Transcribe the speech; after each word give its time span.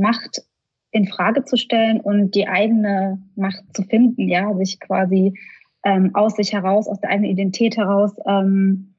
Macht 0.00 0.42
in 0.92 1.06
Frage 1.06 1.44
zu 1.44 1.56
stellen 1.56 2.00
und 2.00 2.34
die 2.34 2.48
eigene 2.48 3.22
Macht 3.36 3.62
zu 3.74 3.82
finden, 3.82 4.28
ja, 4.28 4.52
sich 4.54 4.80
quasi 4.80 5.38
ähm, 5.84 6.14
aus 6.14 6.36
sich 6.36 6.52
heraus, 6.52 6.88
aus 6.88 7.00
der 7.00 7.10
eigenen 7.10 7.30
Identität 7.30 7.76
heraus 7.76 8.12
ähm, 8.26 8.94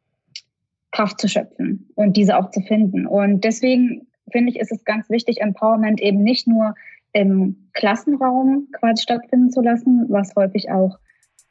Kraft 0.92 1.20
zu 1.20 1.28
schöpfen 1.28 1.90
und 1.96 2.18
diese 2.18 2.38
auch 2.38 2.50
zu 2.52 2.62
finden. 2.62 3.06
Und 3.06 3.44
deswegen 3.44 4.08
finde 4.32 4.52
ich, 4.52 4.60
ist 4.60 4.72
es 4.72 4.84
ganz 4.84 5.10
wichtig, 5.10 5.42
Empowerment 5.42 6.02
eben 6.02 6.24
nicht 6.24 6.48
nur 6.48 6.76
im 7.14 7.70
Klassenraum 7.74 8.68
quasi 8.74 9.04
stattfinden 9.04 9.52
zu 9.52 9.62
lassen, 9.62 10.06
was 10.10 10.34
häufig 10.36 10.72
auch 10.72 10.98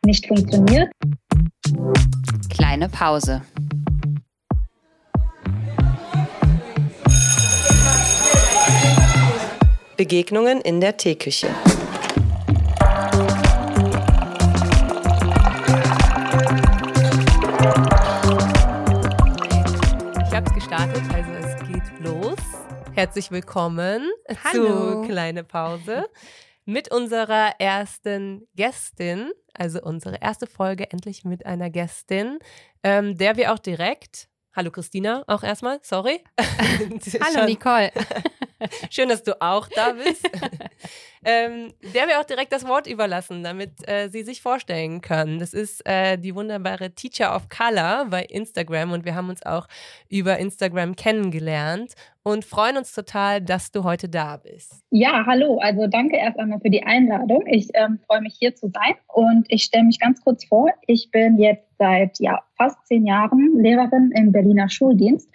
nicht 0.05 0.27
funktioniert. 0.27 0.91
Kleine 2.49 2.89
Pause. 2.89 3.43
Begegnungen 10.01 10.63
in 10.63 10.81
der 10.81 10.97
Teeküche. 10.97 11.49
Ich 20.27 20.33
habe 20.35 20.47
es 20.47 20.55
gestartet, 20.55 21.03
also 21.13 21.33
es 21.33 21.69
geht 21.69 21.83
los. 21.99 22.39
Herzlich 22.95 23.31
willkommen 23.31 24.11
Hallo. 24.43 25.03
zu 25.03 25.09
Kleine 25.09 25.45
Pause 25.45 26.07
mit 26.65 26.91
unserer 26.91 27.57
ersten 27.59 28.49
Gästin, 28.57 29.31
also 29.53 29.83
unsere 29.83 30.17
erste 30.23 30.47
Folge 30.47 30.91
endlich 30.91 31.25
mit 31.27 31.45
einer 31.45 31.69
Gästin, 31.69 32.39
ähm, 32.83 33.19
der 33.19 33.37
wir 33.37 33.53
auch 33.53 33.59
direkt 33.59 34.31
Hallo 34.57 34.71
Christina, 34.71 35.25
auch 35.27 35.43
erstmal, 35.43 35.79
sorry. 35.83 36.25
Hallo 36.41 37.45
Nicole. 37.45 37.93
Schön, 38.91 39.09
dass 39.09 39.23
du 39.23 39.41
auch 39.41 39.69
da 39.69 39.93
bist. 39.93 40.29
ähm, 41.25 41.73
der 41.95 42.09
wir 42.09 42.21
auch 42.21 42.25
direkt 42.25 42.53
das 42.53 42.67
Wort 42.67 42.87
überlassen, 42.87 43.43
damit 43.43 43.87
äh, 43.89 44.09
sie 44.09 44.23
sich 44.23 44.41
vorstellen 44.41 45.01
können. 45.01 45.39
Das 45.39 45.53
ist 45.53 45.87
äh, 45.87 46.17
die 46.17 46.35
wunderbare 46.35 46.91
Teacher 46.91 47.35
of 47.35 47.49
Color 47.49 48.07
bei 48.11 48.25
Instagram 48.25 48.93
und 48.93 49.05
wir 49.05 49.15
haben 49.15 49.29
uns 49.29 49.45
auch 49.45 49.67
über 50.09 50.39
Instagram 50.39 50.97
kennengelernt 50.97 51.95
und 52.23 52.45
freuen 52.45 52.77
uns 52.77 52.93
total, 52.93 53.41
dass 53.41 53.71
du 53.71 53.85
heute 53.85 54.09
da 54.09 54.37
bist. 54.37 54.83
Ja, 54.91 55.25
hallo. 55.27 55.59
Also 55.59 55.87
danke 55.87 56.17
erst 56.17 56.39
einmal 56.39 56.61
für 56.61 56.71
die 56.71 56.83
Einladung. 56.83 57.45
Ich 57.47 57.69
ähm, 57.75 57.99
freue 58.07 58.21
mich 58.21 58.37
hier 58.39 58.55
zu 58.55 58.71
sein 58.73 58.95
und 59.09 59.47
ich 59.49 59.65
stelle 59.65 59.85
mich 59.85 59.99
ganz 59.99 60.23
kurz 60.23 60.45
vor. 60.45 60.69
Ich 60.87 61.11
bin 61.11 61.39
jetzt 61.39 61.67
seit 61.79 62.19
ja, 62.21 62.43
fast 62.57 62.87
zehn 62.87 63.07
Jahren 63.07 63.59
Lehrerin 63.61 64.13
im 64.15 64.33
Berliner 64.33 64.69
Schuldienst 64.69 65.29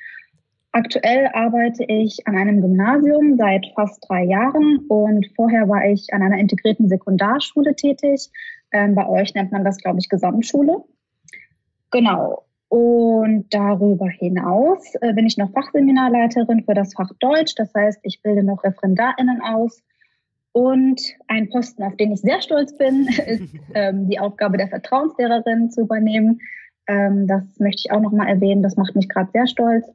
Aktuell 0.75 1.29
arbeite 1.31 1.85
ich 1.85 2.27
an 2.27 2.35
einem 2.35 2.59
Gymnasium 2.59 3.37
seit 3.37 3.65
fast 3.75 4.03
drei 4.09 4.25
Jahren 4.25 4.79
und 4.89 5.25
vorher 5.33 5.69
war 5.69 5.85
ich 5.85 6.13
an 6.13 6.21
einer 6.21 6.37
integrierten 6.37 6.89
Sekundarschule 6.89 7.77
tätig. 7.77 8.29
Ähm, 8.73 8.93
bei 8.93 9.07
euch 9.07 9.33
nennt 9.35 9.53
man 9.53 9.63
das, 9.63 9.77
glaube 9.77 9.99
ich, 9.99 10.09
Gesamtschule. 10.09 10.83
Genau. 11.91 12.43
Und 12.67 13.45
darüber 13.51 14.09
hinaus 14.09 14.95
äh, 14.99 15.13
bin 15.13 15.25
ich 15.25 15.37
noch 15.37 15.49
Fachseminarleiterin 15.51 16.65
für 16.65 16.73
das 16.73 16.93
Fach 16.93 17.09
Deutsch. 17.21 17.55
Das 17.55 17.73
heißt, 17.73 18.01
ich 18.03 18.21
bilde 18.21 18.43
noch 18.43 18.61
ReferendarInnen 18.65 19.39
aus. 19.43 19.81
Und 20.51 21.01
ein 21.29 21.47
Posten, 21.47 21.83
auf 21.83 21.95
den 21.95 22.11
ich 22.11 22.19
sehr 22.19 22.41
stolz 22.41 22.77
bin, 22.77 23.07
ist 23.27 23.55
ähm, 23.75 24.09
die 24.09 24.19
Aufgabe 24.19 24.57
der 24.57 24.67
Vertrauenslehrerin 24.67 25.71
zu 25.71 25.83
übernehmen. 25.83 26.41
Ähm, 26.87 27.27
das 27.27 27.45
möchte 27.59 27.83
ich 27.85 27.91
auch 27.93 28.01
noch 28.01 28.11
mal 28.11 28.27
erwähnen. 28.27 28.61
Das 28.61 28.75
macht 28.75 28.93
mich 28.93 29.07
gerade 29.07 29.31
sehr 29.31 29.47
stolz. 29.47 29.89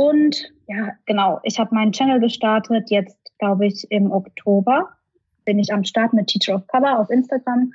Und 0.00 0.50
ja, 0.66 0.92
genau, 1.04 1.40
ich 1.42 1.58
habe 1.58 1.74
meinen 1.74 1.92
Channel 1.92 2.20
gestartet. 2.20 2.88
Jetzt, 2.88 3.18
glaube 3.38 3.66
ich, 3.66 3.86
im 3.90 4.10
Oktober 4.10 4.88
bin 5.44 5.58
ich 5.58 5.74
am 5.74 5.84
Start 5.84 6.14
mit 6.14 6.28
Teacher 6.28 6.54
of 6.54 6.66
Color 6.68 7.00
auf 7.00 7.10
Instagram 7.10 7.70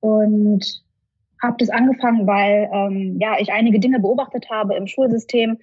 und 0.00 0.82
habe 1.40 1.56
das 1.58 1.70
angefangen, 1.70 2.26
weil 2.26 2.68
ähm, 2.72 3.16
ja 3.20 3.36
ich 3.38 3.52
einige 3.52 3.78
Dinge 3.78 4.00
beobachtet 4.00 4.50
habe 4.50 4.74
im 4.74 4.88
Schulsystem, 4.88 5.56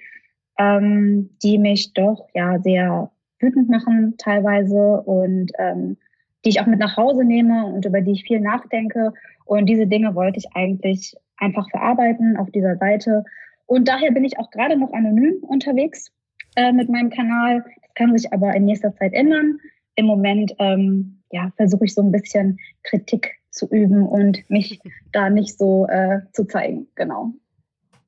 ähm, 0.58 1.32
die 1.44 1.58
mich 1.58 1.92
doch 1.92 2.30
ja 2.34 2.60
sehr 2.60 3.12
wütend 3.42 3.70
machen 3.70 4.16
teilweise 4.18 5.02
und 5.02 5.52
ähm, 5.60 5.98
die 6.46 6.50
ich 6.52 6.62
auch 6.62 6.66
mit 6.66 6.80
nach 6.80 6.96
Hause 6.96 7.26
nehme 7.26 7.66
und 7.66 7.84
über 7.84 8.00
die 8.00 8.12
ich 8.14 8.24
viel 8.24 8.40
nachdenke. 8.40 9.12
Und 9.44 9.66
diese 9.66 9.86
Dinge 9.86 10.16
wollte 10.16 10.40
ich 10.40 10.48
eigentlich 10.56 11.14
einfach 11.36 11.70
verarbeiten 11.70 12.38
auf 12.38 12.50
dieser 12.52 12.78
Seite 12.78 13.26
und 13.70 13.88
daher 13.88 14.10
bin 14.12 14.26
ich 14.26 14.40
auch 14.40 14.50
gerade 14.50 14.76
noch 14.76 14.92
anonym 14.94 15.44
unterwegs 15.44 16.12
äh, 16.56 16.74
mit 16.74 16.90
meinem 16.90 17.12
Kanal. 17.12 17.64
Das 17.84 17.94
kann 17.94 18.18
sich 18.18 18.34
aber 18.34 18.56
in 18.56 18.66
nächster 18.66 18.96
Zeit 18.96 19.14
ändern. 19.14 19.60
Im 19.94 20.08
Moment 20.08 20.56
ähm, 20.58 21.22
ja, 21.32 21.52
versuche 21.56 21.86
ich 21.86 21.94
so 21.94 22.02
ein 22.02 22.12
bisschen 22.12 22.58
Kritik 22.82 23.36
zu 23.52 23.68
üben 23.70 24.08
und 24.08 24.50
mich 24.50 24.80
da 25.12 25.30
nicht 25.30 25.56
so 25.56 25.86
äh, 25.88 26.22
zu 26.34 26.46
zeigen. 26.46 26.88
Genau. 26.96 27.34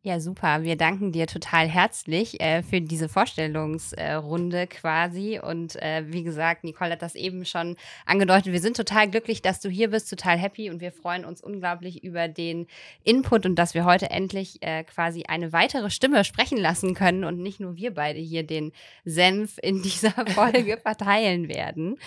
Ja, 0.03 0.19
super. 0.19 0.63
Wir 0.63 0.77
danken 0.77 1.11
dir 1.11 1.27
total 1.27 1.67
herzlich 1.67 2.41
äh, 2.41 2.63
für 2.63 2.81
diese 2.81 3.07
Vorstellungsrunde 3.07 4.61
äh, 4.61 4.65
quasi. 4.65 5.39
Und 5.39 5.75
äh, 5.75 6.05
wie 6.07 6.23
gesagt, 6.23 6.63
Nicole 6.63 6.93
hat 6.93 7.03
das 7.03 7.13
eben 7.13 7.45
schon 7.45 7.77
angedeutet. 8.07 8.51
Wir 8.51 8.61
sind 8.61 8.75
total 8.75 9.11
glücklich, 9.11 9.43
dass 9.43 9.59
du 9.59 9.69
hier 9.69 9.91
bist, 9.91 10.09
total 10.09 10.39
happy 10.39 10.71
und 10.71 10.81
wir 10.81 10.91
freuen 10.91 11.23
uns 11.23 11.39
unglaublich 11.39 12.03
über 12.03 12.27
den 12.27 12.65
Input 13.03 13.45
und 13.45 13.53
dass 13.57 13.75
wir 13.75 13.85
heute 13.85 14.09
endlich 14.09 14.57
äh, 14.63 14.83
quasi 14.85 15.25
eine 15.27 15.53
weitere 15.53 15.91
Stimme 15.91 16.23
sprechen 16.23 16.57
lassen 16.57 16.95
können 16.95 17.23
und 17.23 17.37
nicht 17.37 17.59
nur 17.59 17.75
wir 17.75 17.93
beide 17.93 18.19
hier 18.19 18.41
den 18.41 18.71
Senf 19.05 19.59
in 19.61 19.81
dieser 19.83 20.25
Folge 20.29 20.77
verteilen 20.81 21.47
werden. 21.47 21.99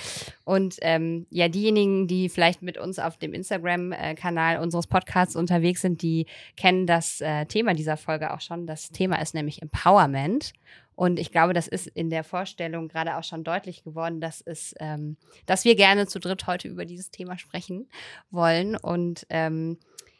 Und 0.42 0.78
ähm, 0.82 1.28
ja, 1.30 1.46
diejenigen, 1.46 2.08
die 2.08 2.28
vielleicht 2.28 2.60
mit 2.60 2.76
uns 2.76 2.98
auf 2.98 3.18
dem 3.18 3.32
Instagram-Kanal 3.32 4.58
unseres 4.58 4.88
Podcasts 4.88 5.36
unterwegs 5.36 5.80
sind, 5.80 6.02
die 6.02 6.26
kennen 6.56 6.88
das 6.88 7.20
äh, 7.20 7.46
Thema 7.46 7.72
dieser 7.72 7.83
Folge 7.96 8.32
auch 8.32 8.40
schon. 8.40 8.66
Das 8.66 8.90
Thema 8.90 9.20
ist 9.20 9.34
nämlich 9.34 9.62
Empowerment. 9.62 10.52
Und 10.96 11.18
ich 11.18 11.32
glaube, 11.32 11.54
das 11.54 11.66
ist 11.66 11.86
in 11.88 12.10
der 12.10 12.24
Vorstellung 12.24 12.88
gerade 12.88 13.16
auch 13.16 13.24
schon 13.24 13.44
deutlich 13.44 13.82
geworden, 13.82 14.20
dass, 14.20 14.40
es, 14.40 14.74
ähm, 14.78 15.16
dass 15.46 15.64
wir 15.64 15.74
gerne 15.74 16.06
zu 16.06 16.20
dritt 16.20 16.46
heute 16.46 16.68
über 16.68 16.84
dieses 16.84 17.10
Thema 17.10 17.36
sprechen 17.36 17.88
wollen. 18.30 18.76
Und 18.76 19.26
ähm, 19.28 19.78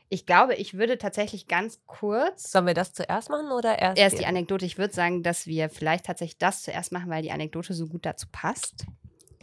ich 0.09 0.27
glaube, 0.27 0.55
ich 0.55 0.75
würde 0.75 0.99
tatsächlich 0.99 1.47
ganz 1.47 1.81
kurz. 1.87 2.51
Sollen 2.51 2.67
wir 2.67 2.75
das 2.75 2.93
zuerst 2.93 3.31
machen 3.31 3.51
oder 3.53 3.79
erst? 3.79 3.99
Erst 3.99 4.19
die 4.19 4.27
Anekdote. 4.27 4.67
Ich 4.67 4.79
würde 4.79 4.95
sagen, 4.95 5.23
dass 5.23 5.47
wir 5.47 5.69
vielleicht 5.69 6.07
tatsächlich 6.07 6.39
das 6.39 6.63
zuerst 6.63 6.93
machen, 6.93 7.11
weil 7.11 7.23
die 7.23 7.33
Anekdote 7.33 7.73
so 7.73 7.87
gut 7.87 8.05
dazu 8.05 8.27
passt. 8.31 8.87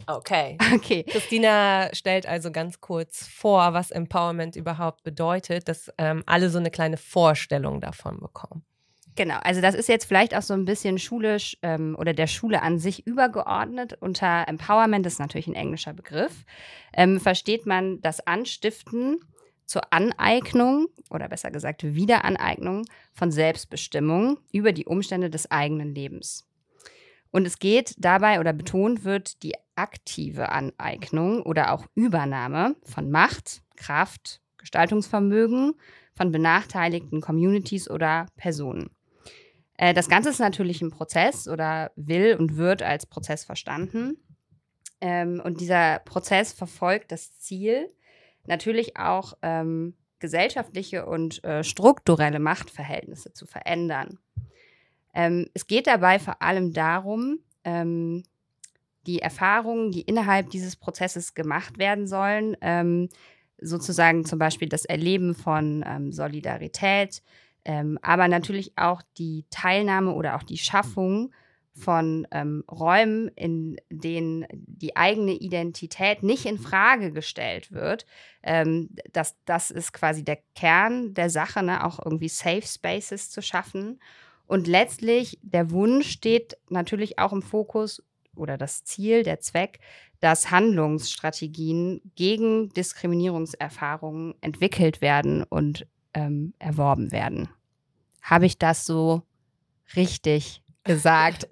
Okay. 0.06 0.58
Okay. 0.74 1.04
Christina 1.04 1.90
stellt 1.92 2.26
also 2.26 2.50
ganz 2.50 2.80
kurz 2.80 3.26
vor, 3.26 3.72
was 3.72 3.90
Empowerment 3.90 4.56
überhaupt 4.56 5.02
bedeutet, 5.02 5.68
dass 5.68 5.90
ähm, 5.98 6.22
alle 6.26 6.50
so 6.50 6.58
eine 6.58 6.70
kleine 6.70 6.96
Vorstellung 6.96 7.80
davon 7.80 8.20
bekommen. 8.20 8.64
Genau, 9.14 9.36
also 9.42 9.60
das 9.60 9.74
ist 9.74 9.88
jetzt 9.88 10.06
vielleicht 10.06 10.34
auch 10.34 10.42
so 10.42 10.54
ein 10.54 10.64
bisschen 10.64 10.98
schulisch 10.98 11.58
ähm, 11.62 11.96
oder 11.98 12.14
der 12.14 12.26
Schule 12.26 12.62
an 12.62 12.78
sich 12.78 13.06
übergeordnet. 13.06 13.98
Unter 14.00 14.48
Empowerment 14.48 15.04
ist 15.06 15.18
natürlich 15.18 15.48
ein 15.48 15.54
englischer 15.54 15.92
Begriff. 15.92 16.46
Ähm, 16.94 17.20
versteht 17.20 17.66
man 17.66 18.00
das 18.00 18.26
Anstiften 18.26 19.20
zur 19.66 19.92
Aneignung 19.92 20.86
oder 21.10 21.28
besser 21.28 21.50
gesagt 21.50 21.82
Wiederaneignung 21.84 22.84
von 23.12 23.30
Selbstbestimmung 23.30 24.38
über 24.50 24.72
die 24.72 24.86
Umstände 24.86 25.28
des 25.28 25.50
eigenen 25.50 25.94
Lebens. 25.94 26.48
Und 27.32 27.46
es 27.46 27.58
geht 27.58 27.94
dabei 27.98 28.38
oder 28.38 28.52
betont 28.52 29.04
wird 29.04 29.42
die 29.42 29.54
aktive 29.74 30.50
Aneignung 30.50 31.42
oder 31.42 31.72
auch 31.72 31.86
Übernahme 31.94 32.76
von 32.84 33.10
Macht, 33.10 33.62
Kraft, 33.74 34.40
Gestaltungsvermögen 34.58 35.74
von 36.14 36.30
benachteiligten 36.30 37.20
Communities 37.20 37.90
oder 37.90 38.26
Personen. 38.36 38.90
Äh, 39.78 39.94
das 39.94 40.08
Ganze 40.08 40.28
ist 40.28 40.38
natürlich 40.38 40.82
ein 40.82 40.90
Prozess 40.90 41.48
oder 41.48 41.90
will 41.96 42.36
und 42.38 42.56
wird 42.56 42.82
als 42.82 43.06
Prozess 43.06 43.44
verstanden. 43.44 44.18
Ähm, 45.00 45.40
und 45.42 45.60
dieser 45.60 46.00
Prozess 46.00 46.52
verfolgt 46.52 47.10
das 47.12 47.38
Ziel, 47.40 47.90
natürlich 48.46 48.96
auch 48.98 49.32
ähm, 49.42 49.96
gesellschaftliche 50.18 51.06
und 51.06 51.42
äh, 51.44 51.64
strukturelle 51.64 52.38
Machtverhältnisse 52.38 53.32
zu 53.32 53.46
verändern. 53.46 54.18
Ähm, 55.14 55.48
es 55.54 55.66
geht 55.66 55.86
dabei 55.86 56.18
vor 56.18 56.40
allem 56.42 56.72
darum, 56.72 57.38
ähm, 57.64 58.22
die 59.06 59.20
Erfahrungen, 59.20 59.90
die 59.90 60.02
innerhalb 60.02 60.50
dieses 60.50 60.76
Prozesses 60.76 61.34
gemacht 61.34 61.78
werden 61.78 62.06
sollen, 62.06 62.56
ähm, 62.60 63.08
sozusagen 63.60 64.24
zum 64.24 64.38
Beispiel 64.38 64.68
das 64.68 64.84
Erleben 64.84 65.34
von 65.34 65.84
ähm, 65.86 66.12
Solidarität, 66.12 67.22
ähm, 67.64 67.98
aber 68.02 68.28
natürlich 68.28 68.72
auch 68.76 69.02
die 69.18 69.44
Teilnahme 69.50 70.12
oder 70.12 70.36
auch 70.36 70.42
die 70.42 70.58
Schaffung 70.58 71.32
von 71.74 72.26
ähm, 72.32 72.64
Räumen, 72.70 73.28
in 73.28 73.76
denen 73.88 74.46
die 74.52 74.96
eigene 74.96 75.32
Identität 75.32 76.22
nicht 76.22 76.44
in 76.44 76.58
Frage 76.58 77.12
gestellt 77.12 77.72
wird. 77.72 78.04
Ähm, 78.42 78.90
das, 79.12 79.36
das 79.46 79.70
ist 79.70 79.92
quasi 79.92 80.22
der 80.22 80.38
Kern 80.54 81.14
der 81.14 81.30
Sache, 81.30 81.62
ne? 81.62 81.84
auch 81.84 82.04
irgendwie 82.04 82.28
Safe 82.28 82.62
Spaces 82.62 83.30
zu 83.30 83.40
schaffen 83.42 83.98
und 84.52 84.66
letztlich 84.66 85.38
der 85.40 85.70
Wunsch 85.70 86.10
steht 86.10 86.58
natürlich 86.68 87.18
auch 87.18 87.32
im 87.32 87.40
Fokus, 87.40 88.02
oder 88.36 88.58
das 88.58 88.84
Ziel, 88.84 89.22
der 89.22 89.40
Zweck, 89.40 89.78
dass 90.20 90.50
Handlungsstrategien 90.50 92.02
gegen 92.16 92.68
Diskriminierungserfahrungen 92.68 94.34
entwickelt 94.42 95.00
werden 95.00 95.42
und 95.42 95.86
ähm, 96.12 96.52
erworben 96.58 97.12
werden. 97.12 97.48
Habe 98.20 98.44
ich 98.44 98.58
das 98.58 98.84
so 98.84 99.22
richtig 99.96 100.62
gesagt? 100.84 101.48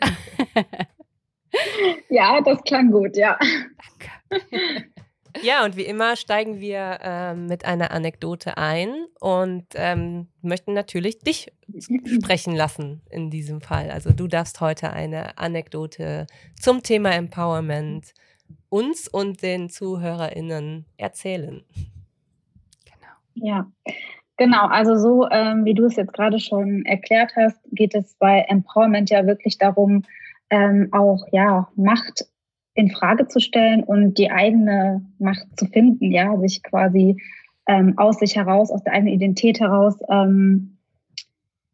ja, 2.11 2.43
das 2.43 2.63
klang 2.65 2.91
gut, 2.91 3.17
ja. 3.17 3.39
Danke. 4.29 4.90
Ja, 5.43 5.65
und 5.65 5.77
wie 5.77 5.85
immer 5.85 6.17
steigen 6.17 6.61
wir 6.61 6.99
äh, 7.03 7.35
mit 7.35 7.65
einer 7.65 7.91
Anekdote 7.91 8.57
ein 8.57 9.07
und 9.21 9.65
ähm, 9.75 10.29
möchten 10.43 10.73
natürlich 10.73 11.19
dich 11.19 11.53
sprechen 12.05 12.55
lassen 12.55 13.03
in 13.11 13.31
diesem 13.31 13.61
Fall. 13.61 13.91
Also 13.91 14.13
du 14.13 14.27
darfst 14.27 14.61
heute 14.61 14.93
eine 14.93 15.39
Anekdote 15.39 16.27
zum 16.61 16.83
Thema 16.83 17.11
Empowerment 17.13 18.13
uns 18.69 19.09
und 19.09 19.43
den 19.43 19.69
ZuhörerInnen 19.69 20.87
erzählen. 20.97 21.63
Genau. 22.85 23.13
Ja, 23.35 23.67
genau. 24.37 24.67
Also 24.67 24.97
so, 24.97 25.29
ähm, 25.31 25.65
wie 25.65 25.75
du 25.75 25.85
es 25.85 25.97
jetzt 25.97 26.13
gerade 26.13 26.39
schon 26.39 26.85
erklärt 26.87 27.33
hast, 27.37 27.59
geht 27.73 27.95
es 27.95 28.15
bei 28.19 28.45
Empowerment 28.49 29.11
ja 29.11 29.27
wirklich 29.27 29.59
darum, 29.59 30.05
ähm, 30.51 30.89
auch 30.93 31.25
ja 31.33 31.69
Macht 31.77 32.27
in 32.75 32.91
Frage 32.91 33.27
zu 33.29 33.41
stellen 33.41 33.83
und 33.83 34.19
die 34.19 34.31
eigene 34.31 35.05
Macht 35.19 35.47
zu 35.57 35.67
finden, 35.67 36.13
ja, 36.13 36.37
sich 36.39 36.63
quasi 36.63 37.17
ähm, 37.67 37.95
aus 37.99 38.19
sich 38.19 38.37
heraus, 38.37 38.71
aus 38.71 38.83
der 38.85 38.95
eigenen 38.95 39.15
Identität 39.15 39.61
heraus 39.61 39.97
ähm, 40.09 40.77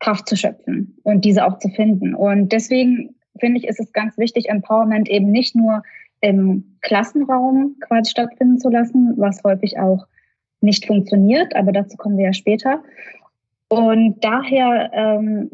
Kraft 0.00 0.28
zu 0.28 0.36
schöpfen 0.36 0.96
und 1.02 1.24
diese 1.24 1.44
auch 1.46 1.58
zu 1.58 1.68
finden. 1.68 2.14
Und 2.14 2.52
deswegen 2.52 3.14
finde 3.40 3.58
ich, 3.58 3.66
ist 3.66 3.80
es 3.80 3.92
ganz 3.92 4.16
wichtig, 4.18 4.48
Empowerment 4.48 5.08
eben 5.08 5.30
nicht 5.30 5.54
nur 5.54 5.82
im 6.20 6.76
Klassenraum 6.80 7.76
quasi 7.80 8.10
stattfinden 8.10 8.58
zu 8.58 8.68
lassen, 8.68 9.14
was 9.16 9.42
häufig 9.44 9.78
auch 9.78 10.06
nicht 10.60 10.86
funktioniert, 10.86 11.54
aber 11.54 11.72
dazu 11.72 11.96
kommen 11.96 12.16
wir 12.16 12.26
ja 12.26 12.32
später. 12.32 12.82
Und 13.68 14.24
daher 14.24 14.90
ähm, 14.92 15.50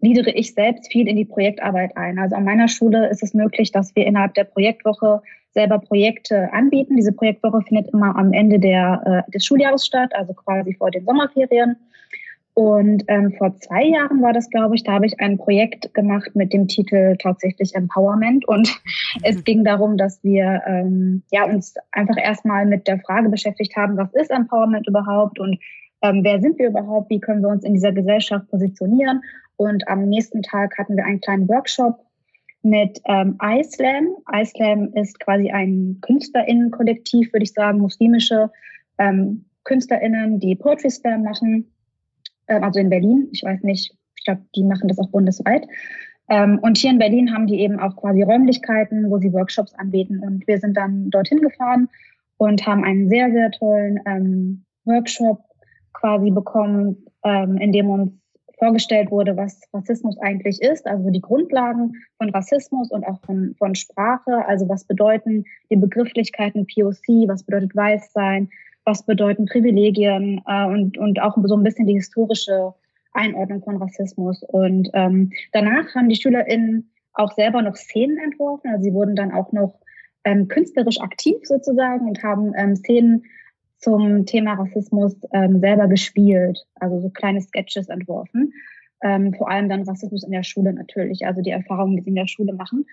gliedere 0.00 0.30
ich 0.30 0.54
selbst 0.54 0.90
viel 0.90 1.08
in 1.08 1.16
die 1.16 1.24
Projektarbeit 1.24 1.96
ein. 1.96 2.18
Also 2.18 2.36
an 2.36 2.44
meiner 2.44 2.68
Schule 2.68 3.08
ist 3.08 3.22
es 3.22 3.34
möglich, 3.34 3.72
dass 3.72 3.94
wir 3.94 4.06
innerhalb 4.06 4.34
der 4.34 4.44
Projektwoche 4.44 5.22
selber 5.52 5.78
Projekte 5.78 6.52
anbieten. 6.52 6.96
Diese 6.96 7.12
Projektwoche 7.12 7.62
findet 7.62 7.92
immer 7.92 8.16
am 8.16 8.32
Ende 8.32 8.58
der, 8.58 9.24
äh, 9.26 9.30
des 9.30 9.44
Schuljahres 9.44 9.84
statt, 9.84 10.10
also 10.14 10.32
quasi 10.32 10.74
vor 10.74 10.90
den 10.90 11.04
Sommerferien. 11.04 11.76
Und 12.54 13.04
ähm, 13.08 13.32
vor 13.38 13.56
zwei 13.58 13.84
Jahren 13.84 14.20
war 14.22 14.32
das, 14.32 14.50
glaube 14.50 14.74
ich, 14.74 14.82
da 14.82 14.92
habe 14.92 15.06
ich 15.06 15.18
ein 15.20 15.38
Projekt 15.38 15.94
gemacht 15.94 16.30
mit 16.34 16.52
dem 16.52 16.68
Titel 16.68 17.16
tatsächlich 17.16 17.74
Empowerment. 17.74 18.46
Und 18.46 18.68
mhm. 18.68 19.20
es 19.22 19.44
ging 19.44 19.64
darum, 19.64 19.96
dass 19.96 20.22
wir 20.22 20.62
ähm, 20.66 21.22
ja, 21.30 21.44
uns 21.44 21.74
einfach 21.92 22.16
erstmal 22.22 22.66
mit 22.66 22.86
der 22.86 22.98
Frage 23.00 23.28
beschäftigt 23.28 23.76
haben, 23.76 23.96
was 23.96 24.12
ist 24.14 24.30
Empowerment 24.30 24.86
überhaupt 24.86 25.38
und 25.38 25.58
ähm, 26.02 26.24
wer 26.24 26.40
sind 26.40 26.58
wir 26.58 26.68
überhaupt, 26.68 27.10
wie 27.10 27.20
können 27.20 27.42
wir 27.42 27.48
uns 27.50 27.64
in 27.64 27.74
dieser 27.74 27.92
Gesellschaft 27.92 28.48
positionieren. 28.50 29.22
Und 29.60 29.86
am 29.88 30.08
nächsten 30.08 30.40
Tag 30.40 30.78
hatten 30.78 30.96
wir 30.96 31.04
einen 31.04 31.20
kleinen 31.20 31.46
Workshop 31.46 31.98
mit 32.62 32.98
ähm, 33.04 33.36
iSlam. 33.42 34.08
iSlam 34.32 34.90
ist 34.94 35.20
quasi 35.20 35.50
ein 35.50 35.98
KünstlerInnen-Kollektiv, 36.00 37.30
würde 37.34 37.44
ich 37.44 37.52
sagen, 37.52 37.78
muslimische 37.78 38.50
ähm, 38.96 39.44
KünstlerInnen, 39.64 40.40
die 40.40 40.56
Poetry 40.56 40.88
Slam 40.88 41.24
machen 41.24 41.70
ähm, 42.48 42.64
also 42.64 42.80
in 42.80 42.88
Berlin. 42.88 43.28
Ich 43.32 43.42
weiß 43.42 43.62
nicht, 43.62 43.94
ich 44.16 44.24
glaube, 44.24 44.40
die 44.56 44.64
machen 44.64 44.88
das 44.88 44.98
auch 44.98 45.10
bundesweit. 45.10 45.66
Ähm, 46.30 46.58
und 46.62 46.78
hier 46.78 46.92
in 46.92 46.98
Berlin 46.98 47.30
haben 47.30 47.46
die 47.46 47.60
eben 47.60 47.78
auch 47.80 47.94
quasi 47.96 48.22
Räumlichkeiten, 48.22 49.10
wo 49.10 49.18
sie 49.18 49.30
Workshops 49.34 49.74
anbieten. 49.74 50.20
Und 50.20 50.46
wir 50.46 50.58
sind 50.58 50.74
dann 50.74 51.10
dorthin 51.10 51.42
gefahren 51.42 51.90
und 52.38 52.66
haben 52.66 52.82
einen 52.82 53.10
sehr, 53.10 53.30
sehr 53.30 53.50
tollen 53.50 54.00
ähm, 54.06 54.64
Workshop 54.86 55.42
quasi 55.92 56.30
bekommen, 56.30 57.04
ähm, 57.24 57.58
in 57.58 57.72
dem 57.72 57.90
uns 57.90 58.19
vorgestellt 58.60 59.10
wurde, 59.10 59.36
was 59.36 59.60
Rassismus 59.72 60.16
eigentlich 60.18 60.60
ist, 60.62 60.86
also 60.86 61.10
die 61.10 61.20
Grundlagen 61.20 61.94
von 62.18 62.30
Rassismus 62.30 62.90
und 62.90 63.04
auch 63.04 63.20
von, 63.22 63.54
von 63.58 63.74
Sprache, 63.74 64.46
also 64.46 64.68
was 64.68 64.84
bedeuten 64.84 65.44
die 65.70 65.76
Begrifflichkeiten 65.76 66.66
POC, 66.66 67.26
was 67.26 67.42
bedeutet 67.42 67.74
Weißsein, 67.74 68.50
was 68.84 69.04
bedeuten 69.04 69.46
Privilegien 69.46 70.42
äh, 70.46 70.66
und, 70.66 70.98
und 70.98 71.20
auch 71.20 71.36
so 71.42 71.56
ein 71.56 71.62
bisschen 71.62 71.86
die 71.86 71.94
historische 71.94 72.74
Einordnung 73.12 73.62
von 73.62 73.78
Rassismus. 73.78 74.42
Und 74.44 74.90
ähm, 74.92 75.32
danach 75.52 75.94
haben 75.94 76.08
die 76.08 76.16
SchülerInnen 76.16 76.90
auch 77.14 77.32
selber 77.32 77.62
noch 77.62 77.76
Szenen 77.76 78.18
entworfen. 78.18 78.70
Also 78.70 78.84
sie 78.84 78.92
wurden 78.92 79.16
dann 79.16 79.32
auch 79.32 79.52
noch 79.52 79.80
ähm, 80.24 80.48
künstlerisch 80.48 81.00
aktiv 81.00 81.36
sozusagen 81.44 82.06
und 82.06 82.22
haben 82.22 82.52
ähm, 82.56 82.76
Szenen 82.76 83.24
zum 83.80 84.26
Thema 84.26 84.54
Rassismus 84.54 85.16
ähm, 85.32 85.60
selber 85.60 85.88
gespielt, 85.88 86.66
also 86.76 87.00
so 87.00 87.10
kleine 87.10 87.40
Sketches 87.40 87.88
entworfen. 87.88 88.52
Ähm, 89.02 89.32
vor 89.34 89.50
allem 89.50 89.68
dann 89.68 89.82
Rassismus 89.82 90.24
in 90.24 90.32
der 90.32 90.42
Schule 90.42 90.72
natürlich, 90.72 91.26
also 91.26 91.40
die 91.40 91.50
Erfahrungen, 91.50 91.96
die 91.96 92.02
sie 92.02 92.10
in 92.10 92.16
der 92.16 92.26
Schule 92.26 92.52
machen. 92.52 92.84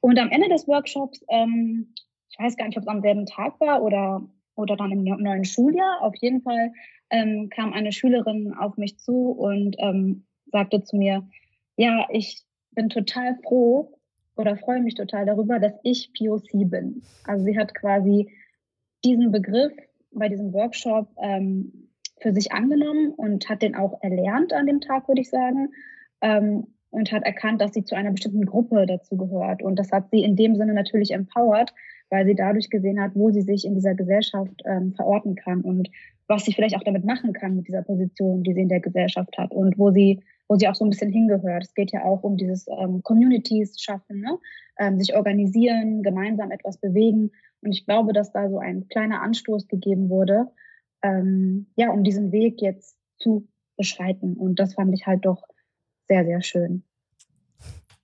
Und 0.00 0.18
am 0.18 0.30
Ende 0.30 0.48
des 0.48 0.66
Workshops, 0.66 1.22
ähm, 1.28 1.92
ich 2.30 2.38
weiß 2.38 2.56
gar 2.56 2.66
nicht, 2.66 2.78
ob 2.78 2.84
es 2.84 2.88
am 2.88 3.02
selben 3.02 3.26
Tag 3.26 3.60
war 3.60 3.82
oder 3.82 4.22
oder 4.60 4.76
dann 4.76 4.92
im 4.92 5.04
neuen 5.04 5.44
Schuljahr. 5.44 6.02
Auf 6.02 6.14
jeden 6.16 6.42
Fall 6.42 6.72
ähm, 7.10 7.48
kam 7.50 7.72
eine 7.72 7.92
Schülerin 7.92 8.54
auf 8.54 8.76
mich 8.76 8.98
zu 8.98 9.30
und 9.30 9.76
ähm, 9.78 10.24
sagte 10.52 10.82
zu 10.82 10.96
mir, 10.96 11.26
ja, 11.76 12.06
ich 12.10 12.42
bin 12.72 12.88
total 12.88 13.36
froh 13.42 13.98
oder 14.36 14.56
freue 14.56 14.80
mich 14.80 14.94
total 14.94 15.26
darüber, 15.26 15.58
dass 15.58 15.74
ich 15.82 16.12
POC 16.14 16.70
bin. 16.70 17.02
Also 17.24 17.44
sie 17.44 17.58
hat 17.58 17.74
quasi 17.74 18.30
diesen 19.04 19.32
Begriff 19.32 19.72
bei 20.12 20.28
diesem 20.28 20.52
Workshop 20.52 21.08
ähm, 21.22 21.88
für 22.20 22.32
sich 22.32 22.52
angenommen 22.52 23.12
und 23.16 23.48
hat 23.48 23.62
den 23.62 23.74
auch 23.74 24.02
erlernt 24.02 24.52
an 24.52 24.66
dem 24.66 24.80
Tag, 24.80 25.08
würde 25.08 25.20
ich 25.20 25.30
sagen. 25.30 25.72
Ähm, 26.20 26.66
und 26.90 27.12
hat 27.12 27.22
erkannt, 27.22 27.60
dass 27.60 27.72
sie 27.72 27.84
zu 27.84 27.94
einer 27.94 28.10
bestimmten 28.10 28.44
Gruppe 28.44 28.84
dazu 28.86 29.16
gehört. 29.16 29.62
Und 29.62 29.78
das 29.78 29.92
hat 29.92 30.10
sie 30.10 30.22
in 30.22 30.36
dem 30.36 30.56
Sinne 30.56 30.74
natürlich 30.74 31.12
empowert, 31.12 31.72
weil 32.10 32.26
sie 32.26 32.34
dadurch 32.34 32.68
gesehen 32.68 33.00
hat, 33.00 33.12
wo 33.14 33.30
sie 33.30 33.42
sich 33.42 33.64
in 33.64 33.74
dieser 33.74 33.94
Gesellschaft 33.94 34.60
ähm, 34.64 34.92
verorten 34.94 35.36
kann 35.36 35.60
und 35.60 35.88
was 36.26 36.44
sie 36.44 36.52
vielleicht 36.52 36.76
auch 36.76 36.82
damit 36.82 37.04
machen 37.04 37.32
kann 37.32 37.56
mit 37.56 37.68
dieser 37.68 37.82
Position, 37.82 38.42
die 38.42 38.54
sie 38.54 38.62
in 38.62 38.68
der 38.68 38.80
Gesellschaft 38.80 39.36
hat 39.38 39.52
und 39.52 39.78
wo 39.78 39.90
sie, 39.90 40.20
wo 40.48 40.56
sie 40.56 40.68
auch 40.68 40.74
so 40.74 40.84
ein 40.84 40.90
bisschen 40.90 41.10
hingehört. 41.10 41.64
Es 41.64 41.74
geht 41.74 41.92
ja 41.92 42.04
auch 42.04 42.22
um 42.22 42.36
dieses 42.36 42.66
ähm, 42.68 43.02
Communities 43.02 43.80
schaffen, 43.80 44.20
ne? 44.20 44.38
ähm, 44.78 44.98
sich 44.98 45.14
organisieren, 45.14 46.02
gemeinsam 46.02 46.50
etwas 46.50 46.78
bewegen. 46.78 47.30
Und 47.62 47.72
ich 47.72 47.84
glaube, 47.84 48.12
dass 48.12 48.32
da 48.32 48.48
so 48.48 48.58
ein 48.58 48.88
kleiner 48.88 49.22
Anstoß 49.22 49.68
gegeben 49.68 50.08
wurde, 50.08 50.46
ähm, 51.02 51.66
ja, 51.76 51.90
um 51.90 52.04
diesen 52.04 52.32
Weg 52.32 52.60
jetzt 52.60 52.96
zu 53.18 53.48
beschreiten. 53.76 54.36
Und 54.36 54.58
das 54.60 54.74
fand 54.74 54.94
ich 54.94 55.06
halt 55.06 55.24
doch 55.24 55.42
sehr, 56.08 56.24
sehr 56.24 56.42
schön. 56.42 56.84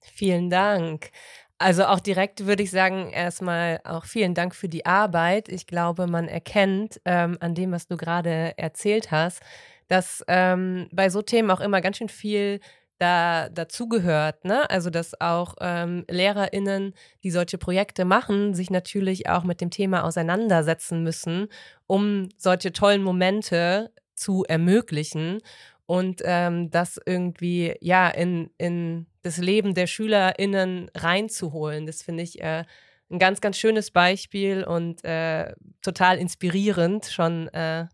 Vielen 0.01 0.51
Dank. 0.51 1.11
Also 1.59 1.85
auch 1.87 2.01
direkt 2.01 2.47
würde 2.47 2.63
ich 2.63 2.71
sagen, 2.71 3.11
erstmal 3.11 3.81
auch 3.85 4.05
vielen 4.05 4.35
Dank 4.35 4.55
für 4.55 4.69
die 4.69 4.85
Arbeit. 4.85 5.49
Ich 5.49 5.67
glaube, 5.67 6.07
man 6.07 6.29
erkennt 6.29 7.01
ähm, 7.07 7.39
an 7.41 7.55
dem, 7.55 7.73
was 7.73 7.87
du 7.87 7.97
gerade 7.97 8.53
erzählt 8.59 9.11
hast, 9.11 9.41
dass 9.89 10.23
ähm, 10.29 10.89
bei 10.93 11.09
so 11.09 11.23
Themen 11.23 11.51
auch 11.51 11.61
immer 11.61 11.81
ganz 11.81 11.97
schön 11.97 12.11
viel 12.11 12.61
da 12.99 13.49
dazugehört. 13.49 14.45
Ne? 14.45 14.69
Also 14.71 14.91
dass 14.91 15.21
auch 15.21 15.57
ähm, 15.61 16.05
LehrerInnen, 16.11 16.95
die 17.23 17.31
solche 17.31 17.59
Projekte 17.59 18.05
machen, 18.05 18.55
sich 18.55 18.71
natürlich 18.71 19.29
auch 19.29 19.45
mit 19.45 19.61
dem 19.61 19.71
Thema 19.71 20.05
auseinandersetzen 20.05 21.03
müssen, 21.03 21.49
um 21.87 22.29
solche 22.37 22.73
tollen 22.73 23.03
Momente 23.03 23.93
zu 24.15 24.45
ermöglichen 24.49 25.41
und 25.87 26.23
ähm, 26.25 26.71
das 26.71 26.99
irgendwie 27.05 27.75
ja 27.81 28.09
in, 28.09 28.51
in 28.59 29.07
das 29.23 29.39
Leben 29.39 29.75
der 29.75 29.87
SchülerInnen 29.87 30.91
reinzuholen. 30.95 31.87
Das 31.87 32.03
finde 32.03 32.23
ich 32.23 32.41
äh, 32.41 32.65
ein 33.11 33.19
ganz, 33.19 33.41
ganz 33.41 33.57
schönes 33.59 33.91
Beispiel 33.91 34.65
und 34.65 35.05
äh, 35.05 35.55
total 35.83 36.19
inspirierend, 36.19 37.07
schon 37.07 37.49
äh, 37.49 37.87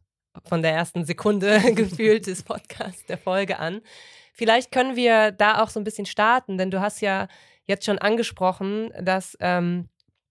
von 0.44 0.62
der 0.62 0.72
ersten 0.72 1.04
Sekunde 1.04 1.60
gefühlt 1.74 2.26
des 2.26 2.42
Podcasts, 2.42 3.04
der 3.06 3.18
Folge 3.18 3.58
an. 3.58 3.82
Vielleicht 4.32 4.72
können 4.72 4.96
wir 4.96 5.30
da 5.30 5.62
auch 5.62 5.68
so 5.68 5.78
ein 5.78 5.84
bisschen 5.84 6.06
starten, 6.06 6.58
denn 6.58 6.70
du 6.70 6.80
hast 6.80 7.00
ja 7.00 7.28
jetzt 7.66 7.84
schon 7.84 7.98
angesprochen, 7.98 8.92
dass 9.00 9.36
ähm, 9.40 9.88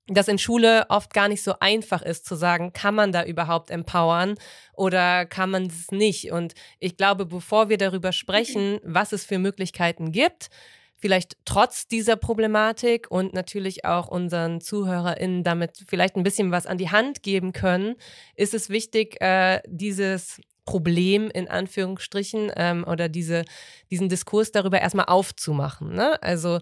dass 0.08 0.28
in 0.28 0.40
Schule 0.40 0.86
oft 0.90 1.14
gar 1.14 1.28
nicht 1.28 1.44
so 1.44 1.54
einfach 1.60 2.02
ist 2.02 2.26
zu 2.26 2.36
sagen, 2.36 2.74
kann 2.74 2.96
man 2.96 3.12
da 3.12 3.24
überhaupt 3.24 3.70
empowern 3.72 4.36
oder 4.74 5.26
kann 5.26 5.50
man 5.52 5.68
es 5.68 5.92
nicht. 5.92 6.32
Und 6.32 6.54
ich 6.80 6.98
glaube, 6.98 7.26
bevor 7.26 7.70
wir 7.70 7.78
darüber 7.78 8.12
sprechen, 8.12 8.80
was 8.84 9.14
es 9.14 9.24
für 9.24 9.40
Möglichkeiten 9.40 10.12
gibt, 10.12 10.50
vielleicht 10.98 11.38
trotz 11.46 11.88
dieser 11.88 12.16
Problematik 12.16 13.10
und 13.10 13.34
natürlich 13.34 13.86
auch 13.86 14.08
unseren 14.08 14.62
ZuhörerInnen 14.62 15.44
damit 15.44 15.84
vielleicht 15.88 16.16
ein 16.16 16.24
bisschen 16.24 16.52
was 16.52 16.68
an 16.68 16.78
die 16.78 16.92
Hand 16.92 17.24
geben 17.24 17.54
können, 17.54 17.96
ist 18.36 18.54
es 18.54 18.70
wichtig, 18.70 19.20
äh, 19.22 19.62
dieses 19.68 20.42
Problem 20.72 21.30
in 21.30 21.50
Anführungsstrichen 21.50 22.50
ähm, 22.56 22.86
oder 22.88 23.10
diese, 23.10 23.44
diesen 23.90 24.08
Diskurs 24.08 24.54
darüber 24.54 24.80
erstmal 24.80 25.08
aufzumachen. 25.08 25.94
Ne? 25.94 26.22
Also 26.24 26.60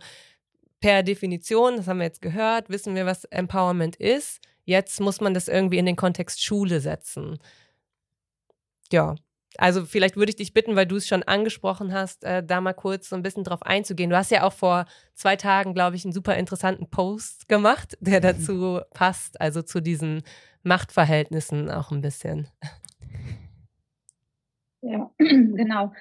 per 0.80 1.04
Definition, 1.04 1.78
das 1.78 1.88
haben 1.88 2.00
wir 2.00 2.06
jetzt 2.06 2.22
gehört, 2.22 2.70
wissen 2.70 2.96
wir, 2.96 3.06
was 3.06 3.25
Empowerment 3.25 3.98
ist. 3.98 4.39
Jetzt 4.66 5.00
muss 5.00 5.22
man 5.22 5.36
das 5.36 5.48
irgendwie 5.48 5.78
in 5.78 5.86
den 5.86 5.96
Kontext 5.96 6.44
Schule 6.44 6.80
setzen. 6.80 7.38
Ja, 8.92 9.13
also 9.58 9.86
vielleicht 9.86 10.16
würde 10.16 10.32
ich 10.32 10.38
dich 10.38 10.54
bitten, 10.54 10.75
weil 10.75 10.88
du 10.88 10.96
es 10.96 11.08
schon 11.08 11.22
angesprochen 11.22 11.94
hast, 11.94 12.24
äh, 12.24 12.44
da 12.44 12.62
mal 12.62 12.74
kurz 12.74 13.10
so 13.10 13.16
ein 13.16 13.22
bisschen 13.22 13.44
drauf 13.44 13.62
einzugehen. 13.62 14.10
Du 14.10 14.18
hast 14.18 14.32
ja 14.32 14.44
auch 14.44 14.54
vor 14.54 14.86
zwei 15.13 15.36
Tagen, 15.36 15.75
glaube 15.75 15.96
ich, 15.96 16.04
einen 16.04 16.13
super 16.13 16.36
interessanten 16.36 16.89
Post 16.89 17.48
gemacht, 17.48 17.96
der 18.00 18.22
dazu 18.22 18.82
passt, 18.94 19.39
also 19.39 19.62
zu 19.62 19.82
diesen 19.82 20.24
Machtverhältnissen 20.63 21.70
auch 21.70 21.92
ein 21.92 22.01
bisschen. 22.01 22.48
Ja, 24.82 25.12
genau. 25.18 25.92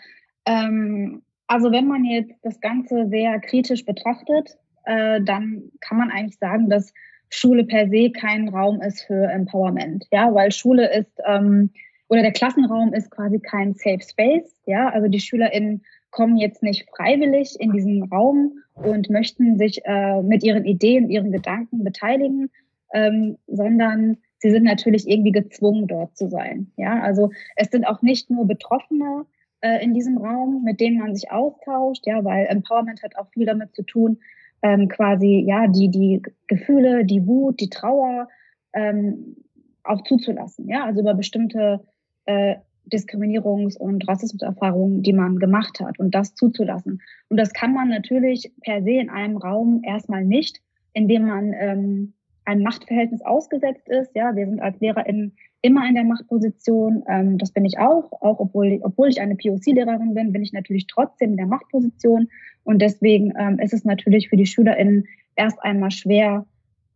Ähm, 0.46 1.22
also 1.46 1.72
wenn 1.72 1.86
man 1.86 2.04
jetzt 2.04 2.34
das 2.42 2.60
Ganze 2.60 3.08
sehr 3.08 3.40
kritisch 3.40 3.84
betrachtet, 3.84 4.56
äh, 4.84 5.20
dann 5.22 5.70
kann 5.80 5.98
man 5.98 6.10
eigentlich 6.10 6.38
sagen, 6.38 6.68
dass 6.68 6.92
Schule 7.30 7.64
per 7.64 7.88
se 7.88 8.10
kein 8.10 8.48
Raum 8.48 8.80
ist 8.80 9.02
für 9.02 9.30
Empowerment. 9.30 10.06
Ja, 10.10 10.32
weil 10.34 10.52
Schule 10.52 10.90
ist 10.92 11.12
ähm, 11.26 11.70
oder 12.08 12.22
der 12.22 12.32
Klassenraum 12.32 12.94
ist 12.94 13.10
quasi 13.10 13.38
kein 13.38 13.74
Safe 13.74 14.00
Space. 14.00 14.60
Ja, 14.66 14.88
also 14.88 15.08
die 15.08 15.20
SchülerInnen 15.20 15.82
kommen 16.10 16.36
jetzt 16.38 16.62
nicht 16.62 16.88
freiwillig 16.88 17.56
in 17.60 17.72
diesen 17.72 18.04
Raum 18.04 18.52
und 18.74 19.10
möchten 19.10 19.58
sich 19.58 19.80
äh, 19.84 20.22
mit 20.22 20.42
ihren 20.42 20.64
Ideen, 20.64 21.10
ihren 21.10 21.32
Gedanken 21.32 21.84
beteiligen, 21.84 22.50
ähm, 22.94 23.36
sondern 23.46 24.16
sie 24.38 24.50
sind 24.50 24.64
natürlich 24.64 25.08
irgendwie 25.08 25.32
gezwungen, 25.32 25.86
dort 25.86 26.16
zu 26.16 26.28
sein. 26.28 26.72
Ja, 26.76 27.00
also 27.00 27.30
es 27.56 27.70
sind 27.70 27.86
auch 27.86 28.02
nicht 28.02 28.30
nur 28.30 28.46
Betroffene 28.46 29.26
äh, 29.60 29.82
in 29.82 29.94
diesem 29.94 30.18
Raum, 30.18 30.62
mit 30.64 30.80
denen 30.80 30.98
man 30.98 31.14
sich 31.14 31.30
austauscht, 31.30 32.06
ja, 32.06 32.24
weil 32.24 32.46
Empowerment 32.46 33.02
hat 33.02 33.16
auch 33.16 33.28
viel 33.30 33.46
damit 33.46 33.74
zu 33.74 33.82
tun, 33.82 34.18
ähm, 34.62 34.88
quasi 34.88 35.44
ja 35.46 35.66
die 35.68 35.88
die 35.88 36.22
Gefühle, 36.46 37.04
die 37.04 37.26
Wut, 37.26 37.60
die 37.60 37.70
Trauer 37.70 38.28
ähm, 38.72 39.36
auch 39.84 40.02
zuzulassen. 40.02 40.68
Ja, 40.68 40.84
also 40.84 41.00
über 41.00 41.14
bestimmte 41.14 41.80
äh, 42.26 42.56
Diskriminierungs- 42.92 43.76
und 43.76 44.08
Rassismuserfahrungen, 44.08 45.02
die 45.02 45.12
man 45.12 45.38
gemacht 45.38 45.80
hat 45.80 45.98
und 45.98 46.14
das 46.14 46.34
zuzulassen. 46.34 47.02
Und 47.28 47.36
das 47.36 47.52
kann 47.52 47.72
man 47.72 47.88
natürlich 47.88 48.52
per 48.62 48.82
se 48.82 48.92
in 48.92 49.10
einem 49.10 49.36
Raum 49.36 49.82
erstmal 49.84 50.24
nicht, 50.24 50.60
indem 50.94 51.26
man 51.26 51.52
ähm, 51.52 52.14
einem 52.48 52.62
Machtverhältnis 52.62 53.20
ausgesetzt 53.20 53.88
ist. 53.88 54.14
Ja, 54.14 54.34
wir 54.34 54.46
sind 54.46 54.60
als 54.60 54.80
LehrerInnen 54.80 55.36
immer 55.60 55.86
in 55.86 55.94
der 55.94 56.04
Machtposition. 56.04 57.04
Ähm, 57.06 57.36
das 57.36 57.52
bin 57.52 57.66
ich 57.66 57.78
auch, 57.78 58.10
auch 58.22 58.40
obwohl, 58.40 58.80
obwohl 58.82 59.08
ich 59.08 59.20
eine 59.20 59.36
POC-Lehrerin 59.36 60.14
bin, 60.14 60.32
bin 60.32 60.42
ich 60.42 60.54
natürlich 60.54 60.86
trotzdem 60.86 61.32
in 61.32 61.36
der 61.36 61.46
Machtposition. 61.46 62.28
Und 62.64 62.80
deswegen 62.80 63.34
ähm, 63.38 63.58
ist 63.58 63.74
es 63.74 63.84
natürlich 63.84 64.30
für 64.30 64.36
die 64.36 64.46
SchülerInnen 64.46 65.04
erst 65.36 65.62
einmal 65.62 65.90
schwer, 65.90 66.46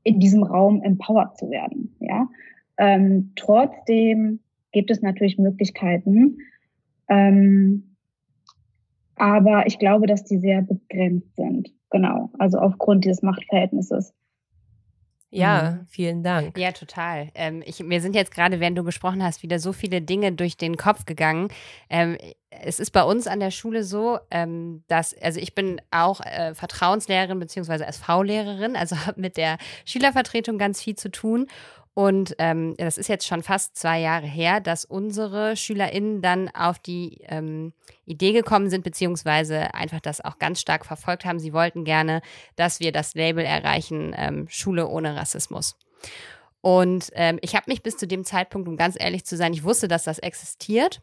in 0.05 0.19
diesem 0.19 0.43
Raum 0.43 0.83
empowered 0.83 1.37
zu 1.37 1.51
werden. 1.51 1.95
Ja, 2.01 2.29
ähm, 2.79 3.33
trotzdem 3.37 4.41
gibt 4.73 4.91
es 4.91 5.03
natürlich 5.03 5.39
Möglichkeiten. 5.39 6.39
Ähm, 7.09 7.95
aber 9.17 9.67
ich 9.67 9.79
glaube, 9.79 10.07
dass 10.07 10.25
die 10.25 10.39
sehr 10.39 10.63
begrenzt 10.63 11.37
sind. 11.37 11.73
Genau. 11.91 12.31
Also 12.39 12.59
aufgrund 12.59 13.05
dieses 13.05 13.23
Machtverhältnisses. 13.23 14.15
Ja, 15.35 15.79
mhm. 15.81 15.87
vielen 15.89 16.23
Dank. 16.23 16.59
Ja, 16.59 16.73
total. 16.73 17.31
Ähm, 17.35 17.63
ich, 17.65 17.81
mir 17.81 18.03
sind 18.03 18.15
jetzt 18.15 18.35
gerade, 18.35 18.61
während 18.61 18.77
du 18.77 18.85
gesprochen 18.85 19.23
hast, 19.23 19.43
wieder 19.43 19.59
so 19.59 19.73
viele 19.73 20.03
Dinge 20.03 20.33
durch 20.33 20.59
den 20.59 20.77
Kopf 20.77 21.07
gegangen. 21.07 21.49
Ähm, 21.89 22.19
es 22.51 22.79
ist 22.79 22.91
bei 22.91 23.03
uns 23.03 23.27
an 23.27 23.41
der 23.41 23.51
Schule 23.51 23.83
so, 23.83 24.19
ähm, 24.31 24.85
dass, 24.89 25.17
also 25.23 25.41
ich 25.41 25.55
bin 25.55 25.81
auch 25.91 26.21
äh, 26.21 26.55
Vertrauenslehrerin 26.55 27.39
beziehungsweise 27.39 27.87
SV-Lehrerin, 27.87 28.77
also 28.77 28.95
habe 29.07 29.23
mit 29.23 29.39
der 29.39 29.57
Schülervertretung 29.87 30.59
ganz 30.59 30.83
viel 30.83 30.97
zu 30.97 31.11
tun. 31.11 31.49
Und 31.95 32.35
ähm, 32.39 32.75
das 32.79 32.97
ist 32.97 33.09
jetzt 33.09 33.27
schon 33.27 33.43
fast 33.43 33.77
zwei 33.77 34.01
Jahre 34.01 34.27
her, 34.27 34.61
dass 34.61 34.87
unsere 34.87 35.57
SchülerInnen 35.57 36.23
dann 36.23 36.49
auf 36.49 36.79
die 36.79 37.19
ähm, 37.29 37.75
Idee 38.07 38.33
gekommen 38.33 38.71
sind, 38.71 38.83
beziehungsweise 38.83 39.75
einfach 39.75 40.01
das 40.01 40.23
auch 40.23 40.39
ganz 40.39 40.61
stark 40.61 40.87
verfolgt 40.87 41.27
haben. 41.27 41.39
Sie 41.39 41.53
wollten 41.53 41.85
gerne, 41.85 42.23
dass 42.57 42.81
wir 42.81 42.93
das 42.93 43.15
Label 43.15 43.45
erreichen, 43.45 44.15
ähm, 44.17 44.47
Schule 44.49 44.89
ohne 44.89 45.17
Rassismus. 45.17 45.77
Und 46.63 47.11
ähm, 47.15 47.39
ich 47.43 47.55
habe 47.57 47.71
mich 47.71 47.83
bis 47.83 47.99
zu 47.99 48.07
dem 48.07 48.25
Zeitpunkt, 48.25 48.69
um 48.69 48.77
ganz 48.77 48.97
ehrlich 48.99 49.27
zu 49.27 49.37
sein, 49.37 49.53
ich 49.53 49.65
wusste, 49.65 49.87
dass 49.87 50.05
das 50.05 50.19
existiert. 50.19 51.01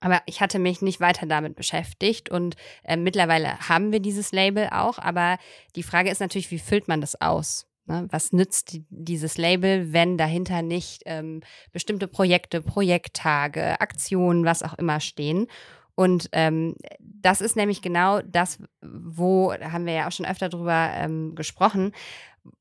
Aber 0.00 0.22
ich 0.26 0.40
hatte 0.40 0.58
mich 0.58 0.80
nicht 0.82 1.00
weiter 1.00 1.26
damit 1.26 1.56
beschäftigt 1.56 2.30
und 2.30 2.56
äh, 2.82 2.96
mittlerweile 2.96 3.58
haben 3.68 3.90
wir 3.92 4.00
dieses 4.00 4.32
Label 4.32 4.68
auch. 4.70 4.98
Aber 4.98 5.38
die 5.76 5.82
Frage 5.82 6.10
ist 6.10 6.20
natürlich, 6.20 6.50
wie 6.50 6.58
füllt 6.58 6.88
man 6.88 7.00
das 7.00 7.20
aus? 7.20 7.66
Ne? 7.86 8.06
Was 8.10 8.32
nützt 8.32 8.72
die, 8.72 8.84
dieses 8.88 9.36
Label, 9.38 9.92
wenn 9.92 10.16
dahinter 10.18 10.62
nicht 10.62 11.02
ähm, 11.06 11.42
bestimmte 11.72 12.08
Projekte, 12.08 12.62
Projekttage, 12.62 13.80
Aktionen, 13.80 14.44
was 14.44 14.62
auch 14.62 14.74
immer 14.74 15.00
stehen? 15.00 15.46
Und 15.94 16.28
ähm, 16.32 16.74
das 16.98 17.40
ist 17.40 17.56
nämlich 17.56 17.82
genau 17.82 18.20
das, 18.22 18.58
wo, 18.80 19.52
da 19.52 19.72
haben 19.72 19.86
wir 19.86 19.92
ja 19.92 20.08
auch 20.08 20.12
schon 20.12 20.26
öfter 20.26 20.48
drüber 20.48 20.90
ähm, 20.94 21.34
gesprochen, 21.34 21.92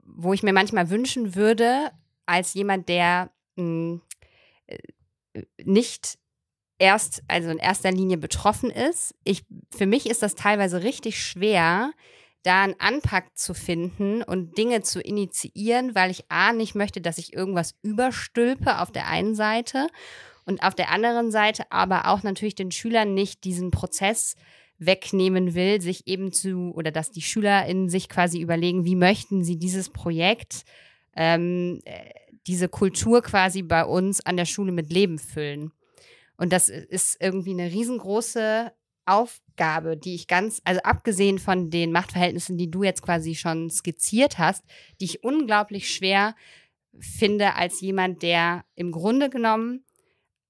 wo 0.04 0.34
ich 0.34 0.44
mir 0.44 0.54
manchmal 0.54 0.90
wünschen 0.90 1.36
würde, 1.36 1.90
als 2.26 2.54
jemand, 2.54 2.90
der 2.90 3.32
mh, 3.56 3.64
hm, 3.64 4.02
äh, 4.68 4.78
nicht 5.64 6.20
erst, 6.78 7.24
also 7.28 7.50
in 7.50 7.58
erster 7.58 7.92
Linie 7.92 8.18
betroffen 8.18 8.70
ist. 8.70 9.16
Ich, 9.24 9.46
für 9.76 9.86
mich 9.86 10.10
ist 10.10 10.22
das 10.22 10.36
teilweise 10.36 10.84
richtig 10.84 11.24
schwer, 11.24 11.92
da 12.44 12.64
einen 12.64 12.76
Anpack 12.80 13.38
zu 13.38 13.54
finden 13.54 14.22
und 14.22 14.58
Dinge 14.58 14.82
zu 14.82 15.02
initiieren, 15.02 15.96
weil 15.96 16.12
ich 16.12 16.26
A 16.30 16.54
nicht 16.54 16.76
möchte, 16.76 17.02
dass 17.02 17.18
ich 17.18 17.34
irgendwas 17.34 17.76
überstülpe 17.82 18.80
auf 18.80 18.92
der 18.92 19.08
einen 19.08 19.34
Seite 19.34 19.88
und 20.46 20.62
auf 20.62 20.76
der 20.76 20.92
anderen 20.92 21.32
Seite 21.32 21.72
aber 21.72 22.08
auch 22.08 22.24
natürlich 22.24 22.56
den 22.56 22.72
Schülern 22.72 23.14
nicht 23.14 23.46
diesen 23.46 23.72
Prozess 23.72 24.36
wegnehmen 24.78 25.54
will, 25.54 25.82
sich 25.82 26.08
eben 26.08 26.34
zu, 26.34 26.74
oder 26.76 26.92
dass 26.92 27.12
die 27.12 27.22
Schüler 27.22 27.66
in 27.66 27.90
sich 27.90 28.10
quasi 28.10 28.42
überlegen, 28.42 28.86
wie 28.86 28.96
möchten 28.96 29.44
sie 29.44 29.58
dieses 29.58 29.90
Projekt, 29.90 30.66
ähm, 31.16 31.80
äh, 31.86 32.10
diese 32.48 32.68
Kultur 32.68 33.22
quasi 33.22 33.62
bei 33.62 33.86
uns 33.86 34.26
an 34.26 34.36
der 34.36 34.46
Schule 34.46 34.74
mit 34.74 34.92
Leben 34.92 35.18
füllen. 35.18 35.72
Und 36.36 36.52
das 36.52 36.68
ist 36.68 37.18
irgendwie 37.22 37.52
eine 37.52 37.72
riesengroße 37.72 38.74
Aufgabe, 39.06 39.98
die 39.98 40.16
ich 40.16 40.28
ganz, 40.28 40.62
also 40.64 40.82
abgesehen 40.82 41.40
von 41.40 41.70
den 41.70 41.92
Machtverhältnissen, 41.92 42.58
die 42.58 42.72
du 42.72 42.84
jetzt 42.84 43.02
quasi 43.02 43.36
schon 43.36 43.70
skizziert 43.70 44.38
hast, 44.38 44.64
die 45.00 45.06
ich 45.06 45.24
unglaublich 45.24 45.94
schwer 45.94 46.36
finde 47.00 47.56
als 47.56 47.82
jemand, 47.82 48.22
der 48.22 48.66
im 48.76 48.92
Grunde 48.92 49.30
genommen 49.30 49.84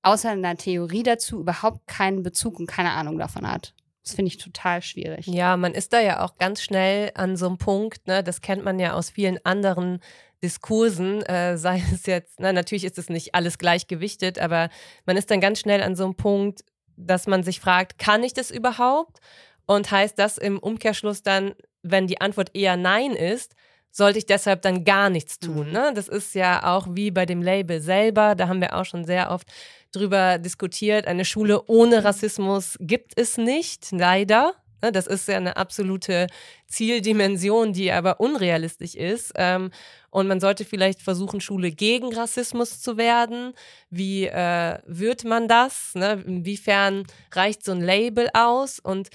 außer 0.01 0.31
einer 0.31 0.57
Theorie 0.57 1.03
dazu 1.03 1.39
überhaupt 1.39 1.87
keinen 1.87 2.23
Bezug 2.23 2.59
und 2.59 2.67
keine 2.67 2.91
Ahnung 2.91 3.17
davon 3.17 3.49
hat. 3.49 3.73
Das 4.03 4.15
finde 4.15 4.27
ich 4.27 4.37
total 4.37 4.81
schwierig. 4.81 5.27
Ja, 5.27 5.55
man 5.55 5.73
ist 5.73 5.93
da 5.93 6.01
ja 6.01 6.23
auch 6.23 6.37
ganz 6.37 6.61
schnell 6.61 7.11
an 7.15 7.37
so 7.37 7.47
einem 7.47 7.57
Punkt, 7.57 8.05
ne, 8.05 8.21
das 8.21 8.41
kennt 8.41 8.65
man 8.65 8.77
ja 8.79 8.93
aus 8.93 9.09
vielen 9.09 9.43
anderen 9.45 10.01
Diskursen, 10.43 11.21
äh, 11.21 11.57
sei 11.57 11.81
es 11.93 12.05
jetzt, 12.05 12.39
na, 12.39 12.51
natürlich 12.51 12.83
ist 12.83 12.97
es 12.97 13.09
nicht 13.09 13.33
alles 13.33 13.57
gleichgewichtet, 13.57 14.39
aber 14.39 14.69
man 15.05 15.15
ist 15.15 15.31
dann 15.31 15.39
ganz 15.39 15.59
schnell 15.59 15.81
an 15.81 15.95
so 15.95 16.03
einem 16.03 16.15
Punkt, 16.15 16.65
dass 16.97 17.27
man 17.27 17.43
sich 17.43 17.59
fragt, 17.59 17.97
kann 17.99 18.23
ich 18.23 18.33
das 18.33 18.51
überhaupt? 18.51 19.19
Und 19.65 19.91
heißt 19.91 20.19
das 20.19 20.37
im 20.37 20.59
Umkehrschluss 20.59 21.23
dann, 21.23 21.53
wenn 21.81 22.07
die 22.07 22.21
Antwort 22.21 22.51
eher 22.53 22.77
Nein 22.77 23.11
ist, 23.11 23.55
sollte 23.91 24.17
ich 24.17 24.25
deshalb 24.25 24.63
dann 24.63 24.83
gar 24.83 25.09
nichts 25.09 25.39
tun. 25.39 25.67
Mhm. 25.67 25.73
Ne? 25.73 25.91
Das 25.93 26.07
ist 26.07 26.33
ja 26.33 26.75
auch 26.75 26.87
wie 26.89 27.11
bei 27.11 27.25
dem 27.25 27.41
Label 27.41 27.79
selber, 27.79 28.35
da 28.35 28.47
haben 28.47 28.59
wir 28.59 28.75
auch 28.75 28.85
schon 28.85 29.05
sehr 29.05 29.29
oft 29.29 29.47
drüber 29.91 30.39
diskutiert. 30.39 31.07
Eine 31.07 31.25
Schule 31.25 31.63
ohne 31.67 32.03
Rassismus 32.03 32.75
gibt 32.79 33.13
es 33.15 33.37
nicht, 33.37 33.91
leider. 33.91 34.55
Ne? 34.83 34.91
Das 34.91 35.07
ist 35.07 35.27
ja 35.27 35.37
eine 35.37 35.57
absolute 35.57 36.27
Zieldimension, 36.67 37.73
die 37.73 37.91
aber 37.91 38.19
unrealistisch 38.19 38.93
ist. 38.93 39.31
Ähm, 39.35 39.71
und 40.11 40.27
man 40.27 40.39
sollte 40.39 40.65
vielleicht 40.65 41.01
versuchen, 41.01 41.41
Schule 41.41 41.71
gegen 41.71 42.13
Rassismus 42.13 42.81
zu 42.81 42.97
werden. 42.97 43.53
Wie 43.89 44.25
äh, 44.25 44.77
wird 44.85 45.23
man 45.23 45.47
das? 45.47 45.95
Ne? 45.95 46.23
Inwiefern 46.27 47.05
reicht 47.31 47.63
so 47.63 47.71
ein 47.71 47.81
Label 47.81 48.29
aus? 48.33 48.79
Und 48.79 49.09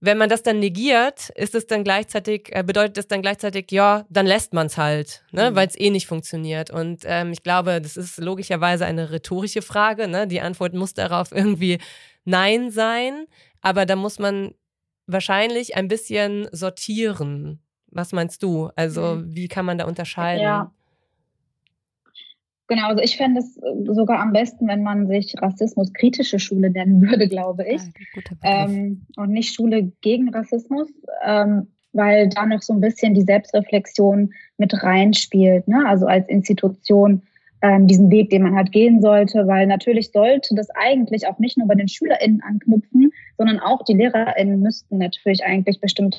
wenn 0.00 0.18
man 0.18 0.28
das 0.28 0.42
dann 0.42 0.58
negiert, 0.58 1.30
ist 1.30 1.54
es 1.54 1.66
dann 1.66 1.84
gleichzeitig, 1.84 2.50
äh, 2.54 2.62
bedeutet 2.62 2.98
es 2.98 3.08
dann 3.08 3.22
gleichzeitig, 3.22 3.70
ja, 3.70 4.04
dann 4.10 4.26
lässt 4.26 4.52
man 4.52 4.66
es 4.66 4.76
halt, 4.76 5.22
ne, 5.32 5.50
mhm. 5.50 5.56
weil 5.56 5.68
es 5.68 5.78
eh 5.78 5.88
nicht 5.88 6.06
funktioniert. 6.06 6.70
Und 6.70 7.04
ähm, 7.06 7.32
ich 7.32 7.42
glaube, 7.42 7.80
das 7.80 7.96
ist 7.96 8.18
logischerweise 8.18 8.84
eine 8.84 9.10
rhetorische 9.10 9.62
Frage. 9.62 10.06
Ne? 10.08 10.26
Die 10.26 10.40
Antwort 10.40 10.74
muss 10.74 10.92
darauf 10.92 11.32
irgendwie 11.32 11.78
Nein 12.24 12.70
sein. 12.70 13.26
Aber 13.62 13.86
da 13.86 13.96
muss 13.96 14.18
man 14.18 14.54
wahrscheinlich 15.06 15.76
ein 15.76 15.88
bisschen 15.88 16.48
sortieren. 16.52 17.60
Was 17.90 18.12
meinst 18.12 18.42
du? 18.42 18.70
Also, 18.76 19.16
mhm. 19.16 19.34
wie 19.34 19.48
kann 19.48 19.64
man 19.64 19.78
da 19.78 19.86
unterscheiden? 19.86 20.42
Ja. 20.42 20.72
Genau, 22.68 22.88
also 22.88 23.00
ich 23.00 23.16
fände 23.16 23.40
es 23.40 23.56
äh, 23.58 23.94
sogar 23.94 24.18
am 24.18 24.32
besten, 24.32 24.66
wenn 24.66 24.82
man 24.82 25.06
sich 25.06 25.34
rassismuskritische 25.40 26.40
Schule 26.40 26.70
nennen 26.70 27.00
würde, 27.08 27.28
glaube 27.28 27.64
ich. 27.64 27.80
Ja, 28.42 28.66
ähm, 28.66 29.06
und 29.16 29.30
nicht 29.30 29.54
Schule 29.54 29.92
gegen 30.00 30.28
Rassismus. 30.30 30.88
Ähm, 31.24 31.68
weil 31.96 32.28
da 32.28 32.44
noch 32.46 32.62
so 32.62 32.74
ein 32.74 32.80
bisschen 32.80 33.14
die 33.14 33.22
Selbstreflexion 33.22 34.32
mit 34.58 34.82
reinspielt, 34.82 35.66
ne? 35.66 35.84
also 35.86 36.06
als 36.06 36.28
Institution 36.28 37.22
ähm, 37.66 37.88
diesen 37.88 38.10
Weg, 38.10 38.30
den 38.30 38.42
man 38.42 38.54
halt 38.54 38.70
gehen 38.70 39.00
sollte, 39.00 39.46
weil 39.48 39.66
natürlich 39.66 40.12
sollte 40.12 40.54
das 40.54 40.68
eigentlich 40.70 41.26
auch 41.26 41.38
nicht 41.40 41.58
nur 41.58 41.66
bei 41.66 41.74
den 41.74 41.88
SchülerInnen 41.88 42.40
anknüpfen, 42.42 43.10
sondern 43.38 43.58
auch 43.58 43.82
die 43.84 43.94
LehrerInnen 43.94 44.60
müssten 44.60 44.98
natürlich 44.98 45.44
eigentlich 45.44 45.80
bestimmte 45.80 46.18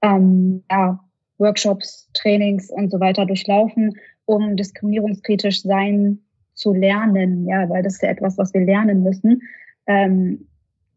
ähm, 0.00 0.64
ja, 0.70 0.98
Workshops, 1.36 2.08
Trainings 2.14 2.70
und 2.70 2.90
so 2.90 3.00
weiter 3.00 3.26
durchlaufen, 3.26 3.98
um 4.24 4.56
diskriminierungskritisch 4.56 5.62
sein 5.62 6.20
zu 6.54 6.72
lernen, 6.72 7.46
ja, 7.46 7.68
weil 7.68 7.82
das 7.82 7.94
ist 7.94 8.02
ja 8.02 8.08
etwas, 8.08 8.38
was 8.38 8.54
wir 8.54 8.62
lernen 8.62 9.02
müssen. 9.02 9.42
Ähm, 9.86 10.46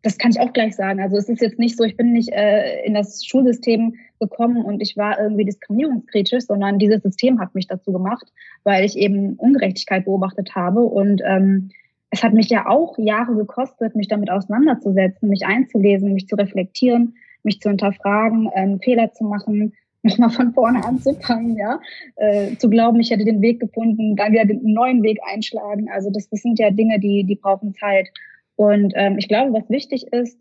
das 0.04 0.18
kann 0.18 0.32
ich 0.32 0.40
auch 0.40 0.54
gleich 0.54 0.76
sagen. 0.76 1.00
Also 1.00 1.18
es 1.18 1.30
ist 1.30 1.42
jetzt 1.42 1.60
nicht 1.60 1.78
so, 1.78 1.84
ich 1.84 1.96
bin 1.96 2.12
nicht 2.12 2.30
äh, 2.30 2.84
in 2.84 2.94
das 2.94 3.24
Schulsystem 3.26 3.96
gekommen 4.20 4.64
und 4.64 4.82
ich 4.82 4.98
war 4.98 5.20
irgendwie 5.20 5.46
diskriminierungskritisch, 5.46 6.46
sondern 6.46 6.80
dieses 6.80 7.04
System 7.04 7.40
hat 7.40 7.54
mich 7.54 7.68
dazu 7.68 7.92
gemacht, 7.92 8.32
weil 8.64 8.84
ich 8.84 8.98
eben 8.98 9.34
Ungerechtigkeit 9.36 10.06
beobachtet 10.06 10.56
habe. 10.56 10.82
Und 10.82 11.22
ähm, 11.26 11.70
es 12.10 12.24
hat 12.24 12.34
mich 12.34 12.50
ja 12.50 12.68
auch 12.68 12.98
Jahre 12.98 13.36
gekostet, 13.36 13.96
mich 13.96 14.08
damit 14.08 14.32
auseinanderzusetzen, 14.32 15.30
mich 15.30 15.46
einzulesen, 15.46 16.14
mich 16.14 16.28
zu 16.28 16.36
reflektieren, 16.36 17.16
mich 17.44 17.62
zu 17.62 17.70
hinterfragen, 17.70 18.50
ähm, 18.56 18.80
Fehler 18.80 19.14
zu 19.14 19.24
machen, 19.24 19.74
nochmal 20.04 20.32
von 20.32 20.54
vorne 20.54 20.84
anzufangen, 20.84 21.58
ja, 21.58 21.80
äh, 22.16 22.56
zu 22.58 22.70
glauben, 22.70 23.00
ich 23.00 23.12
hätte 23.12 23.24
den 23.24 23.42
Weg 23.42 23.60
gefunden, 23.60 24.16
dann 24.16 24.32
wieder 24.32 24.46
den 24.46 24.62
neuen 24.64 25.04
Weg 25.04 25.20
einschlagen. 25.32 25.90
Also 25.92 26.10
das, 26.10 26.28
das 26.30 26.42
sind 26.42 26.58
ja 26.58 26.72
Dinge, 26.72 27.00
die, 27.00 27.24
die 27.24 27.36
brauchen 27.36 27.76
Zeit. 27.76 28.10
Und 28.62 28.94
ähm, 28.96 29.18
ich 29.18 29.28
glaube, 29.28 29.54
was 29.54 29.68
wichtig 29.72 30.14
ist, 30.14 30.40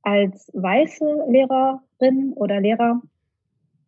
als 0.00 0.50
weiße 0.54 1.04
Lehrerin 1.28 2.32
oder 2.34 2.62
Lehrer 2.62 3.02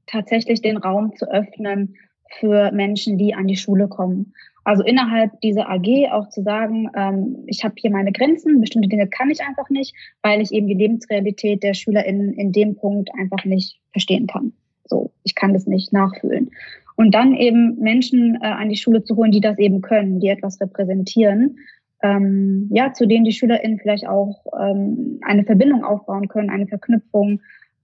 tatsächlich 0.07 0.61
den 0.61 0.77
Raum 0.77 1.17
zu 1.17 1.31
öffnen 1.31 1.97
für 2.39 2.73
Menschen, 2.73 3.17
die 3.17 3.33
an 3.35 3.47
die 3.47 3.57
Schule 3.57 3.89
kommen. 3.89 4.35
Also 4.65 4.83
innerhalb 4.83 5.41
dieser 5.41 5.71
AG 5.71 6.11
auch 6.13 6.29
zu 6.29 6.43
sagen, 6.43 6.91
ähm, 6.95 7.39
ich 7.47 7.65
habe 7.65 7.75
hier 7.79 7.91
meine 7.91 8.13
Grenzen, 8.13 8.61
bestimmte 8.61 8.91
Dinge 8.91 9.09
kann 9.09 9.31
ich 9.31 9.41
einfach 9.41 9.71
nicht, 9.71 9.95
weil 10.21 10.43
ich 10.43 10.53
eben 10.53 10.67
die 10.67 10.75
Lebensrealität 10.75 11.63
der 11.63 11.73
SchülerInnen 11.73 12.35
in 12.35 12.53
dem 12.53 12.77
Punkt 12.77 13.09
einfach 13.19 13.47
nicht 13.47 13.81
verstehen 13.93 14.27
kann. 14.27 14.53
So, 14.85 15.11
ich 15.25 15.35
kann 15.35 15.55
das 15.55 15.67
nicht 15.67 15.91
nachfühlen. 15.91 16.51
Und 16.97 17.15
dann 17.15 17.35
eben 17.35 17.79
Menschen 17.79 18.35
äh, 18.43 18.47
an 18.47 18.69
die 18.69 18.77
Schule 18.77 19.03
zu 19.05 19.17
holen, 19.17 19.33
die 19.33 19.41
das 19.41 19.59
eben 19.59 19.81
können, 19.81 20.21
die 20.21 20.29
etwas 20.29 20.61
repräsentieren 20.61 21.57
ähm, 22.03 22.69
ja, 22.73 22.93
zu 22.93 23.07
denen 23.07 23.25
die 23.25 23.33
SchülerInnen 23.33 23.79
vielleicht 23.79 24.07
auch 24.07 24.45
ähm, 24.59 25.21
eine 25.23 25.45
Verbindung 25.45 25.85
aufbauen 25.85 26.29
können, 26.29 26.51
eine 26.51 26.67
Verknüpfung 26.67 27.41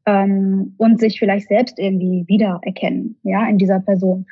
ähm, 0.06 0.74
und 0.78 1.00
sich 1.00 1.18
vielleicht 1.18 1.48
selbst 1.48 1.78
irgendwie 1.78 2.24
wiedererkennen, 2.26 3.16
ja, 3.22 3.46
in 3.48 3.58
dieser 3.58 3.80
Person. 3.80 4.26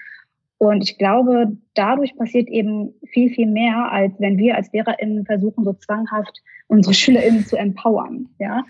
Und 0.59 0.83
ich 0.83 0.99
glaube, 0.99 1.57
dadurch 1.75 2.17
passiert 2.17 2.49
eben 2.49 2.95
viel, 3.07 3.29
viel 3.31 3.47
mehr, 3.47 3.91
als 3.91 4.13
wenn 4.19 4.39
wir 4.39 4.57
als 4.57 4.73
LehrerInnen 4.73 5.27
versuchen, 5.27 5.65
so 5.65 5.73
zwanghaft 5.73 6.41
unsere 6.69 6.95
SchülerInnen 6.95 7.45
zu 7.45 7.57
empowern. 7.57 8.29
Ja, 8.39 8.65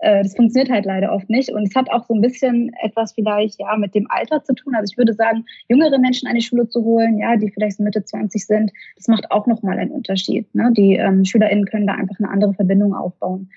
äh, 0.00 0.22
das 0.22 0.36
funktioniert 0.36 0.70
halt 0.70 0.84
leider 0.84 1.12
oft 1.12 1.28
nicht. 1.28 1.50
Und 1.50 1.64
es 1.66 1.74
hat 1.74 1.90
auch 1.90 2.06
so 2.06 2.14
ein 2.14 2.20
bisschen 2.20 2.72
etwas 2.82 3.12
vielleicht, 3.12 3.58
ja, 3.58 3.76
mit 3.76 3.94
dem 3.94 4.06
Alter 4.08 4.44
zu 4.44 4.54
tun. 4.54 4.74
Also 4.74 4.90
ich 4.92 4.98
würde 4.98 5.14
sagen, 5.14 5.44
jüngere 5.68 5.98
Menschen 5.98 6.28
an 6.28 6.36
die 6.36 6.42
Schule 6.42 6.68
zu 6.68 6.84
holen, 6.84 7.18
ja, 7.18 7.36
die 7.36 7.50
vielleicht 7.50 7.78
so 7.78 7.82
Mitte 7.82 8.04
20 8.04 8.46
sind, 8.46 8.70
das 8.96 9.08
macht 9.08 9.30
auch 9.30 9.46
nochmal 9.46 9.78
einen 9.78 9.90
Unterschied. 9.90 10.54
Ne? 10.54 10.72
Die 10.76 10.94
ähm, 10.94 11.24
SchülerInnen 11.24 11.64
können 11.64 11.86
da 11.86 11.94
einfach 11.94 12.18
eine 12.18 12.30
andere 12.30 12.54
Verbindung 12.54 12.94
aufbauen. 12.94 13.50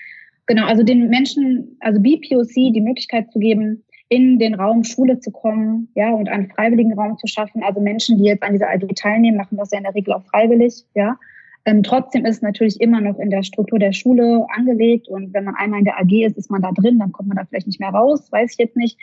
Genau, 0.45 0.65
also 0.65 0.83
den 0.83 1.09
Menschen, 1.09 1.77
also 1.79 2.01
BPOC 2.01 2.53
die 2.73 2.81
Möglichkeit 2.81 3.31
zu 3.31 3.39
geben, 3.39 3.83
in 4.09 4.37
den 4.37 4.53
Raum 4.55 4.83
Schule 4.83 5.19
zu 5.19 5.31
kommen, 5.31 5.89
ja, 5.95 6.11
und 6.11 6.29
einen 6.29 6.49
freiwilligen 6.49 6.93
Raum 6.93 7.17
zu 7.17 7.27
schaffen. 7.27 7.63
Also 7.63 7.81
Menschen, 7.81 8.17
die 8.17 8.25
jetzt 8.25 8.43
an 8.43 8.53
dieser 8.53 8.69
AG 8.69 8.87
teilnehmen, 8.95 9.37
machen 9.37 9.57
das 9.57 9.71
ja 9.71 9.77
in 9.77 9.85
der 9.85 9.95
Regel 9.95 10.13
auch 10.13 10.25
freiwillig, 10.25 10.85
ja. 10.93 11.17
Ähm, 11.65 11.81
trotzdem 11.81 12.25
ist 12.25 12.37
es 12.37 12.41
natürlich 12.41 12.81
immer 12.81 12.99
noch 12.99 13.17
in 13.19 13.29
der 13.29 13.41
Struktur 13.43 13.79
der 13.79 13.93
Schule 13.93 14.45
angelegt 14.53 15.07
und 15.07 15.33
wenn 15.33 15.45
man 15.45 15.55
einmal 15.55 15.79
in 15.79 15.85
der 15.85 15.97
AG 15.97 16.11
ist, 16.11 16.37
ist 16.37 16.51
man 16.51 16.61
da 16.61 16.71
drin, 16.71 16.99
dann 16.99 17.13
kommt 17.13 17.29
man 17.29 17.37
da 17.37 17.45
vielleicht 17.45 17.67
nicht 17.67 17.79
mehr 17.79 17.91
raus, 17.91 18.29
weiß 18.31 18.51
ich 18.51 18.57
jetzt 18.57 18.75
nicht. 18.75 18.97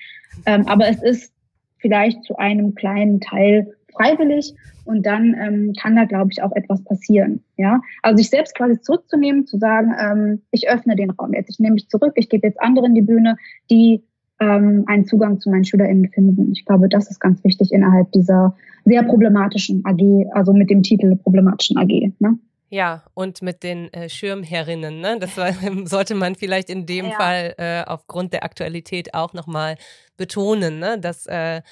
Ähm, 0.45 0.67
aber 0.67 0.87
es 0.87 1.03
ist 1.03 1.33
vielleicht 1.79 2.23
zu 2.25 2.37
einem 2.37 2.75
kleinen 2.75 3.21
Teil 3.21 3.75
freiwillig 3.95 4.55
und 4.85 5.07
dann 5.07 5.35
ähm, 5.41 5.73
kann 5.81 5.97
da, 5.97 6.05
glaube 6.05 6.31
ich, 6.33 6.43
auch 6.43 6.53
etwas 6.53 6.85
passieren. 6.85 7.43
Ja, 7.57 7.81
also 8.03 8.19
sich 8.19 8.29
selbst 8.29 8.55
quasi 8.55 8.79
zurückzunehmen, 8.81 9.47
zu 9.47 9.57
sagen, 9.57 9.95
ähm, 9.99 10.43
ich 10.51 10.69
öffne 10.69 10.97
den 10.97 11.11
Raum 11.11 11.33
jetzt, 11.33 11.49
ich 11.49 11.61
nehme 11.61 11.75
mich 11.75 11.89
zurück, 11.89 12.13
ich 12.17 12.29
gebe 12.29 12.47
jetzt 12.47 12.61
anderen 12.61 12.95
die 12.95 13.03
Bühne, 13.03 13.37
die 13.71 14.03
ähm, 14.41 14.85
einen 14.87 15.07
Zugang 15.07 15.41
zu 15.41 15.51
meinen 15.51 15.65
SchülerInnen 15.65 16.11
finden. 16.11 16.53
Ich 16.53 16.65
glaube, 16.65 16.89
das 16.89 17.11
ist 17.11 17.21
ganz 17.21 17.45
wichtig 17.45 17.73
innerhalb 17.73 18.11
dieser 18.13 18.57
sehr 18.85 19.03
problematischen 19.03 19.85
AG, 19.85 20.27
also 20.33 20.53
mit 20.53 20.71
dem 20.71 20.83
Titel 20.83 21.17
problematischen 21.17 21.77
AG. 21.77 22.13
Ne? 22.19 22.39
Ja, 22.71 23.03
und 23.15 23.43
mit 23.43 23.63
den 23.63 23.93
äh, 23.93 24.09
Schirmherrinnen, 24.09 25.01
ne? 25.01 25.19
Das 25.21 25.37
war, 25.37 25.53
sollte 25.85 26.15
man 26.15 26.37
vielleicht 26.37 26.71
in 26.71 26.87
dem 26.87 27.07
ja. 27.07 27.13
Fall 27.13 27.55
äh, 27.59 27.83
aufgrund 27.85 28.33
der 28.33 28.45
Aktualität 28.45 29.13
auch 29.13 29.35
nochmal 29.35 29.77
betonen, 30.17 30.79
ne? 30.79 30.99
dass 30.99 31.27
äh, 31.27 31.63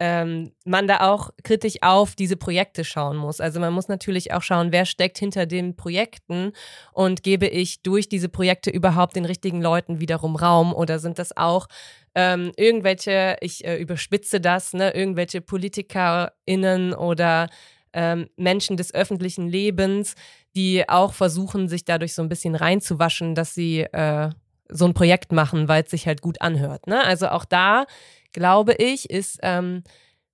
ähm, 0.00 0.52
man 0.64 0.88
da 0.88 1.12
auch 1.12 1.30
kritisch 1.44 1.76
auf 1.82 2.16
diese 2.16 2.36
Projekte 2.36 2.84
schauen 2.84 3.18
muss. 3.18 3.38
Also 3.40 3.60
man 3.60 3.74
muss 3.74 3.86
natürlich 3.86 4.32
auch 4.32 4.42
schauen, 4.42 4.72
wer 4.72 4.86
steckt 4.86 5.18
hinter 5.18 5.44
den 5.44 5.76
Projekten 5.76 6.52
und 6.92 7.22
gebe 7.22 7.46
ich 7.46 7.82
durch 7.82 8.08
diese 8.08 8.30
Projekte 8.30 8.70
überhaupt 8.70 9.14
den 9.14 9.26
richtigen 9.26 9.60
Leuten 9.60 10.00
wiederum 10.00 10.36
Raum 10.36 10.72
oder 10.72 10.98
sind 10.98 11.18
das 11.18 11.36
auch 11.36 11.68
ähm, 12.14 12.52
irgendwelche, 12.56 13.36
ich 13.40 13.64
äh, 13.64 13.76
überspitze 13.76 14.40
das, 14.40 14.72
ne, 14.72 14.92
irgendwelche 14.94 15.40
PolitikerInnen 15.40 16.94
oder 16.94 17.48
ähm, 17.92 18.28
Menschen 18.36 18.76
des 18.76 18.94
öffentlichen 18.94 19.48
Lebens, 19.48 20.14
die 20.54 20.88
auch 20.88 21.12
versuchen, 21.12 21.68
sich 21.68 21.84
dadurch 21.84 22.14
so 22.14 22.22
ein 22.22 22.28
bisschen 22.28 22.54
reinzuwaschen, 22.54 23.34
dass 23.34 23.54
sie 23.54 23.80
äh, 23.80 24.30
so 24.68 24.86
ein 24.86 24.94
Projekt 24.94 25.32
machen, 25.32 25.68
weil 25.68 25.84
es 25.84 25.90
sich 25.90 26.06
halt 26.06 26.22
gut 26.22 26.40
anhört. 26.40 26.86
Ne? 26.86 27.02
Also 27.04 27.28
auch 27.28 27.44
da, 27.44 27.86
glaube 28.32 28.74
ich, 28.74 29.10
ist 29.10 29.38
ähm, 29.42 29.82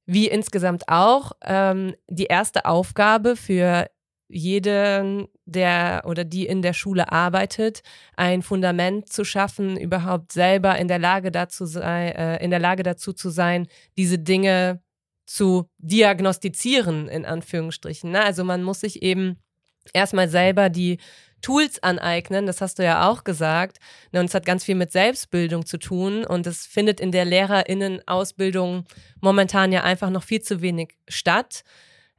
wie 0.06 0.28
insgesamt 0.28 0.88
auch 0.88 1.32
ähm, 1.44 1.94
die 2.08 2.26
erste 2.26 2.64
Aufgabe 2.64 3.36
für 3.36 3.88
jeden, 4.28 5.28
der 5.44 6.02
oder 6.06 6.24
die 6.24 6.46
in 6.46 6.62
der 6.62 6.72
Schule 6.72 7.12
arbeitet, 7.12 7.82
ein 8.16 8.42
Fundament 8.42 9.08
zu 9.08 9.24
schaffen, 9.24 9.76
überhaupt 9.76 10.32
selber 10.32 10.76
in 10.78 10.88
der 10.88 10.98
Lage 10.98 11.30
dazu 11.30 11.66
sei, 11.66 12.10
äh, 12.10 12.44
in 12.44 12.50
der 12.50 12.58
Lage 12.58 12.82
dazu 12.82 13.12
zu 13.12 13.30
sein, 13.30 13.68
diese 13.96 14.18
Dinge 14.18 14.80
zu 15.26 15.68
diagnostizieren, 15.78 17.08
in 17.08 17.24
Anführungsstrichen. 17.24 18.10
Ne? 18.10 18.22
Also 18.22 18.44
man 18.44 18.62
muss 18.62 18.80
sich 18.80 19.02
eben 19.02 19.38
erstmal 19.92 20.28
selber 20.28 20.70
die 20.70 20.98
Tools 21.42 21.82
aneignen, 21.82 22.46
das 22.46 22.60
hast 22.60 22.78
du 22.78 22.84
ja 22.84 23.08
auch 23.08 23.22
gesagt. 23.22 23.78
Ne? 24.10 24.20
Und 24.20 24.26
es 24.26 24.34
hat 24.34 24.46
ganz 24.46 24.64
viel 24.64 24.74
mit 24.74 24.90
Selbstbildung 24.90 25.66
zu 25.66 25.78
tun 25.78 26.24
und 26.24 26.46
es 26.46 26.66
findet 26.66 27.00
in 27.00 27.12
der 27.12 27.24
Lehrerinnenausbildung 27.24 28.84
momentan 29.20 29.72
ja 29.72 29.82
einfach 29.82 30.10
noch 30.10 30.22
viel 30.22 30.42
zu 30.42 30.60
wenig 30.62 30.96
statt 31.08 31.62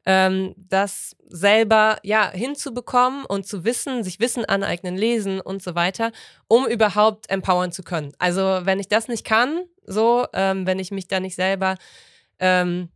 ähm, 0.08 0.56
das 0.56 1.18
selber 1.28 1.98
ja 2.02 2.32
hinzubekommen 2.32 3.26
und 3.26 3.46
zu 3.46 3.66
wissen, 3.66 4.06
sich 4.06 4.22
Wissen 4.22 4.46
aneignen, 4.46 4.96
lesen 4.96 5.42
und 5.42 5.62
so 5.62 5.76
weiter, 5.76 6.14
um 6.48 6.66
überhaupt 6.66 7.30
empowern 7.30 7.74
zu 7.74 7.84
können. 7.84 8.14
Also 8.18 8.62
wenn 8.64 8.80
ich 8.80 8.88
das 8.88 9.10
nicht 9.10 9.26
kann, 9.26 9.66
so, 9.84 10.26
ähm, 10.34 10.66
wenn 10.66 10.80
ich 10.80 10.92
mich 10.92 11.10
da 11.10 11.20
nicht 11.20 11.36
selber 11.36 11.76
ähm, 12.40 12.88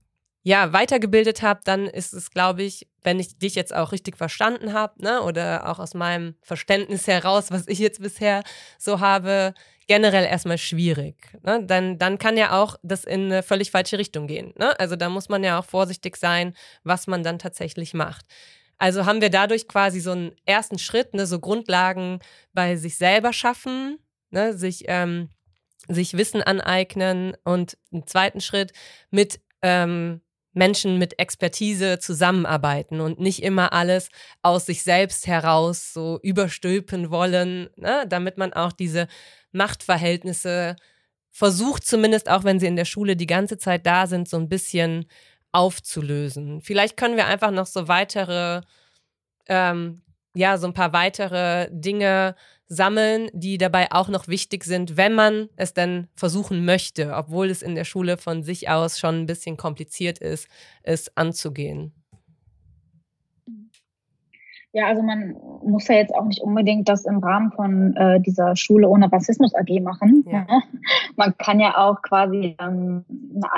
ja, 0.44 0.72
weitergebildet 0.72 1.42
habe, 1.42 1.60
dann 1.66 1.86
ist 1.86 2.14
es, 2.14 2.32
glaube 2.32 2.64
ich, 2.64 2.88
wenn 3.04 3.20
ich 3.20 3.38
dich 3.38 3.56
jetzt 3.56 3.76
auch 3.76 3.92
richtig 3.92 4.16
verstanden 4.16 4.72
habe, 4.72 5.04
ne, 5.04 5.22
oder 5.22 5.70
auch 5.70 5.80
aus 5.80 5.94
meinem 5.94 6.36
Verständnis 6.42 7.08
heraus, 7.08 7.52
was 7.52 7.68
ich 7.68 7.80
jetzt 7.80 8.02
bisher 8.02 8.42
so 8.80 9.02
habe, 9.02 9.54
generell 9.92 10.24
erstmal 10.24 10.58
schwierig. 10.58 11.18
Ne? 11.44 11.66
Dann, 11.66 12.00
dann 12.00 12.18
kann 12.18 12.38
ja 12.38 12.58
auch 12.62 12.78
das 12.82 13.04
in 13.04 13.26
eine 13.26 13.44
völlig 13.44 13.72
falsche 13.72 13.98
Richtung 13.98 14.26
gehen. 14.26 14.54
Ne? 14.58 14.80
Also 14.80 14.96
da 14.96 15.10
muss 15.10 15.28
man 15.28 15.44
ja 15.44 15.60
auch 15.60 15.66
vorsichtig 15.66 16.16
sein, 16.16 16.54
was 16.86 17.08
man 17.08 17.24
dann 17.24 17.40
tatsächlich 17.40 17.94
macht. 17.94 18.26
Also 18.78 19.06
haben 19.06 19.20
wir 19.20 19.30
dadurch 19.30 19.68
quasi 19.68 20.00
so 20.00 20.12
einen 20.12 20.32
ersten 20.46 20.80
Schritt, 20.80 21.14
ne, 21.14 21.28
so 21.28 21.40
Grundlagen 21.40 22.20
bei 22.54 22.78
sich 22.78 22.98
selber 22.98 23.34
schaffen, 23.34 24.00
ne, 24.30 24.54
sich, 24.54 24.86
ähm, 24.88 25.28
sich 25.90 26.16
Wissen 26.16 26.42
aneignen 26.42 27.36
und 27.44 27.78
einen 27.92 28.08
zweiten 28.08 28.40
Schritt 28.40 28.72
mit 29.10 29.42
ähm, 29.62 30.22
Menschen 30.54 30.98
mit 30.98 31.20
Expertise 31.20 32.00
zusammenarbeiten 32.00 33.00
und 33.02 33.20
nicht 33.20 33.44
immer 33.44 33.74
alles 33.74 34.10
aus 34.42 34.66
sich 34.66 34.84
selbst 34.84 35.28
heraus 35.28 35.94
so 35.94 36.20
überstülpen 36.24 37.10
wollen, 37.10 37.70
ne? 37.76 38.06
damit 38.08 38.38
man 38.38 38.54
auch 38.54 38.72
diese 38.72 39.08
Machtverhältnisse 39.52 40.76
versucht, 41.32 41.86
zumindest 41.86 42.30
auch 42.30 42.44
wenn 42.44 42.60
sie 42.60 42.68
in 42.68 42.76
der 42.76 42.86
Schule 42.86 43.16
die 43.16 43.28
ganze 43.28 43.58
Zeit 43.58 43.86
da 43.86 44.08
sind, 44.08 44.28
so 44.30 44.38
ein 44.38 44.50
bisschen 44.50 45.06
aufzulösen. 45.52 46.62
Vielleicht 46.62 46.98
können 46.98 47.16
wir 47.18 47.28
einfach 47.28 47.52
noch 47.52 47.66
so 47.66 47.88
weitere, 47.88 48.62
ähm, 49.48 50.02
ja, 50.36 50.58
so 50.58 50.68
ein 50.68 50.74
paar 50.74 50.94
weitere 50.94 51.70
Dinge 51.72 52.36
sammeln, 52.68 53.30
die 53.34 53.58
dabei 53.58 53.92
auch 53.92 54.08
noch 54.08 54.28
wichtig 54.30 54.64
sind, 54.64 54.96
wenn 54.96 55.14
man 55.14 55.50
es 55.58 55.74
denn 55.74 56.08
versuchen 56.16 56.64
möchte, 56.64 57.14
obwohl 57.14 57.50
es 57.50 57.62
in 57.62 57.76
der 57.76 57.84
Schule 57.84 58.18
von 58.18 58.44
sich 58.44 58.70
aus 58.70 58.98
schon 59.00 59.22
ein 59.22 59.26
bisschen 59.26 59.58
kompliziert 59.58 60.20
ist, 60.20 60.48
es 60.84 61.16
anzugehen? 61.18 62.01
Ja, 64.74 64.88
also 64.88 65.02
man 65.02 65.36
muss 65.64 65.88
ja 65.90 65.96
jetzt 65.96 66.16
auch 66.16 66.26
nicht 66.26 66.42
unbedingt 66.42 66.88
das 66.88 67.06
im 67.06 67.18
Rahmen 67.18 67.52
von 67.52 67.96
äh, 67.98 68.22
dieser 68.22 68.56
Schule 68.56 68.88
ohne 68.88 69.12
Rassismus 69.12 69.54
AG 69.54 69.82
machen. 69.82 70.26
Ja. 70.32 70.46
Ne? 70.46 70.64
Man 71.18 71.36
kann 71.38 71.60
ja 71.60 71.78
auch 71.78 72.02
quasi 72.02 72.56
ähm, 72.60 73.04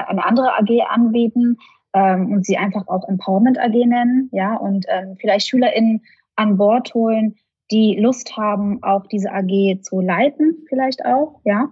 eine 0.08 0.26
andere 0.26 0.54
AG 0.54 0.70
anbieten 0.90 1.58
ähm, 1.94 2.32
und 2.32 2.46
sie 2.46 2.58
einfach 2.58 2.88
auch 2.88 3.08
Empowerment 3.08 3.60
AG 3.60 3.74
nennen, 3.86 4.30
ja, 4.32 4.56
und 4.56 4.86
ähm, 4.90 5.16
vielleicht 5.20 5.48
SchülerInnen 5.48 6.02
an 6.36 6.58
Bord 6.58 6.94
holen, 6.96 7.36
die 7.72 7.96
Lust 8.00 8.36
haben, 8.36 8.82
auch 8.82 9.06
diese 9.06 9.32
AG 9.32 9.82
zu 9.84 10.02
leiten, 10.02 10.66
vielleicht 10.68 11.06
auch, 11.06 11.40
ja. 11.44 11.70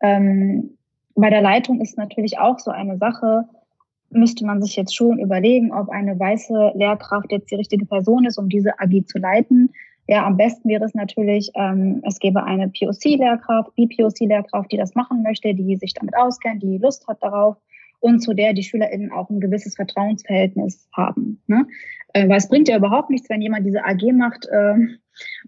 Ähm, 0.00 0.76
bei 1.14 1.30
der 1.30 1.40
Leitung 1.40 1.80
ist 1.80 1.96
natürlich 1.96 2.38
auch 2.38 2.58
so 2.58 2.70
eine 2.70 2.98
Sache, 2.98 3.44
müsste 4.14 4.46
man 4.46 4.62
sich 4.62 4.76
jetzt 4.76 4.94
schon 4.94 5.18
überlegen, 5.18 5.72
ob 5.72 5.88
eine 5.90 6.18
weiße 6.18 6.72
Lehrkraft 6.74 7.30
jetzt 7.32 7.50
die 7.50 7.56
richtige 7.56 7.86
Person 7.86 8.24
ist, 8.24 8.38
um 8.38 8.48
diese 8.48 8.78
AG 8.78 9.06
zu 9.06 9.18
leiten. 9.18 9.70
Ja, 10.06 10.26
am 10.26 10.36
besten 10.36 10.68
wäre 10.68 10.84
es 10.84 10.94
natürlich, 10.94 11.50
ähm, 11.54 12.02
es 12.06 12.18
gäbe 12.18 12.44
eine 12.44 12.68
POC-Lehrkraft, 12.68 13.74
BPOC-Lehrkraft, 13.74 14.70
die 14.70 14.76
das 14.76 14.94
machen 14.94 15.22
möchte, 15.22 15.54
die 15.54 15.76
sich 15.76 15.94
damit 15.94 16.14
auskennt, 16.16 16.62
die 16.62 16.78
Lust 16.78 17.06
hat 17.08 17.22
darauf 17.22 17.56
und 18.00 18.20
zu 18.20 18.34
der 18.34 18.52
die 18.52 18.62
SchülerInnen 18.62 19.12
auch 19.12 19.30
ein 19.30 19.40
gewisses 19.40 19.76
Vertrauensverhältnis 19.76 20.86
haben. 20.92 21.40
Ne? 21.46 21.66
Äh, 22.12 22.28
weil 22.28 22.36
es 22.36 22.48
bringt 22.48 22.68
ja 22.68 22.76
überhaupt 22.76 23.08
nichts, 23.08 23.30
wenn 23.30 23.40
jemand 23.40 23.66
diese 23.66 23.82
AG 23.82 24.12
macht 24.12 24.46
äh, 24.50 24.74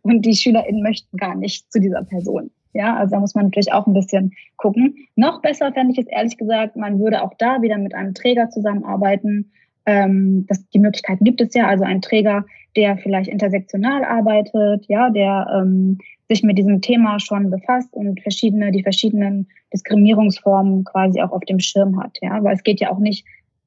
und 0.02 0.24
die 0.24 0.35
SchülerInnen 0.35 0.83
möchten 0.83 1.18
gar 1.18 1.35
nicht 1.35 1.70
zu 1.70 1.79
dieser 1.79 2.02
Person. 2.05 2.50
Ja, 2.77 2.97
also 2.97 3.12
da 3.12 3.21
muss 3.21 3.35
man 3.35 3.47
natürlich 3.47 3.73
auch 3.73 3.87
ein 3.87 3.95
bisschen 3.95 4.33
gucken. 4.57 4.95
Noch 5.17 5.41
besser 5.41 5.73
fände 5.73 5.93
ich 5.93 5.99
es 5.99 6.07
ehrlich 6.07 6.37
gesagt, 6.37 6.77
man 6.77 6.99
würde 6.99 7.23
auch 7.23 7.33
da 7.39 7.62
wieder 7.62 7.79
mit 7.79 7.95
einem 7.95 8.15
Träger 8.15 8.51
zusammenarbeiten. 8.51 9.51
Ähm, 9.87 10.45
das, 10.49 10.69
die 10.69 10.79
Möglichkeiten 10.79 11.25
gibt 11.25 11.41
es 11.41 11.55
ja, 11.55 11.67
also 11.67 11.85
ein 11.85 12.03
Träger, 12.03 12.45
der 12.77 12.99
vielleicht 12.99 13.31
intersektional 13.31 14.05
arbeitet, 14.05 14.85
ja, 14.89 15.09
der 15.09 15.47
ähm, 15.55 15.99
sich 16.29 16.43
mit 16.43 16.59
diesem 16.59 16.83
Thema 16.83 17.19
schon 17.19 17.51
befasst 17.51 17.95
und 17.95 18.21
verschiedene, 18.21 18.73
die 18.73 18.83
verschiedenen 18.83 19.49
Diskriminierungsformen 19.73 20.85
quasi 20.85 21.23
auch 21.23 21.33
auf 21.33 21.45
dem 21.45 21.61
Schirm 21.61 22.03
hat, 22.03 22.19
ja, 22.21 22.43
weil 22.45 22.55
es 22.55 22.62
geht 22.62 22.81
ja 22.81 22.91
auch 22.91 22.99
nicht 22.99 23.25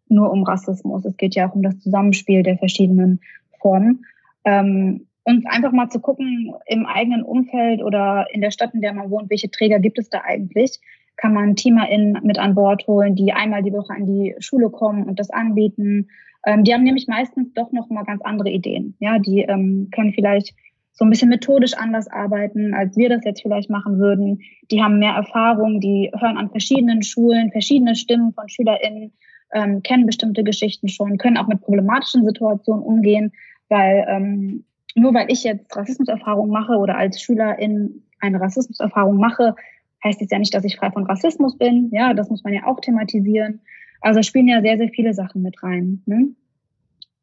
nur 0.08 0.32
um 0.32 0.44
Rassismus, 0.44 1.06
es 1.06 1.18
geht 1.18 1.36
ja 1.36 1.50
auch 1.50 1.56
um 1.56 1.64
das 1.64 1.80
Zusammenspiel 1.80 2.44
der 2.44 2.58
verschiedenen 2.58 3.22
Formen. 3.60 4.06
Ähm, 4.46 5.08
und 5.30 5.46
einfach 5.46 5.72
mal 5.72 5.90
zu 5.90 6.00
gucken 6.00 6.54
im 6.66 6.88
eigenen 6.88 7.22
Umfeld 7.22 7.84
oder 7.84 8.26
in 8.34 8.42
der 8.42 8.50
Stadt, 8.50 8.74
in 8.74 8.82
der 8.82 8.94
man 8.94 9.12
wohnt, 9.12 9.30
welche 9.30 9.52
Träger 9.52 9.80
gibt 9.80 10.00
es 10.00 10.10
da 10.10 10.22
eigentlich? 10.26 10.80
Kann 11.18 11.34
man 11.34 11.56
TeamerInnen 11.56 12.20
mit 12.24 12.40
an 12.40 12.56
Bord 12.56 12.88
holen, 12.88 13.16
die 13.16 13.32
einmal 13.32 13.62
die 13.62 13.74
Woche 13.74 13.94
an 13.94 14.08
die 14.08 14.36
Schule 14.40 14.72
kommen 14.72 15.04
und 15.04 15.20
das 15.20 15.30
anbieten? 15.30 16.08
Ähm, 16.46 16.64
die 16.64 16.74
haben 16.74 16.84
nämlich 16.84 17.08
meistens 17.08 17.54
doch 17.54 17.72
noch 17.72 17.90
mal 17.90 18.06
ganz 18.06 18.24
andere 18.24 18.50
Ideen. 18.50 18.96
Ja, 19.00 19.20
die 19.20 19.42
ähm, 19.42 19.90
können 19.94 20.14
vielleicht 20.14 20.56
so 20.94 21.06
ein 21.06 21.12
bisschen 21.12 21.30
methodisch 21.30 21.76
anders 21.76 22.08
arbeiten, 22.08 22.74
als 22.74 22.98
wir 22.98 23.10
das 23.10 23.24
jetzt 23.24 23.44
vielleicht 23.44 23.70
machen 23.70 24.00
würden. 24.00 24.42
Die 24.72 24.82
haben 24.82 24.98
mehr 24.98 25.14
Erfahrung, 25.14 25.80
die 25.80 26.12
hören 26.20 26.38
an 26.38 26.50
verschiedenen 26.50 27.04
Schulen, 27.04 27.52
verschiedene 27.52 27.96
Stimmen 27.96 28.34
von 28.34 28.50
SchülerInnen, 28.50 29.14
ähm, 29.54 29.84
kennen 29.84 30.08
bestimmte 30.08 30.44
Geschichten 30.44 30.88
schon, 30.88 31.20
können 31.20 31.38
auch 31.38 31.48
mit 31.48 31.62
problematischen 31.62 32.26
Situationen 32.26 32.84
umgehen, 32.84 33.32
weil 33.70 34.06
ähm, 34.10 34.66
nur 35.00 35.14
weil 35.14 35.32
ich 35.32 35.44
jetzt 35.44 35.76
Rassismuserfahrung 35.76 36.50
mache 36.50 36.74
oder 36.74 36.98
als 36.98 37.22
Schülerin 37.22 38.04
eine 38.20 38.40
Rassismuserfahrung 38.40 39.18
mache, 39.18 39.56
heißt 40.04 40.22
es 40.22 40.30
ja 40.32 40.40
nicht, 40.40 40.54
dass 40.54 40.64
ich 40.64 40.78
frei 40.78 40.92
von 40.92 41.06
Rassismus 41.06 41.58
bin. 41.58 41.90
Ja, 41.92 42.14
das 42.14 42.30
muss 42.30 42.44
man 42.44 42.54
ja 42.54 42.66
auch 42.66 42.80
thematisieren. 42.80 43.62
Also 44.02 44.22
spielen 44.22 44.48
ja 44.48 44.62
sehr, 44.62 44.78
sehr 44.78 44.90
viele 44.90 45.14
Sachen 45.14 45.42
mit 45.42 45.62
rein. 45.62 46.02
Ne? 46.06 46.30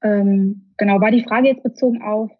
Ähm, 0.03 0.67
genau, 0.77 1.01
war 1.01 1.11
die 1.11 1.25
Frage 1.25 1.49
jetzt 1.49 1.63
bezogen 1.63 2.03
auf, 2.03 2.31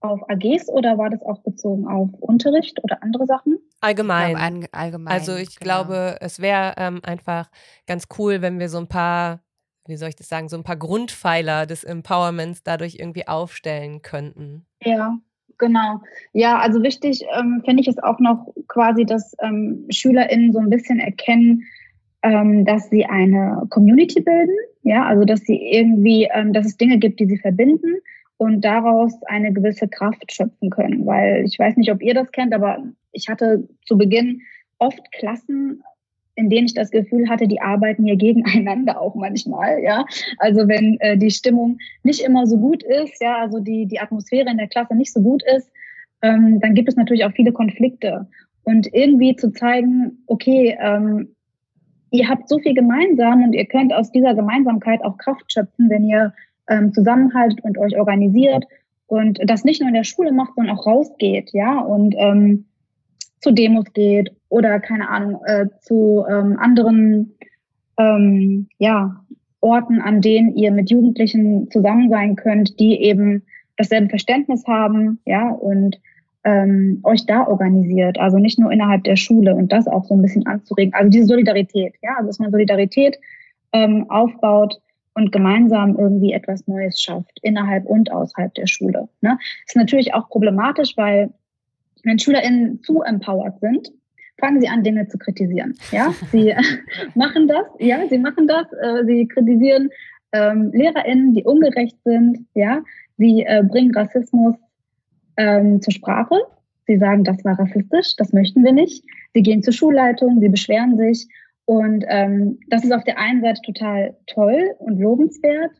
auf 0.00 0.28
AGs 0.28 0.68
oder 0.68 0.98
war 0.98 1.10
das 1.10 1.22
auch 1.22 1.38
bezogen 1.38 1.86
auf 1.86 2.10
Unterricht 2.20 2.82
oder 2.82 3.02
andere 3.02 3.26
Sachen? 3.26 3.58
Allgemein. 3.80 4.32
Ich 4.32 4.60
glaub, 4.60 4.68
allgemein 4.72 5.12
also 5.12 5.36
ich 5.36 5.58
genau. 5.58 5.84
glaube, 5.84 6.16
es 6.20 6.40
wäre 6.40 6.74
ähm, 6.76 7.00
einfach 7.04 7.48
ganz 7.86 8.06
cool, 8.18 8.42
wenn 8.42 8.58
wir 8.58 8.68
so 8.68 8.78
ein 8.78 8.88
paar 8.88 9.43
wie 9.86 9.96
soll 9.96 10.08
ich 10.08 10.16
das 10.16 10.28
sagen, 10.28 10.48
so 10.48 10.56
ein 10.56 10.64
paar 10.64 10.76
Grundpfeiler 10.76 11.66
des 11.66 11.84
Empowerments 11.84 12.62
dadurch 12.62 12.96
irgendwie 12.98 13.28
aufstellen 13.28 14.02
könnten. 14.02 14.66
Ja, 14.82 15.18
genau. 15.58 16.00
Ja, 16.32 16.58
also 16.58 16.82
wichtig 16.82 17.24
ähm, 17.38 17.62
finde 17.64 17.82
ich 17.82 17.88
es 17.88 17.98
auch 17.98 18.18
noch 18.18 18.46
quasi, 18.68 19.04
dass 19.04 19.34
ähm, 19.42 19.86
SchülerInnen 19.90 20.52
so 20.52 20.58
ein 20.58 20.70
bisschen 20.70 21.00
erkennen, 21.00 21.64
ähm, 22.22 22.64
dass 22.64 22.88
sie 22.88 23.04
eine 23.04 23.66
Community 23.68 24.20
bilden, 24.20 24.56
ja, 24.82 25.04
also 25.04 25.24
dass 25.24 25.40
sie 25.40 25.56
irgendwie, 25.56 26.28
ähm, 26.32 26.52
dass 26.52 26.66
es 26.66 26.76
Dinge 26.76 26.98
gibt, 26.98 27.20
die 27.20 27.26
sie 27.26 27.38
verbinden 27.38 27.96
und 28.38 28.62
daraus 28.62 29.12
eine 29.24 29.52
gewisse 29.52 29.88
Kraft 29.88 30.32
schöpfen 30.32 30.70
können. 30.70 31.06
Weil 31.06 31.44
ich 31.44 31.58
weiß 31.58 31.76
nicht, 31.76 31.92
ob 31.92 32.02
ihr 32.02 32.14
das 32.14 32.32
kennt, 32.32 32.54
aber 32.54 32.82
ich 33.12 33.28
hatte 33.28 33.68
zu 33.84 33.98
Beginn 33.98 34.40
oft 34.78 35.12
Klassen, 35.12 35.82
in 36.36 36.50
denen 36.50 36.66
ich 36.66 36.74
das 36.74 36.90
Gefühl 36.90 37.28
hatte, 37.28 37.46
die 37.46 37.60
arbeiten 37.60 38.04
hier 38.04 38.16
gegeneinander 38.16 39.00
auch 39.00 39.14
manchmal, 39.14 39.82
ja. 39.82 40.04
Also 40.38 40.68
wenn 40.68 40.98
äh, 41.00 41.16
die 41.16 41.30
Stimmung 41.30 41.78
nicht 42.02 42.20
immer 42.20 42.46
so 42.46 42.58
gut 42.58 42.82
ist, 42.82 43.20
ja, 43.22 43.38
also 43.38 43.60
die, 43.60 43.86
die 43.86 44.00
Atmosphäre 44.00 44.50
in 44.50 44.58
der 44.58 44.68
Klasse 44.68 44.94
nicht 44.94 45.12
so 45.12 45.20
gut 45.20 45.42
ist, 45.56 45.70
ähm, 46.22 46.60
dann 46.60 46.74
gibt 46.74 46.88
es 46.88 46.96
natürlich 46.96 47.24
auch 47.24 47.32
viele 47.32 47.52
Konflikte. 47.52 48.26
Und 48.64 48.88
irgendwie 48.92 49.36
zu 49.36 49.52
zeigen, 49.52 50.24
okay, 50.26 50.76
ähm, 50.80 51.34
ihr 52.10 52.28
habt 52.28 52.48
so 52.48 52.58
viel 52.58 52.74
gemeinsam 52.74 53.44
und 53.44 53.52
ihr 53.52 53.66
könnt 53.66 53.92
aus 53.92 54.10
dieser 54.10 54.34
Gemeinsamkeit 54.34 55.04
auch 55.04 55.18
Kraft 55.18 55.52
schöpfen, 55.52 55.90
wenn 55.90 56.04
ihr 56.04 56.32
ähm, 56.68 56.92
zusammenhaltet 56.94 57.62
und 57.62 57.76
euch 57.78 57.96
organisiert 57.98 58.64
und 59.06 59.38
das 59.44 59.64
nicht 59.64 59.80
nur 59.80 59.88
in 59.88 59.94
der 59.94 60.04
Schule 60.04 60.32
macht, 60.32 60.54
sondern 60.54 60.76
auch 60.76 60.86
rausgeht, 60.86 61.50
ja, 61.52 61.78
und 61.78 62.14
ähm, 62.16 62.64
zu 63.44 63.52
Demos 63.52 63.92
geht 63.92 64.32
oder 64.48 64.80
keine 64.80 65.08
Ahnung, 65.08 65.40
äh, 65.44 65.66
zu 65.80 66.24
ähm, 66.28 66.58
anderen 66.58 67.34
ähm, 67.98 68.68
ja, 68.78 69.22
Orten, 69.60 70.00
an 70.00 70.20
denen 70.20 70.56
ihr 70.56 70.72
mit 70.72 70.90
Jugendlichen 70.90 71.70
zusammen 71.70 72.08
sein 72.08 72.36
könnt, 72.36 72.80
die 72.80 73.00
eben 73.02 73.42
dasselbe 73.76 74.08
Verständnis 74.08 74.66
haben, 74.66 75.20
ja, 75.26 75.50
und 75.50 76.00
ähm, 76.44 77.00
euch 77.02 77.26
da 77.26 77.46
organisiert, 77.46 78.18
also 78.18 78.38
nicht 78.38 78.58
nur 78.58 78.72
innerhalb 78.72 79.04
der 79.04 79.16
Schule 79.16 79.54
und 79.54 79.72
das 79.72 79.86
auch 79.86 80.04
so 80.04 80.14
ein 80.14 80.22
bisschen 80.22 80.46
anzuregen. 80.46 80.94
Also 80.94 81.10
diese 81.10 81.26
Solidarität, 81.26 81.94
ja, 82.02 82.14
also 82.16 82.28
dass 82.28 82.38
man 82.38 82.50
Solidarität 82.50 83.18
ähm, 83.72 84.08
aufbaut 84.10 84.80
und 85.14 85.32
gemeinsam 85.32 85.96
irgendwie 85.98 86.32
etwas 86.32 86.66
Neues 86.66 87.00
schafft, 87.00 87.38
innerhalb 87.42 87.84
und 87.86 88.10
außerhalb 88.10 88.52
der 88.54 88.66
Schule. 88.66 89.08
Ne? 89.20 89.38
Ist 89.66 89.76
natürlich 89.76 90.12
auch 90.14 90.28
problematisch, 90.28 90.96
weil 90.96 91.30
wenn 92.04 92.18
SchülerInnen 92.18 92.82
zu 92.82 93.02
empowered 93.02 93.58
sind, 93.60 93.92
fangen 94.38 94.60
sie 94.60 94.68
an, 94.68 94.82
Dinge 94.82 95.06
zu 95.08 95.18
kritisieren. 95.18 95.74
Ja, 95.90 96.14
sie 96.32 96.54
machen 97.14 97.48
das, 97.48 97.66
ja, 97.78 98.06
sie 98.08 98.18
machen 98.18 98.46
das, 98.46 98.66
äh, 98.82 99.04
sie 99.04 99.26
kritisieren 99.28 99.90
ähm, 100.32 100.70
LehrerInnen, 100.72 101.34
die 101.34 101.44
ungerecht 101.44 101.96
sind, 102.04 102.46
ja, 102.54 102.82
sie 103.16 103.42
äh, 103.42 103.62
bringen 103.66 103.94
Rassismus 103.94 104.56
ähm, 105.36 105.80
zur 105.80 105.92
Sprache. 105.92 106.36
Sie 106.86 106.98
sagen, 106.98 107.24
das 107.24 107.42
war 107.44 107.58
rassistisch, 107.58 108.16
das 108.16 108.32
möchten 108.32 108.62
wir 108.62 108.72
nicht. 108.72 109.04
Sie 109.32 109.42
gehen 109.42 109.62
zur 109.62 109.72
Schulleitung, 109.72 110.40
sie 110.40 110.48
beschweren 110.48 110.98
sich. 110.98 111.26
Und 111.66 112.04
ähm, 112.08 112.58
das 112.68 112.84
ist 112.84 112.92
auf 112.92 113.04
der 113.04 113.18
einen 113.18 113.40
Seite 113.40 113.62
total 113.62 114.16
toll 114.26 114.74
und 114.80 114.98
lobenswert. 114.98 115.70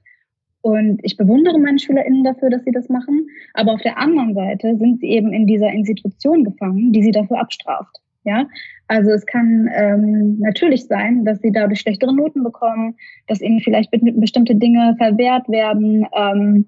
Und 0.64 1.00
ich 1.02 1.18
bewundere 1.18 1.58
meine 1.58 1.78
SchülerInnen 1.78 2.24
dafür, 2.24 2.48
dass 2.48 2.64
sie 2.64 2.72
das 2.72 2.88
machen. 2.88 3.28
Aber 3.52 3.74
auf 3.74 3.82
der 3.82 3.98
anderen 3.98 4.32
Seite 4.32 4.74
sind 4.78 4.98
sie 4.98 5.08
eben 5.08 5.30
in 5.30 5.46
dieser 5.46 5.70
Institution 5.70 6.42
gefangen, 6.42 6.90
die 6.90 7.02
sie 7.02 7.10
dafür 7.10 7.38
abstraft. 7.38 7.94
Ja, 8.24 8.46
also 8.88 9.10
es 9.10 9.26
kann 9.26 9.68
ähm, 9.74 10.38
natürlich 10.38 10.86
sein, 10.86 11.26
dass 11.26 11.42
sie 11.42 11.52
dadurch 11.52 11.80
schlechtere 11.80 12.14
Noten 12.14 12.42
bekommen, 12.42 12.94
dass 13.26 13.42
ihnen 13.42 13.60
vielleicht 13.60 13.90
bestimmte 13.90 14.54
Dinge 14.54 14.94
verwehrt 14.96 15.46
werden 15.50 16.06
ähm, 16.16 16.64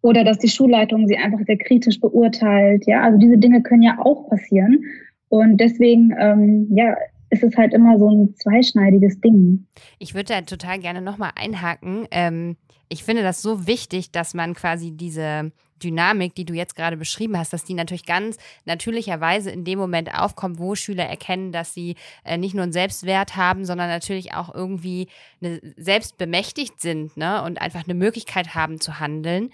oder 0.00 0.24
dass 0.24 0.38
die 0.38 0.48
Schulleitung 0.48 1.06
sie 1.06 1.18
einfach 1.18 1.40
sehr 1.44 1.58
kritisch 1.58 2.00
beurteilt. 2.00 2.86
Ja, 2.86 3.02
also 3.02 3.18
diese 3.18 3.36
Dinge 3.36 3.60
können 3.60 3.82
ja 3.82 3.98
auch 3.98 4.30
passieren. 4.30 4.82
Und 5.28 5.58
deswegen, 5.58 6.14
ähm, 6.18 6.68
ja, 6.70 6.96
ist 7.30 7.42
es 7.42 7.56
halt 7.56 7.74
immer 7.74 7.98
so 7.98 8.08
ein 8.10 8.34
zweischneidiges 8.36 9.20
Ding. 9.20 9.66
Ich 9.98 10.14
würde 10.14 10.34
da 10.34 10.40
total 10.42 10.78
gerne 10.78 11.00
nochmal 11.00 11.32
einhaken. 11.34 12.06
Ähm, 12.10 12.56
ich 12.88 13.04
finde 13.04 13.22
das 13.22 13.42
so 13.42 13.66
wichtig, 13.66 14.12
dass 14.12 14.34
man 14.34 14.54
quasi 14.54 14.92
diese 14.92 15.50
Dynamik, 15.82 16.34
die 16.34 16.44
du 16.44 16.54
jetzt 16.54 16.76
gerade 16.76 16.96
beschrieben 16.96 17.36
hast, 17.36 17.52
dass 17.52 17.64
die 17.64 17.74
natürlich 17.74 18.06
ganz 18.06 18.38
natürlicherweise 18.64 19.50
in 19.50 19.64
dem 19.64 19.78
Moment 19.78 20.14
aufkommt, 20.14 20.58
wo 20.58 20.74
Schüler 20.74 21.04
erkennen, 21.04 21.52
dass 21.52 21.74
sie 21.74 21.96
äh, 22.24 22.38
nicht 22.38 22.54
nur 22.54 22.62
einen 22.62 22.72
Selbstwert 22.72 23.36
haben, 23.36 23.64
sondern 23.64 23.88
natürlich 23.88 24.34
auch 24.34 24.54
irgendwie 24.54 25.08
eine, 25.42 25.60
selbst 25.76 26.16
bemächtigt 26.16 26.80
sind 26.80 27.16
ne? 27.16 27.42
und 27.42 27.60
einfach 27.60 27.84
eine 27.84 27.94
Möglichkeit 27.94 28.54
haben 28.54 28.80
zu 28.80 29.00
handeln. 29.00 29.50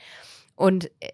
Und 0.54 0.86
äh, 1.00 1.08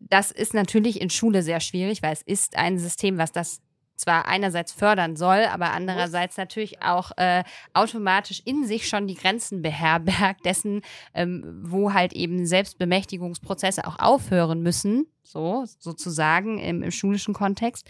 das 0.00 0.30
ist 0.30 0.54
natürlich 0.54 1.00
in 1.00 1.10
Schule 1.10 1.42
sehr 1.42 1.60
schwierig, 1.60 2.02
weil 2.02 2.12
es 2.12 2.22
ist 2.22 2.56
ein 2.56 2.78
System, 2.78 3.18
was 3.18 3.32
das 3.32 3.60
zwar 3.96 4.26
einerseits 4.26 4.72
fördern 4.72 5.16
soll, 5.16 5.44
aber 5.44 5.72
andererseits 5.72 6.36
natürlich 6.36 6.82
auch 6.82 7.12
äh, 7.16 7.44
automatisch 7.72 8.42
in 8.44 8.66
sich 8.66 8.88
schon 8.88 9.06
die 9.06 9.14
Grenzen 9.14 9.62
beherbergt 9.62 10.44
dessen, 10.44 10.82
ähm, 11.14 11.60
wo 11.62 11.92
halt 11.92 12.12
eben 12.12 12.46
Selbstbemächtigungsprozesse 12.46 13.86
auch 13.86 13.98
aufhören 13.98 14.62
müssen, 14.62 15.06
so 15.22 15.64
sozusagen 15.78 16.58
im, 16.58 16.82
im 16.82 16.90
schulischen 16.90 17.34
Kontext. 17.34 17.88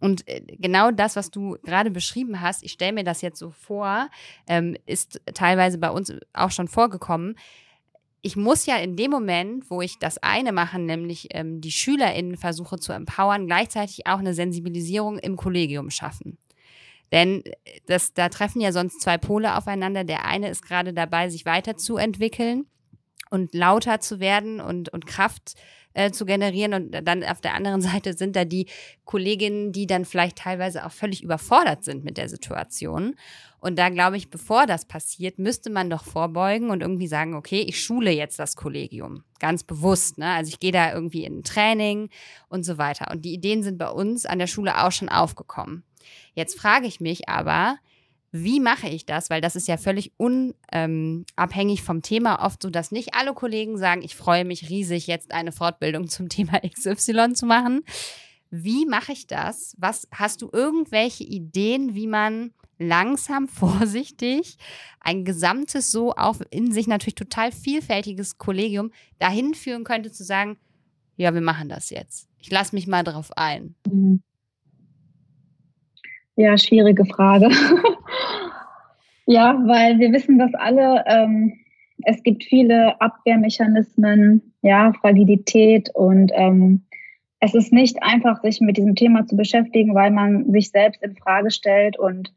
Und 0.00 0.26
äh, 0.28 0.40
genau 0.58 0.90
das, 0.90 1.16
was 1.16 1.30
du 1.30 1.56
gerade 1.62 1.90
beschrieben 1.90 2.40
hast, 2.40 2.62
ich 2.62 2.72
stelle 2.72 2.92
mir 2.92 3.04
das 3.04 3.22
jetzt 3.22 3.38
so 3.38 3.50
vor, 3.50 4.08
ähm, 4.48 4.76
ist 4.86 5.20
teilweise 5.34 5.78
bei 5.78 5.90
uns 5.90 6.12
auch 6.32 6.50
schon 6.50 6.68
vorgekommen 6.68 7.36
ich 8.22 8.36
muss 8.36 8.66
ja 8.66 8.76
in 8.76 8.96
dem 8.96 9.10
Moment, 9.10 9.68
wo 9.68 9.82
ich 9.82 9.98
das 9.98 10.18
eine 10.18 10.52
mache, 10.52 10.78
nämlich 10.78 11.28
ähm, 11.32 11.60
die 11.60 11.72
SchülerInnen 11.72 12.36
versuche 12.36 12.78
zu 12.78 12.92
empowern, 12.92 13.46
gleichzeitig 13.48 14.06
auch 14.06 14.20
eine 14.20 14.32
Sensibilisierung 14.32 15.18
im 15.18 15.36
Kollegium 15.36 15.90
schaffen. 15.90 16.38
Denn 17.10 17.44
äh, 17.44 17.52
das, 17.86 18.14
da 18.14 18.28
treffen 18.28 18.60
ja 18.60 18.72
sonst 18.72 19.00
zwei 19.00 19.18
Pole 19.18 19.56
aufeinander. 19.56 20.04
Der 20.04 20.24
eine 20.24 20.48
ist 20.48 20.62
gerade 20.62 20.92
dabei, 20.94 21.28
sich 21.28 21.44
weiterzuentwickeln 21.46 22.66
und 23.30 23.54
lauter 23.54 23.98
zu 24.00 24.20
werden 24.20 24.60
und, 24.60 24.88
und 24.90 25.06
Kraft 25.06 25.54
äh, 25.94 26.12
zu 26.12 26.24
generieren. 26.24 26.74
Und 26.74 26.92
dann 27.06 27.24
auf 27.24 27.40
der 27.40 27.54
anderen 27.54 27.80
Seite 27.82 28.14
sind 28.14 28.36
da 28.36 28.44
die 28.44 28.66
Kolleginnen, 29.04 29.72
die 29.72 29.88
dann 29.88 30.04
vielleicht 30.04 30.38
teilweise 30.38 30.86
auch 30.86 30.92
völlig 30.92 31.24
überfordert 31.24 31.82
sind 31.82 32.04
mit 32.04 32.18
der 32.18 32.28
Situation. 32.28 33.16
Und 33.62 33.78
da 33.78 33.90
glaube 33.90 34.16
ich, 34.16 34.28
bevor 34.28 34.66
das 34.66 34.86
passiert, 34.86 35.38
müsste 35.38 35.70
man 35.70 35.88
doch 35.88 36.02
vorbeugen 36.02 36.70
und 36.70 36.80
irgendwie 36.80 37.06
sagen, 37.06 37.34
okay, 37.34 37.60
ich 37.60 37.80
schule 37.80 38.10
jetzt 38.10 38.40
das 38.40 38.56
Kollegium. 38.56 39.22
Ganz 39.38 39.62
bewusst. 39.62 40.18
Ne? 40.18 40.26
Also 40.26 40.48
ich 40.48 40.58
gehe 40.58 40.72
da 40.72 40.92
irgendwie 40.92 41.24
in 41.24 41.38
ein 41.38 41.42
Training 41.44 42.08
und 42.48 42.64
so 42.64 42.76
weiter. 42.76 43.12
Und 43.12 43.24
die 43.24 43.32
Ideen 43.32 43.62
sind 43.62 43.78
bei 43.78 43.88
uns 43.88 44.26
an 44.26 44.40
der 44.40 44.48
Schule 44.48 44.82
auch 44.82 44.90
schon 44.90 45.08
aufgekommen. 45.08 45.84
Jetzt 46.34 46.58
frage 46.58 46.88
ich 46.88 46.98
mich 46.98 47.28
aber, 47.28 47.76
wie 48.32 48.58
mache 48.58 48.88
ich 48.88 49.06
das? 49.06 49.30
Weil 49.30 49.40
das 49.40 49.54
ist 49.54 49.68
ja 49.68 49.76
völlig 49.76 50.10
unabhängig 50.16 51.78
ähm, 51.78 51.86
vom 51.86 52.02
Thema. 52.02 52.44
Oft 52.44 52.62
so, 52.62 52.68
dass 52.68 52.90
nicht 52.90 53.14
alle 53.14 53.32
Kollegen 53.32 53.78
sagen, 53.78 54.02
ich 54.02 54.16
freue 54.16 54.44
mich 54.44 54.70
riesig, 54.70 55.06
jetzt 55.06 55.30
eine 55.30 55.52
Fortbildung 55.52 56.08
zum 56.08 56.28
Thema 56.28 56.58
XY 56.68 57.34
zu 57.34 57.46
machen. 57.46 57.84
Wie 58.50 58.86
mache 58.86 59.12
ich 59.12 59.28
das? 59.28 59.76
Was 59.78 60.08
hast 60.10 60.42
du 60.42 60.50
irgendwelche 60.52 61.22
Ideen, 61.22 61.94
wie 61.94 62.08
man 62.08 62.52
langsam, 62.78 63.48
vorsichtig 63.48 64.56
ein 65.00 65.24
gesamtes, 65.24 65.90
so 65.90 66.12
auch 66.12 66.36
in 66.50 66.72
sich 66.72 66.86
natürlich 66.86 67.14
total 67.14 67.52
vielfältiges 67.52 68.38
Kollegium 68.38 68.90
dahin 69.18 69.54
führen 69.54 69.84
könnte, 69.84 70.12
zu 70.12 70.24
sagen, 70.24 70.56
ja, 71.16 71.34
wir 71.34 71.40
machen 71.40 71.68
das 71.68 71.90
jetzt. 71.90 72.28
Ich 72.38 72.50
lasse 72.50 72.74
mich 72.74 72.86
mal 72.86 73.04
drauf 73.04 73.30
ein. 73.36 73.74
Mhm. 73.90 74.22
Ja, 76.36 76.56
schwierige 76.56 77.04
Frage. 77.04 77.50
ja, 79.26 79.54
weil 79.66 79.98
wir 79.98 80.12
wissen 80.12 80.38
das 80.38 80.54
alle. 80.54 81.04
Ähm, 81.06 81.52
es 82.04 82.22
gibt 82.22 82.44
viele 82.44 83.00
Abwehrmechanismen, 83.00 84.54
ja, 84.62 84.92
Fragilität 85.00 85.90
und 85.94 86.32
ähm, 86.34 86.84
es 87.40 87.54
ist 87.54 87.72
nicht 87.72 88.02
einfach, 88.02 88.40
sich 88.42 88.60
mit 88.60 88.76
diesem 88.76 88.94
Thema 88.94 89.26
zu 89.26 89.36
beschäftigen, 89.36 89.94
weil 89.94 90.10
man 90.10 90.50
sich 90.52 90.70
selbst 90.70 91.02
in 91.02 91.16
Frage 91.16 91.50
stellt 91.50 91.98
und 91.98 92.32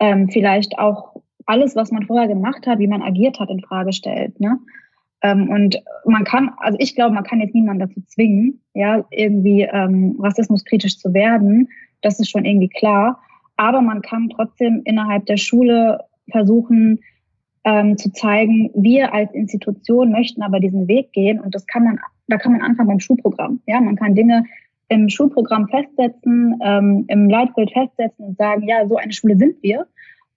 ähm, 0.00 0.28
vielleicht 0.28 0.78
auch 0.78 1.16
alles, 1.46 1.76
was 1.76 1.92
man 1.92 2.06
vorher 2.06 2.28
gemacht 2.28 2.66
hat, 2.66 2.78
wie 2.78 2.88
man 2.88 3.02
agiert 3.02 3.38
hat, 3.38 3.50
in 3.50 3.60
Frage 3.60 3.92
stellt. 3.92 4.38
Ne? 4.40 4.58
Ähm, 5.22 5.48
und 5.48 5.82
man 6.04 6.24
kann, 6.24 6.50
also 6.58 6.76
ich 6.80 6.94
glaube, 6.94 7.14
man 7.14 7.24
kann 7.24 7.40
jetzt 7.40 7.54
niemanden 7.54 7.80
dazu 7.80 8.00
zwingen, 8.06 8.60
ja, 8.74 9.04
irgendwie 9.10 9.62
ähm, 9.62 10.16
rassismuskritisch 10.20 10.98
zu 10.98 11.14
werden. 11.14 11.68
Das 12.02 12.20
ist 12.20 12.30
schon 12.30 12.44
irgendwie 12.44 12.68
klar. 12.68 13.20
Aber 13.56 13.80
man 13.80 14.02
kann 14.02 14.28
trotzdem 14.28 14.82
innerhalb 14.84 15.24
der 15.26 15.38
Schule 15.38 16.00
versuchen 16.30 17.00
ähm, 17.64 17.96
zu 17.96 18.12
zeigen, 18.12 18.70
wir 18.74 19.14
als 19.14 19.32
Institution 19.32 20.12
möchten 20.12 20.42
aber 20.42 20.60
diesen 20.60 20.86
Weg 20.88 21.12
gehen 21.12 21.40
und 21.40 21.54
das 21.54 21.66
kann 21.66 21.84
man, 21.84 21.98
da 22.28 22.36
kann 22.36 22.52
man 22.52 22.62
anfangen 22.62 22.88
beim 22.88 23.00
Schulprogramm. 23.00 23.60
Ja, 23.66 23.80
man 23.80 23.96
kann 23.96 24.14
Dinge 24.14 24.44
im 24.88 25.08
Schulprogramm 25.08 25.68
festsetzen, 25.68 26.58
ähm, 26.62 27.04
im 27.08 27.28
Leitbild 27.28 27.72
festsetzen 27.72 28.26
und 28.26 28.38
sagen, 28.38 28.68
ja, 28.68 28.86
so 28.86 28.96
eine 28.96 29.12
Schule 29.12 29.36
sind 29.36 29.62
wir. 29.62 29.86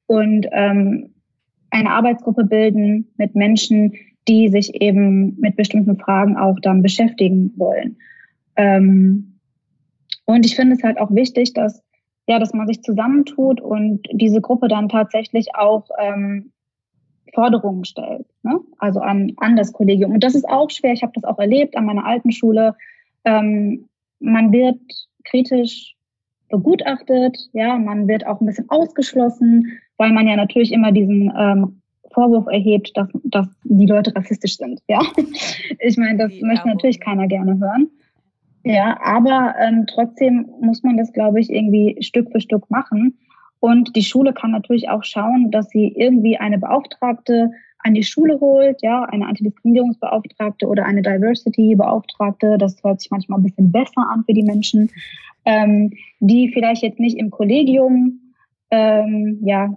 Und 0.07 0.47
ähm, 0.51 1.13
eine 1.69 1.91
Arbeitsgruppe 1.91 2.45
bilden 2.45 3.07
mit 3.17 3.35
Menschen, 3.35 3.93
die 4.27 4.49
sich 4.49 4.81
eben 4.81 5.39
mit 5.39 5.55
bestimmten 5.55 5.97
Fragen 5.97 6.35
auch 6.35 6.59
dann 6.61 6.81
beschäftigen 6.81 7.53
wollen. 7.57 7.97
Ähm, 8.55 9.39
und 10.25 10.45
ich 10.45 10.55
finde 10.55 10.75
es 10.75 10.83
halt 10.83 10.99
auch 10.99 11.11
wichtig, 11.11 11.53
dass 11.53 11.83
ja, 12.29 12.37
dass 12.37 12.53
man 12.53 12.67
sich 12.67 12.83
zusammentut 12.83 13.59
und 13.59 14.01
diese 14.11 14.39
Gruppe 14.39 14.67
dann 14.67 14.87
tatsächlich 14.87 15.55
auch 15.55 15.89
ähm, 15.97 16.51
Forderungen 17.33 17.85
stellt, 17.85 18.27
ne? 18.43 18.59
also 18.77 18.99
an, 18.99 19.33
an 19.37 19.55
das 19.55 19.73
Kollegium. 19.73 20.11
Und 20.11 20.23
das 20.23 20.35
ist 20.35 20.47
auch 20.47 20.69
schwer. 20.69 20.93
Ich 20.93 21.01
habe 21.01 21.11
das 21.15 21.23
auch 21.23 21.39
erlebt 21.39 21.75
an 21.75 21.85
meiner 21.85 22.05
alten 22.05 22.31
Schule. 22.31 22.75
Ähm, 23.25 23.89
man 24.19 24.51
wird 24.51 24.79
kritisch 25.23 25.95
begutachtet, 26.49 27.37
ja, 27.53 27.77
man 27.77 28.07
wird 28.07 28.25
auch 28.25 28.41
ein 28.41 28.47
bisschen 28.47 28.69
ausgeschlossen, 28.69 29.79
weil 29.97 30.11
man 30.11 30.27
ja 30.27 30.35
natürlich 30.35 30.71
immer 30.71 30.91
diesen 30.91 31.31
ähm, 31.37 31.81
Vorwurf 32.11 32.47
erhebt, 32.47 32.91
dass, 32.95 33.07
dass 33.23 33.47
die 33.63 33.85
Leute 33.85 34.15
rassistisch 34.15 34.57
sind. 34.57 34.81
Ja, 34.87 35.01
ich 35.79 35.97
meine, 35.97 36.17
das 36.17 36.31
die 36.31 36.43
möchte 36.43 36.67
natürlich 36.67 36.99
keiner 36.99 37.27
gerne 37.27 37.59
hören. 37.59 37.89
Ja, 38.63 38.99
aber 39.01 39.55
ähm, 39.59 39.85
trotzdem 39.87 40.49
muss 40.59 40.83
man 40.83 40.97
das, 40.97 41.13
glaube 41.13 41.39
ich, 41.39 41.49
irgendwie 41.49 41.97
Stück 42.01 42.31
für 42.31 42.41
Stück 42.41 42.69
machen. 42.69 43.17
Und 43.61 43.95
die 43.95 44.03
Schule 44.03 44.33
kann 44.33 44.51
natürlich 44.51 44.89
auch 44.89 45.03
schauen, 45.03 45.51
dass 45.51 45.69
sie 45.69 45.93
irgendwie 45.95 46.37
eine 46.37 46.57
Beauftragte 46.57 47.51
an 47.79 47.93
die 47.93 48.03
Schule 48.03 48.39
holt, 48.39 48.81
ja, 48.81 49.03
eine 49.03 49.27
Antidiskriminierungsbeauftragte 49.27 50.67
oder 50.67 50.85
eine 50.85 51.01
Diversity-Beauftragte, 51.01 52.57
das 52.57 52.83
hört 52.83 53.01
sich 53.01 53.11
manchmal 53.11 53.39
ein 53.39 53.43
bisschen 53.43 53.71
besser 53.71 54.07
an 54.09 54.23
für 54.25 54.33
die 54.33 54.43
Menschen, 54.43 54.89
ähm, 55.45 55.91
die 56.19 56.51
vielleicht 56.53 56.83
jetzt 56.83 56.99
nicht 56.99 57.17
im 57.17 57.29
Kollegium, 57.31 58.19
ähm, 58.71 59.39
ja, 59.43 59.75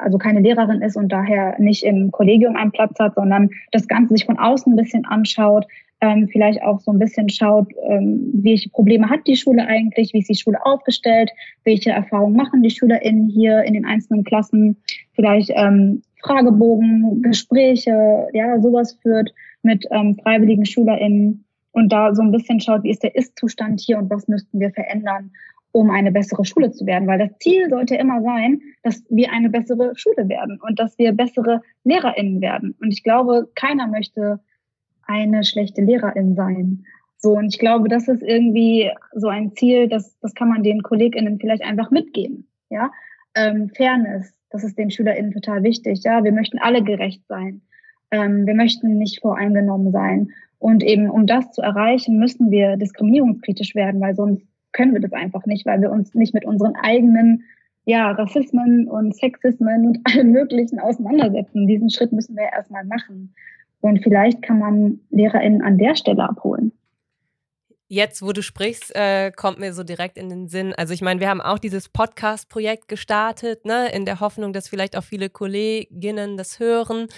also 0.00 0.18
keine 0.18 0.40
Lehrerin 0.40 0.82
ist 0.82 0.96
und 0.96 1.10
daher 1.10 1.56
nicht 1.58 1.82
im 1.82 2.12
Kollegium 2.12 2.54
einen 2.54 2.70
Platz 2.70 2.98
hat, 3.00 3.16
sondern 3.16 3.50
das 3.72 3.88
Ganze 3.88 4.14
sich 4.14 4.24
von 4.24 4.38
außen 4.38 4.72
ein 4.72 4.76
bisschen 4.76 5.04
anschaut, 5.04 5.66
ähm, 6.00 6.28
vielleicht 6.30 6.62
auch 6.62 6.80
so 6.80 6.92
ein 6.92 6.98
bisschen 6.98 7.28
schaut, 7.28 7.72
ähm, 7.88 8.30
welche 8.34 8.68
Probleme 8.70 9.08
hat 9.08 9.26
die 9.26 9.36
Schule 9.36 9.66
eigentlich, 9.66 10.12
wie 10.12 10.18
ist 10.18 10.28
die 10.28 10.36
Schule 10.36 10.64
aufgestellt, 10.64 11.30
welche 11.64 11.90
Erfahrungen 11.90 12.36
machen 12.36 12.62
die 12.62 12.70
SchülerInnen 12.70 13.28
hier 13.28 13.62
in 13.62 13.74
den 13.74 13.84
einzelnen 13.84 14.22
Klassen, 14.24 14.76
vielleicht 15.14 15.50
ähm, 15.54 16.02
Fragebogen, 16.24 17.22
Gespräche, 17.22 18.28
ja, 18.32 18.58
sowas 18.60 18.98
führt 19.02 19.32
mit 19.62 19.86
ähm, 19.90 20.16
freiwilligen 20.22 20.64
SchülerInnen 20.64 21.44
und 21.72 21.92
da 21.92 22.14
so 22.14 22.22
ein 22.22 22.32
bisschen 22.32 22.60
schaut, 22.60 22.82
wie 22.82 22.90
ist 22.90 23.02
der 23.02 23.14
Ist-Zustand 23.14 23.80
hier 23.80 23.98
und 23.98 24.10
was 24.10 24.26
müssten 24.26 24.58
wir 24.58 24.70
verändern, 24.70 25.32
um 25.72 25.90
eine 25.90 26.12
bessere 26.12 26.44
Schule 26.44 26.70
zu 26.70 26.86
werden. 26.86 27.08
Weil 27.08 27.18
das 27.18 27.36
Ziel 27.40 27.68
sollte 27.68 27.96
immer 27.96 28.22
sein, 28.22 28.60
dass 28.82 29.04
wir 29.10 29.32
eine 29.32 29.50
bessere 29.50 29.92
Schule 29.96 30.28
werden 30.28 30.60
und 30.62 30.78
dass 30.78 30.96
wir 30.98 31.12
bessere 31.12 31.62
LehrerInnen 31.84 32.40
werden. 32.40 32.74
Und 32.80 32.92
ich 32.92 33.02
glaube, 33.02 33.48
keiner 33.54 33.86
möchte 33.88 34.40
eine 35.06 35.44
schlechte 35.44 35.82
Lehrerin 35.82 36.34
sein. 36.36 36.84
So, 37.18 37.36
und 37.36 37.46
ich 37.46 37.58
glaube, 37.58 37.88
das 37.88 38.08
ist 38.08 38.22
irgendwie 38.22 38.90
so 39.14 39.28
ein 39.28 39.52
Ziel, 39.56 39.88
das, 39.88 40.18
das 40.20 40.34
kann 40.34 40.48
man 40.48 40.62
den 40.62 40.82
KollegInnen 40.82 41.38
vielleicht 41.38 41.64
einfach 41.64 41.90
mitgeben. 41.90 42.46
Ja, 42.70 42.90
ähm, 43.34 43.70
Fairness, 43.70 44.32
das 44.50 44.64
ist 44.64 44.78
den 44.78 44.90
SchülerInnen 44.90 45.32
total 45.32 45.62
wichtig. 45.62 46.02
Ja, 46.04 46.22
wir 46.22 46.32
möchten 46.32 46.58
alle 46.58 46.82
gerecht 46.82 47.26
sein. 47.26 47.62
Ähm, 48.10 48.46
wir 48.46 48.54
möchten 48.54 48.98
nicht 48.98 49.20
voreingenommen 49.20 49.92
sein. 49.92 50.30
Und 50.58 50.82
eben, 50.82 51.10
um 51.10 51.26
das 51.26 51.52
zu 51.52 51.60
erreichen, 51.60 52.18
müssen 52.18 52.50
wir 52.50 52.76
diskriminierungskritisch 52.76 53.74
werden, 53.74 54.00
weil 54.00 54.14
sonst 54.14 54.46
können 54.72 54.94
wir 54.94 55.00
das 55.00 55.12
einfach 55.12 55.44
nicht, 55.46 55.66
weil 55.66 55.80
wir 55.80 55.90
uns 55.90 56.14
nicht 56.14 56.34
mit 56.34 56.44
unseren 56.44 56.74
eigenen 56.76 57.44
ja, 57.84 58.10
Rassismen 58.12 58.88
und 58.88 59.14
Sexismen 59.14 59.86
und 59.86 60.00
allem 60.04 60.30
Möglichen 60.30 60.78
auseinandersetzen. 60.78 61.66
Diesen 61.66 61.90
Schritt 61.90 62.12
müssen 62.12 62.36
wir 62.36 62.44
erstmal 62.44 62.84
machen. 62.84 63.34
Und 63.80 64.02
vielleicht 64.02 64.42
kann 64.42 64.58
man 64.58 65.00
LehrerInnen 65.10 65.60
an 65.60 65.78
der 65.78 65.94
Stelle 65.96 66.28
abholen. 66.28 66.72
Jetzt, 67.88 68.22
wo 68.22 68.32
du 68.32 68.42
sprichst, 68.42 68.94
äh, 68.96 69.30
kommt 69.30 69.58
mir 69.58 69.74
so 69.74 69.82
direkt 69.84 70.16
in 70.16 70.30
den 70.30 70.48
Sinn. 70.48 70.74
Also 70.74 70.94
ich 70.94 71.02
meine, 71.02 71.20
wir 71.20 71.28
haben 71.28 71.42
auch 71.42 71.58
dieses 71.58 71.90
Podcast-Projekt 71.90 72.88
gestartet, 72.88 73.66
ne, 73.66 73.92
in 73.92 74.06
der 74.06 74.20
Hoffnung, 74.20 74.54
dass 74.54 74.68
vielleicht 74.68 74.96
auch 74.96 75.04
viele 75.04 75.28
Kolleginnen 75.28 76.38
das 76.38 76.58
hören, 76.58 77.08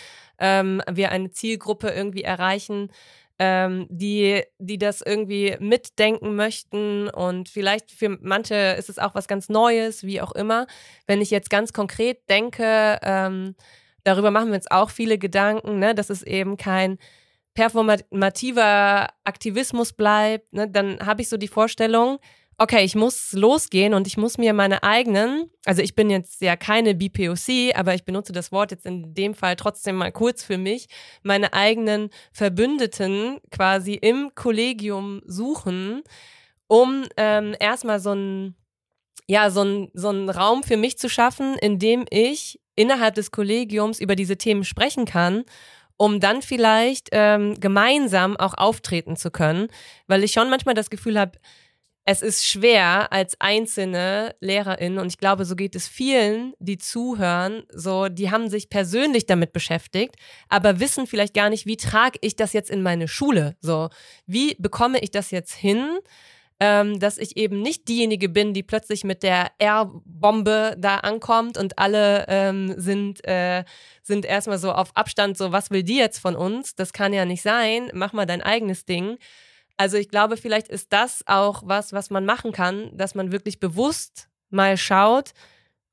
ähm, 0.41 0.83
wir 0.91 1.13
eine 1.13 1.31
Zielgruppe 1.31 1.91
irgendwie 1.91 2.25
erreichen, 2.25 2.91
ähm, 3.39 3.87
die, 3.91 4.43
die 4.59 4.79
das 4.79 5.03
irgendwie 5.03 5.57
mitdenken 5.61 6.35
möchten 6.35 7.09
und 7.11 7.49
vielleicht 7.49 7.91
für 7.93 8.19
manche 8.21 8.55
ist 8.79 8.89
es 8.89 8.99
auch 8.99 9.15
was 9.15 9.29
ganz 9.29 9.49
Neues, 9.49 10.05
wie 10.05 10.21
auch 10.21 10.33
immer. 10.33 10.67
Wenn 11.07 11.21
ich 11.21 11.31
jetzt 11.31 11.51
ganz 11.51 11.73
konkret 11.73 12.29
denke, 12.29 12.99
ähm, 13.03 13.55
darüber 14.05 14.31
machen 14.31 14.49
wir 14.49 14.57
uns 14.57 14.71
auch 14.71 14.91
viele 14.91 15.19
Gedanken, 15.19 15.79
ne, 15.79 15.95
dass 15.95 16.11
es 16.11 16.23
eben 16.23 16.57
kein 16.57 16.99
performativer 17.57 19.09
Aktivismus 19.25 19.93
bleibt, 19.95 20.53
ne, 20.53 20.71
dann 20.71 21.01
habe 21.05 21.23
ich 21.23 21.29
so 21.29 21.37
die 21.37 21.49
Vorstellung, 21.49 22.19
okay, 22.59 22.85
ich 22.85 22.95
muss 22.95 23.33
losgehen 23.33 23.95
und 23.95 24.07
ich 24.07 24.17
muss 24.17 24.39
mir 24.39 24.53
meine 24.53 24.83
eigenen, 24.83 25.51
also 25.65 25.83
ich 25.83 25.95
bin 25.95 26.11
jetzt 26.11 26.41
ja 26.43 26.55
keine 26.55 26.95
BPOC, 26.95 27.75
aber 27.75 27.95
ich 27.95 28.05
benutze 28.05 28.33
das 28.33 28.53
Wort 28.53 28.71
jetzt 28.71 28.87
in 28.87 29.15
dem 29.15 29.35
Fall 29.35 29.57
trotzdem 29.57 29.97
mal 29.97 30.13
kurz 30.13 30.45
für 30.45 30.59
mich, 30.59 30.87
meine 31.23 31.53
eigenen 31.55 32.11
Verbündeten 32.33 33.39
quasi 33.51 33.95
im 33.95 34.31
Kollegium 34.35 35.23
suchen, 35.27 36.03
um 36.69 37.05
ähm, 37.17 37.57
erstmal 37.59 38.01
so 38.01 38.13
ein 38.13 38.55
ja, 39.29 39.51
so 39.51 39.63
ein, 39.63 39.89
so 39.93 40.11
ein 40.11 40.31
Raum 40.31 40.63
für 40.63 40.77
mich 40.77 40.99
zu 40.99 41.09
schaffen, 41.09 41.57
in 41.59 41.81
dem 41.81 42.05
ich 42.11 42.61
innerhalb 42.77 43.17
des 43.17 43.33
Kollegiums 43.33 43.99
über 43.99 44.15
diese 44.15 44.37
Themen 44.37 44.63
sprechen 44.63 45.05
kann 45.05 45.45
um 45.97 46.21
dann 46.21 46.43
vielleicht 46.43 47.09
ähm, 47.13 47.59
gemeinsam 47.61 48.37
auch 48.37 48.55
auftreten 48.55 49.17
zu 49.17 49.31
können, 49.31 49.69
weil 50.07 50.25
ich 50.25 50.33
schon 50.33 50.51
manchmal 50.51 50.75
das 50.75 50.91
Gefühl 50.91 51.19
habe, 51.19 51.39
es 52.09 52.23
ist 52.23 52.47
schwer 52.47 53.13
als 53.13 53.35
einzelne 53.41 54.37
Lehrerin 54.41 54.99
und 54.99 55.09
ich 55.09 55.19
glaube, 55.19 55.45
so 55.45 55.57
geht 55.57 55.75
es 55.75 55.89
vielen, 55.89 56.55
die 56.61 56.79
zuhören, 56.79 57.65
so, 57.73 58.09
die 58.09 58.31
haben 58.31 58.49
sich 58.49 58.71
persönlich 58.71 59.27
damit 59.27 59.53
beschäftigt, 59.53 60.15
aber 60.49 60.79
wissen 60.79 61.09
vielleicht 61.09 61.35
gar 61.35 61.51
nicht, 61.51 61.67
wie 61.67 61.77
trage 61.77 62.19
ich 62.23 62.37
das 62.37 62.53
jetzt 62.53 62.71
in 62.71 62.83
meine 62.83 63.09
Schule? 63.09 63.57
So, 63.61 63.89
wie 64.25 64.55
bekomme 64.61 65.01
ich 65.01 65.11
das 65.11 65.33
jetzt 65.33 65.53
hin? 65.53 65.99
Ähm, 66.59 66.99
dass 66.99 67.19
ich 67.19 67.37
eben 67.37 67.61
nicht 67.61 67.87
diejenige 67.89 68.29
bin, 68.29 68.55
die 68.55 68.63
plötzlich 68.63 69.05
mit 69.05 69.23
der 69.23 69.51
R-Bombe 69.59 70.75
da 70.79 70.99
ankommt 70.99 71.59
und 71.59 71.79
alle 71.79 72.25
ähm, 72.29 72.75
sind, 72.79 73.27
äh, 73.27 73.65
sind 74.03 74.25
erstmal 74.25 74.59
so 74.59 74.73
auf 74.73 74.97
Abstand, 74.97 75.37
so 75.37 75.53
was 75.53 75.71
will 75.71 75.83
die 75.83 75.99
jetzt 75.99 76.19
von 76.19 76.35
uns? 76.35 76.75
Das 76.75 76.93
kann 76.93 77.13
ja 77.13 77.25
nicht 77.25 77.43
sein, 77.43 77.91
mach 77.93 78.13
mal 78.13 78.27
dein 78.27 78.43
eigenes 78.43 78.87
Ding. 78.87 79.19
Also 79.77 79.99
ich 79.99 80.09
glaube, 80.09 80.39
vielleicht 80.39 80.69
ist 80.69 80.93
das 80.93 81.23
auch 81.27 81.63
was, 81.67 81.93
was 81.93 82.09
man 82.09 82.25
machen 82.25 82.53
kann, 82.53 82.97
dass 82.97 83.15
man 83.15 83.33
wirklich 83.33 83.61
bewusst 83.61 84.29
mal 84.49 84.79
schaut, 84.79 85.33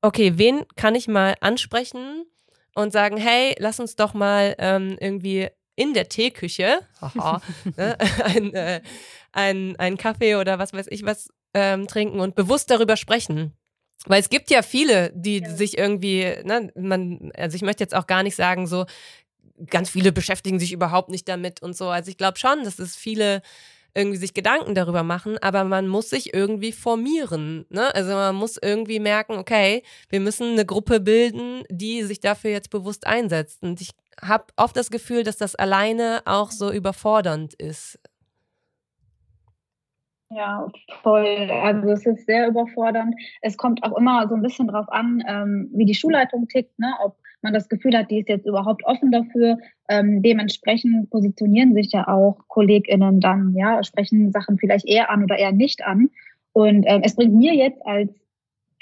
okay, 0.00 0.32
wen 0.36 0.64
kann 0.76 0.94
ich 0.94 1.08
mal 1.08 1.34
ansprechen 1.40 2.24
und 2.74 2.92
sagen, 2.92 3.18
hey, 3.18 3.54
lass 3.58 3.80
uns 3.80 3.96
doch 3.96 4.14
mal 4.14 4.54
ähm, 4.58 4.96
irgendwie 5.00 5.48
in 5.76 5.94
der 5.94 6.08
Teeküche 6.08 6.80
haha, 7.00 7.40
ne, 7.76 7.98
ein, 8.24 8.54
äh, 8.54 8.80
ein, 9.32 9.76
ein 9.76 9.96
Kaffee 9.96 10.36
oder 10.36 10.58
was 10.58 10.72
weiß 10.72 10.86
ich 10.90 11.04
was 11.04 11.30
ähm, 11.54 11.86
trinken 11.86 12.20
und 12.20 12.34
bewusst 12.34 12.70
darüber 12.70 12.96
sprechen. 12.96 13.52
Weil 14.06 14.20
es 14.20 14.28
gibt 14.28 14.50
ja 14.50 14.62
viele, 14.62 15.12
die 15.14 15.38
ja. 15.38 15.50
sich 15.50 15.78
irgendwie, 15.78 16.24
ne, 16.44 16.70
man, 16.76 17.30
also 17.36 17.56
ich 17.56 17.62
möchte 17.62 17.82
jetzt 17.82 17.94
auch 17.94 18.06
gar 18.06 18.22
nicht 18.22 18.36
sagen, 18.36 18.66
so 18.66 18.84
ganz 19.70 19.88
viele 19.88 20.12
beschäftigen 20.12 20.58
sich 20.58 20.72
überhaupt 20.72 21.08
nicht 21.08 21.28
damit 21.28 21.62
und 21.62 21.76
so. 21.76 21.88
Also 21.88 22.10
ich 22.10 22.18
glaube 22.18 22.38
schon, 22.38 22.64
dass 22.64 22.78
es 22.78 22.96
viele 22.96 23.40
irgendwie 23.94 24.18
sich 24.18 24.34
Gedanken 24.34 24.74
darüber 24.74 25.04
machen, 25.04 25.38
aber 25.38 25.62
man 25.62 25.86
muss 25.86 26.10
sich 26.10 26.34
irgendwie 26.34 26.72
formieren. 26.72 27.64
Ne? 27.70 27.94
Also 27.94 28.12
man 28.12 28.34
muss 28.34 28.58
irgendwie 28.60 28.98
merken, 28.98 29.34
okay, 29.34 29.84
wir 30.08 30.18
müssen 30.18 30.52
eine 30.52 30.66
Gruppe 30.66 30.98
bilden, 30.98 31.62
die 31.70 32.02
sich 32.02 32.18
dafür 32.18 32.50
jetzt 32.50 32.70
bewusst 32.70 33.06
einsetzt. 33.06 33.62
Und 33.62 33.80
ich 33.80 33.90
habe 34.22 34.44
oft 34.56 34.76
das 34.76 34.90
Gefühl, 34.90 35.24
dass 35.24 35.36
das 35.36 35.54
alleine 35.54 36.22
auch 36.24 36.50
so 36.50 36.72
überfordernd 36.72 37.54
ist. 37.54 37.98
Ja, 40.30 40.68
voll. 41.02 41.48
Also 41.50 41.90
es 41.90 42.06
ist 42.06 42.26
sehr 42.26 42.48
überfordernd. 42.48 43.14
Es 43.40 43.56
kommt 43.56 43.84
auch 43.84 43.96
immer 43.96 44.26
so 44.28 44.34
ein 44.34 44.42
bisschen 44.42 44.66
drauf 44.66 44.86
an, 44.88 45.22
ähm, 45.28 45.70
wie 45.72 45.84
die 45.84 45.94
Schulleitung 45.94 46.48
tickt, 46.48 46.76
ne? 46.78 46.92
ob 47.04 47.16
man 47.42 47.54
das 47.54 47.68
Gefühl 47.68 47.96
hat, 47.96 48.10
die 48.10 48.20
ist 48.20 48.28
jetzt 48.28 48.46
überhaupt 48.46 48.84
offen 48.84 49.12
dafür. 49.12 49.58
Ähm, 49.88 50.22
dementsprechend 50.22 51.10
positionieren 51.10 51.74
sich 51.74 51.92
ja 51.92 52.08
auch 52.08 52.38
KollegInnen 52.48 53.20
dann, 53.20 53.54
ja, 53.54 53.84
sprechen 53.84 54.32
Sachen 54.32 54.58
vielleicht 54.58 54.86
eher 54.88 55.10
an 55.10 55.22
oder 55.22 55.38
eher 55.38 55.52
nicht 55.52 55.84
an. 55.84 56.10
Und 56.52 56.84
ähm, 56.88 57.02
es 57.04 57.14
bringt 57.14 57.34
mir 57.34 57.54
jetzt 57.54 57.84
als 57.86 58.10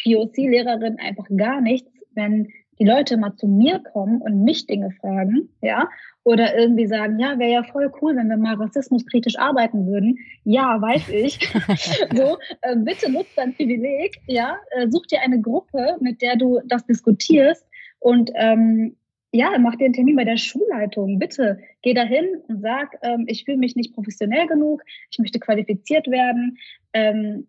POC-Lehrerin 0.02 0.98
einfach 0.98 1.26
gar 1.36 1.60
nichts, 1.60 1.90
wenn 2.14 2.48
die 2.78 2.84
Leute 2.84 3.16
mal 3.16 3.34
zu 3.36 3.46
mir 3.46 3.80
kommen 3.92 4.20
und 4.22 4.44
mich 4.44 4.66
Dinge 4.66 4.90
fragen, 4.90 5.48
ja, 5.60 5.88
oder 6.24 6.56
irgendwie 6.56 6.86
sagen, 6.86 7.18
ja, 7.18 7.38
wäre 7.38 7.52
ja 7.52 7.62
voll 7.64 7.92
cool, 8.00 8.16
wenn 8.16 8.28
wir 8.28 8.36
mal 8.36 8.54
rassismuskritisch 8.54 9.38
arbeiten 9.38 9.86
würden. 9.86 10.18
Ja, 10.44 10.80
weiß 10.80 11.08
ich. 11.08 11.38
so, 12.14 12.38
äh, 12.62 12.76
bitte 12.76 13.10
nutzt 13.10 13.36
dein 13.36 13.54
Privileg, 13.54 14.16
ja, 14.26 14.56
äh, 14.70 14.88
such 14.88 15.06
dir 15.06 15.20
eine 15.20 15.40
Gruppe, 15.40 15.96
mit 16.00 16.22
der 16.22 16.36
du 16.36 16.60
das 16.66 16.86
diskutierst 16.86 17.66
und 17.98 18.30
ähm, 18.34 18.96
ja, 19.32 19.58
mach 19.58 19.76
dir 19.76 19.86
einen 19.86 19.94
Termin 19.94 20.16
bei 20.16 20.24
der 20.24 20.36
Schulleitung. 20.36 21.18
Bitte 21.18 21.58
geh 21.80 21.94
dahin 21.94 22.26
und 22.48 22.60
sag, 22.60 22.98
ähm, 23.02 23.24
ich 23.26 23.44
fühle 23.44 23.56
mich 23.56 23.74
nicht 23.76 23.94
professionell 23.94 24.46
genug, 24.46 24.82
ich 25.10 25.18
möchte 25.18 25.40
qualifiziert 25.40 26.06
werden. 26.08 26.58
Ähm, 26.92 27.48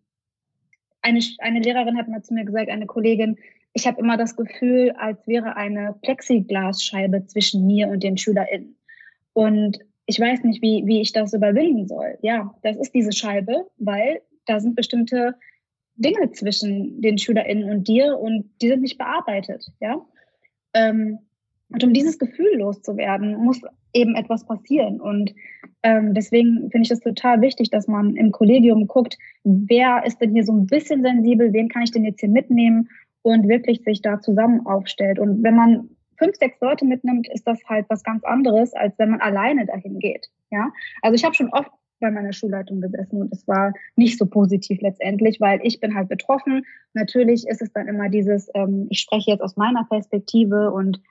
eine, 1.01 1.19
eine 1.39 1.59
Lehrerin 1.59 1.97
hat 1.97 2.07
mal 2.07 2.23
zu 2.23 2.33
mir 2.33 2.45
gesagt, 2.45 2.69
eine 2.69 2.85
Kollegin, 2.85 3.37
ich 3.73 3.87
habe 3.87 3.99
immer 3.99 4.17
das 4.17 4.35
Gefühl, 4.35 4.91
als 4.97 5.27
wäre 5.27 5.55
eine 5.55 5.95
Plexiglasscheibe 6.01 7.25
zwischen 7.25 7.65
mir 7.65 7.87
und 7.89 8.03
den 8.03 8.17
SchülerInnen. 8.17 8.75
Und 9.33 9.79
ich 10.05 10.19
weiß 10.19 10.43
nicht, 10.43 10.61
wie, 10.61 10.83
wie 10.85 11.01
ich 11.01 11.11
das 11.11 11.33
überwinden 11.33 11.87
soll. 11.87 12.17
Ja, 12.21 12.53
das 12.61 12.77
ist 12.77 12.93
diese 12.93 13.11
Scheibe, 13.11 13.67
weil 13.77 14.21
da 14.45 14.59
sind 14.59 14.75
bestimmte 14.75 15.35
Dinge 15.95 16.31
zwischen 16.31 17.01
den 17.01 17.17
SchülerInnen 17.17 17.69
und 17.69 17.87
dir 17.87 18.17
und 18.17 18.49
die 18.61 18.67
sind 18.67 18.81
nicht 18.81 18.97
bearbeitet. 18.97 19.65
Ja. 19.79 20.05
Ähm, 20.73 21.19
und 21.69 21.83
um 21.83 21.93
dieses 21.93 22.19
Gefühl 22.19 22.57
loszuwerden, 22.57 23.35
muss 23.37 23.61
eben 23.93 24.15
etwas 24.15 24.45
passieren. 24.45 25.01
Und 25.01 25.33
ähm, 25.81 26.13
deswegen 26.13 26.69
finde 26.71 26.85
ich 26.85 26.91
es 26.91 26.99
total 26.99 27.41
wichtig, 27.41 27.69
dass 27.69 27.87
man 27.87 28.15
im 28.15 28.31
Kollegium 28.31 28.87
guckt, 28.87 29.17
wer 29.43 30.03
ist 30.05 30.19
denn 30.19 30.33
hier 30.33 30.43
so 30.43 30.53
ein 30.53 30.67
bisschen 30.67 31.01
sensibel, 31.01 31.53
wen 31.53 31.69
kann 31.69 31.83
ich 31.83 31.91
denn 31.91 32.03
jetzt 32.03 32.19
hier 32.19 32.29
mitnehmen 32.29 32.89
und 33.23 33.47
wirklich 33.47 33.81
sich 33.83 34.01
da 34.01 34.19
zusammen 34.19 34.65
aufstellt. 34.65 35.17
Und 35.17 35.43
wenn 35.43 35.55
man 35.55 35.89
fünf, 36.17 36.35
sechs 36.35 36.59
Leute 36.61 36.85
mitnimmt, 36.85 37.27
ist 37.33 37.47
das 37.47 37.59
halt 37.67 37.85
was 37.89 38.03
ganz 38.03 38.23
anderes, 38.23 38.73
als 38.73 38.97
wenn 38.99 39.09
man 39.09 39.21
alleine 39.21 39.65
dahin 39.65 39.99
geht. 39.99 40.27
Ja, 40.51 40.71
also 41.01 41.15
ich 41.15 41.23
habe 41.23 41.33
schon 41.33 41.49
oft 41.49 41.71
bei 41.99 42.11
meiner 42.11 42.33
Schulleitung 42.33 42.81
gesessen 42.81 43.21
und 43.21 43.33
es 43.33 43.47
war 43.47 43.73
nicht 43.95 44.19
so 44.19 44.25
positiv 44.25 44.81
letztendlich, 44.81 45.39
weil 45.39 45.59
ich 45.63 45.79
bin 45.79 45.95
halt 45.95 46.09
betroffen. 46.09 46.65
Natürlich 46.93 47.47
ist 47.47 47.61
es 47.61 47.71
dann 47.71 47.87
immer 47.87 48.09
dieses, 48.09 48.49
ähm, 48.53 48.87
ich 48.89 48.99
spreche 48.99 49.31
jetzt 49.31 49.41
aus 49.41 49.55
meiner 49.55 49.85
Perspektive 49.89 50.71
und 50.71 51.01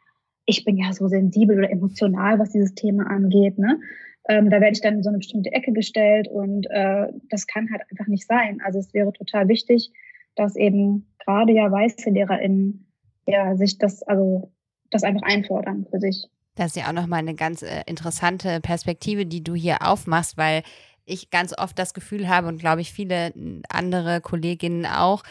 ich 0.44 0.64
bin 0.64 0.76
ja 0.76 0.92
so 0.92 1.08
sensibel 1.08 1.58
oder 1.58 1.70
emotional, 1.70 2.38
was 2.38 2.50
dieses 2.50 2.74
Thema 2.74 3.06
angeht. 3.06 3.58
Ne? 3.58 3.80
Ähm, 4.28 4.50
da 4.50 4.60
werde 4.60 4.72
ich 4.72 4.82
dann 4.82 4.96
in 4.96 5.02
so 5.02 5.08
eine 5.08 5.18
bestimmte 5.18 5.52
Ecke 5.52 5.72
gestellt 5.72 6.28
und 6.28 6.66
äh, 6.70 7.08
das 7.30 7.46
kann 7.46 7.70
halt 7.70 7.82
einfach 7.90 8.06
nicht 8.06 8.26
sein. 8.26 8.60
Also 8.62 8.78
es 8.78 8.92
wäre 8.92 9.12
total 9.12 9.48
wichtig, 9.48 9.92
dass 10.36 10.56
eben 10.56 11.06
gerade 11.24 11.52
ja 11.52 11.70
weiße 11.70 12.10
LehrerInnen 12.10 12.86
ja 13.26 13.56
sich 13.56 13.78
das, 13.78 14.02
also 14.02 14.50
das 14.90 15.02
einfach 15.02 15.22
einfordern 15.22 15.86
für 15.90 16.00
sich. 16.00 16.26
Das 16.54 16.68
ist 16.68 16.76
ja 16.76 16.88
auch 16.88 16.92
nochmal 16.92 17.20
eine 17.20 17.34
ganz 17.34 17.62
äh, 17.62 17.82
interessante 17.86 18.60
Perspektive, 18.60 19.24
die 19.24 19.42
du 19.42 19.54
hier 19.54 19.78
aufmachst, 19.82 20.36
weil 20.36 20.62
ich 21.04 21.30
ganz 21.30 21.56
oft 21.58 21.78
das 21.78 21.94
Gefühl 21.94 22.28
habe 22.28 22.46
und 22.48 22.58
glaube 22.58 22.80
ich 22.80 22.92
viele 22.92 23.32
andere 23.68 24.20
Kolleginnen 24.20 24.86
auch, 24.86 25.22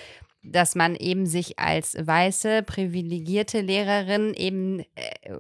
dass 0.44 0.76
man 0.76 0.96
eben 0.96 1.26
sich 1.26 1.60
als 1.60 1.96
weiße, 1.96 2.64
privilegierte 2.64 3.62
Lehrerin 3.62 4.34
eben 4.34 4.80
äh, 4.80 5.38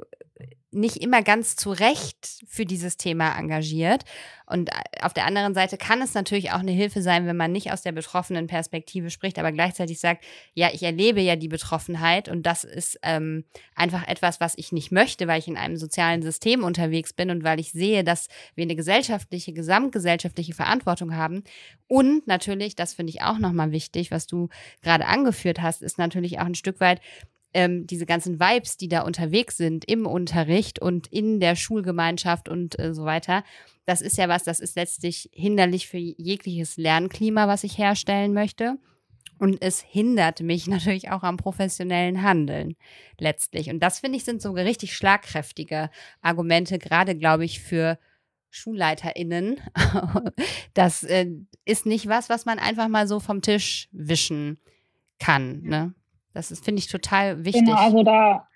nicht 0.71 0.97
immer 0.97 1.21
ganz 1.21 1.55
zu 1.55 1.71
Recht 1.71 2.43
für 2.47 2.65
dieses 2.65 2.97
Thema 2.97 3.37
engagiert. 3.37 4.03
Und 4.45 4.69
äh, 4.69 5.01
auf 5.01 5.13
der 5.13 5.25
anderen 5.25 5.53
Seite 5.53 5.77
kann 5.77 6.01
es 6.01 6.13
natürlich 6.13 6.51
auch 6.51 6.59
eine 6.59 6.71
Hilfe 6.71 7.01
sein, 7.01 7.25
wenn 7.25 7.37
man 7.37 7.51
nicht 7.51 7.71
aus 7.71 7.81
der 7.81 7.91
betroffenen 7.91 8.47
Perspektive 8.47 9.09
spricht, 9.09 9.39
aber 9.39 9.51
gleichzeitig 9.51 9.99
sagt, 9.99 10.23
ja, 10.53 10.69
ich 10.73 10.83
erlebe 10.83 11.21
ja 11.21 11.35
die 11.35 11.47
Betroffenheit 11.47 12.29
und 12.29 12.45
das 12.45 12.63
ist 12.63 12.99
ähm, 13.03 13.45
einfach 13.75 14.07
etwas, 14.07 14.39
was 14.39 14.57
ich 14.57 14.71
nicht 14.71 14.91
möchte, 14.91 15.27
weil 15.27 15.39
ich 15.39 15.47
in 15.47 15.57
einem 15.57 15.77
sozialen 15.77 16.21
System 16.21 16.63
unterwegs 16.63 17.13
bin 17.13 17.29
und 17.29 17.43
weil 17.43 17.59
ich 17.59 17.71
sehe, 17.71 18.03
dass 18.03 18.27
wir 18.55 18.63
eine 18.63 18.75
gesellschaftliche, 18.75 19.53
gesamtgesellschaftliche 19.53 20.53
Verantwortung 20.53 21.15
haben. 21.15 21.43
Und 21.87 22.27
natürlich, 22.27 22.75
das 22.75 22.93
finde 22.93 23.11
ich 23.11 23.21
auch 23.21 23.37
nochmal 23.37 23.71
wichtig, 23.71 24.11
was 24.11 24.27
du 24.27 24.49
gerade 24.81 25.05
angeführt 25.05 25.61
hast, 25.61 25.81
ist 25.81 25.97
natürlich 25.97 26.39
auch 26.39 26.45
ein 26.45 26.55
Stück 26.55 26.79
weit, 26.79 27.01
ähm, 27.53 27.85
diese 27.87 28.05
ganzen 28.05 28.39
Vibes, 28.39 28.77
die 28.77 28.87
da 28.87 29.01
unterwegs 29.01 29.57
sind 29.57 29.85
im 29.85 30.05
Unterricht 30.05 30.79
und 30.79 31.07
in 31.07 31.39
der 31.39 31.55
Schulgemeinschaft 31.55 32.49
und 32.49 32.79
äh, 32.79 32.93
so 32.93 33.05
weiter, 33.05 33.43
das 33.85 34.01
ist 34.01 34.17
ja 34.17 34.29
was, 34.29 34.43
das 34.43 34.59
ist 34.59 34.75
letztlich 34.75 35.29
hinderlich 35.33 35.87
für 35.87 35.97
jegliches 35.97 36.77
Lernklima, 36.77 37.47
was 37.47 37.63
ich 37.63 37.77
herstellen 37.77 38.33
möchte. 38.33 38.77
Und 39.37 39.61
es 39.61 39.81
hindert 39.81 40.41
mich 40.41 40.67
natürlich 40.67 41.09
auch 41.09 41.23
am 41.23 41.37
professionellen 41.37 42.21
Handeln 42.21 42.75
letztlich. 43.19 43.69
Und 43.69 43.79
das 43.79 43.99
finde 43.99 44.17
ich 44.17 44.23
sind 44.23 44.41
so 44.41 44.51
richtig 44.51 44.95
schlagkräftige 44.95 45.89
Argumente, 46.21 46.77
gerade 46.77 47.17
glaube 47.17 47.45
ich 47.45 47.59
für 47.59 47.97
SchulleiterInnen. 48.51 49.59
das 50.73 51.03
äh, 51.03 51.27
ist 51.65 51.85
nicht 51.85 52.07
was, 52.07 52.29
was 52.29 52.45
man 52.45 52.59
einfach 52.59 52.87
mal 52.87 53.07
so 53.07 53.19
vom 53.19 53.41
Tisch 53.41 53.89
wischen 53.91 54.59
kann. 55.19 55.61
Ne? 55.63 55.93
Das 56.33 56.51
ist, 56.51 56.63
finde 56.63 56.79
ich, 56.79 56.87
total 56.87 57.43
wichtig. 57.45 57.65
Genau, 57.65 57.77
also 57.77 58.03
da, 58.03 58.47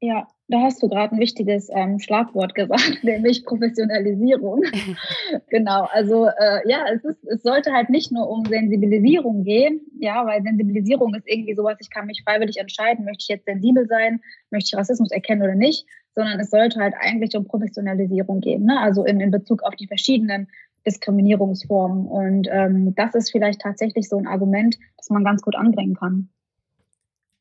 ja, 0.00 0.26
da 0.48 0.60
hast 0.60 0.82
du 0.82 0.88
gerade 0.88 1.14
ein 1.14 1.20
wichtiges 1.20 1.70
ähm, 1.72 1.98
Schlagwort 1.98 2.54
gesagt, 2.54 2.98
nämlich 3.02 3.44
Professionalisierung. 3.44 4.62
genau, 5.48 5.88
also 5.92 6.26
äh, 6.26 6.68
ja, 6.68 6.84
es, 6.92 7.04
ist, 7.04 7.24
es 7.24 7.42
sollte 7.42 7.72
halt 7.72 7.88
nicht 7.90 8.12
nur 8.12 8.28
um 8.28 8.44
Sensibilisierung 8.44 9.44
gehen, 9.44 9.80
ja, 9.98 10.24
weil 10.26 10.42
Sensibilisierung 10.42 11.14
ist 11.14 11.26
irgendwie 11.26 11.54
sowas, 11.54 11.78
ich 11.80 11.90
kann 11.90 12.06
mich 12.06 12.22
freiwillig 12.24 12.58
entscheiden, 12.58 13.04
möchte 13.04 13.22
ich 13.22 13.28
jetzt 13.28 13.46
sensibel 13.46 13.86
sein, 13.86 14.20
möchte 14.50 14.68
ich 14.68 14.78
Rassismus 14.78 15.10
erkennen 15.10 15.42
oder 15.42 15.54
nicht, 15.54 15.86
sondern 16.14 16.38
es 16.38 16.50
sollte 16.50 16.80
halt 16.80 16.94
eigentlich 16.98 17.34
um 17.36 17.46
Professionalisierung 17.46 18.40
gehen, 18.40 18.64
ne? 18.64 18.78
also 18.80 19.04
in, 19.04 19.20
in 19.20 19.30
Bezug 19.30 19.62
auf 19.62 19.74
die 19.74 19.86
verschiedenen 19.86 20.48
Diskriminierungsformen. 20.86 22.06
Und 22.06 22.48
ähm, 22.50 22.94
das 22.94 23.14
ist 23.14 23.30
vielleicht 23.30 23.60
tatsächlich 23.60 24.08
so 24.08 24.18
ein 24.18 24.26
Argument, 24.26 24.76
das 24.98 25.08
man 25.10 25.24
ganz 25.24 25.42
gut 25.42 25.56
anbringen 25.56 25.94
kann. 25.94 26.28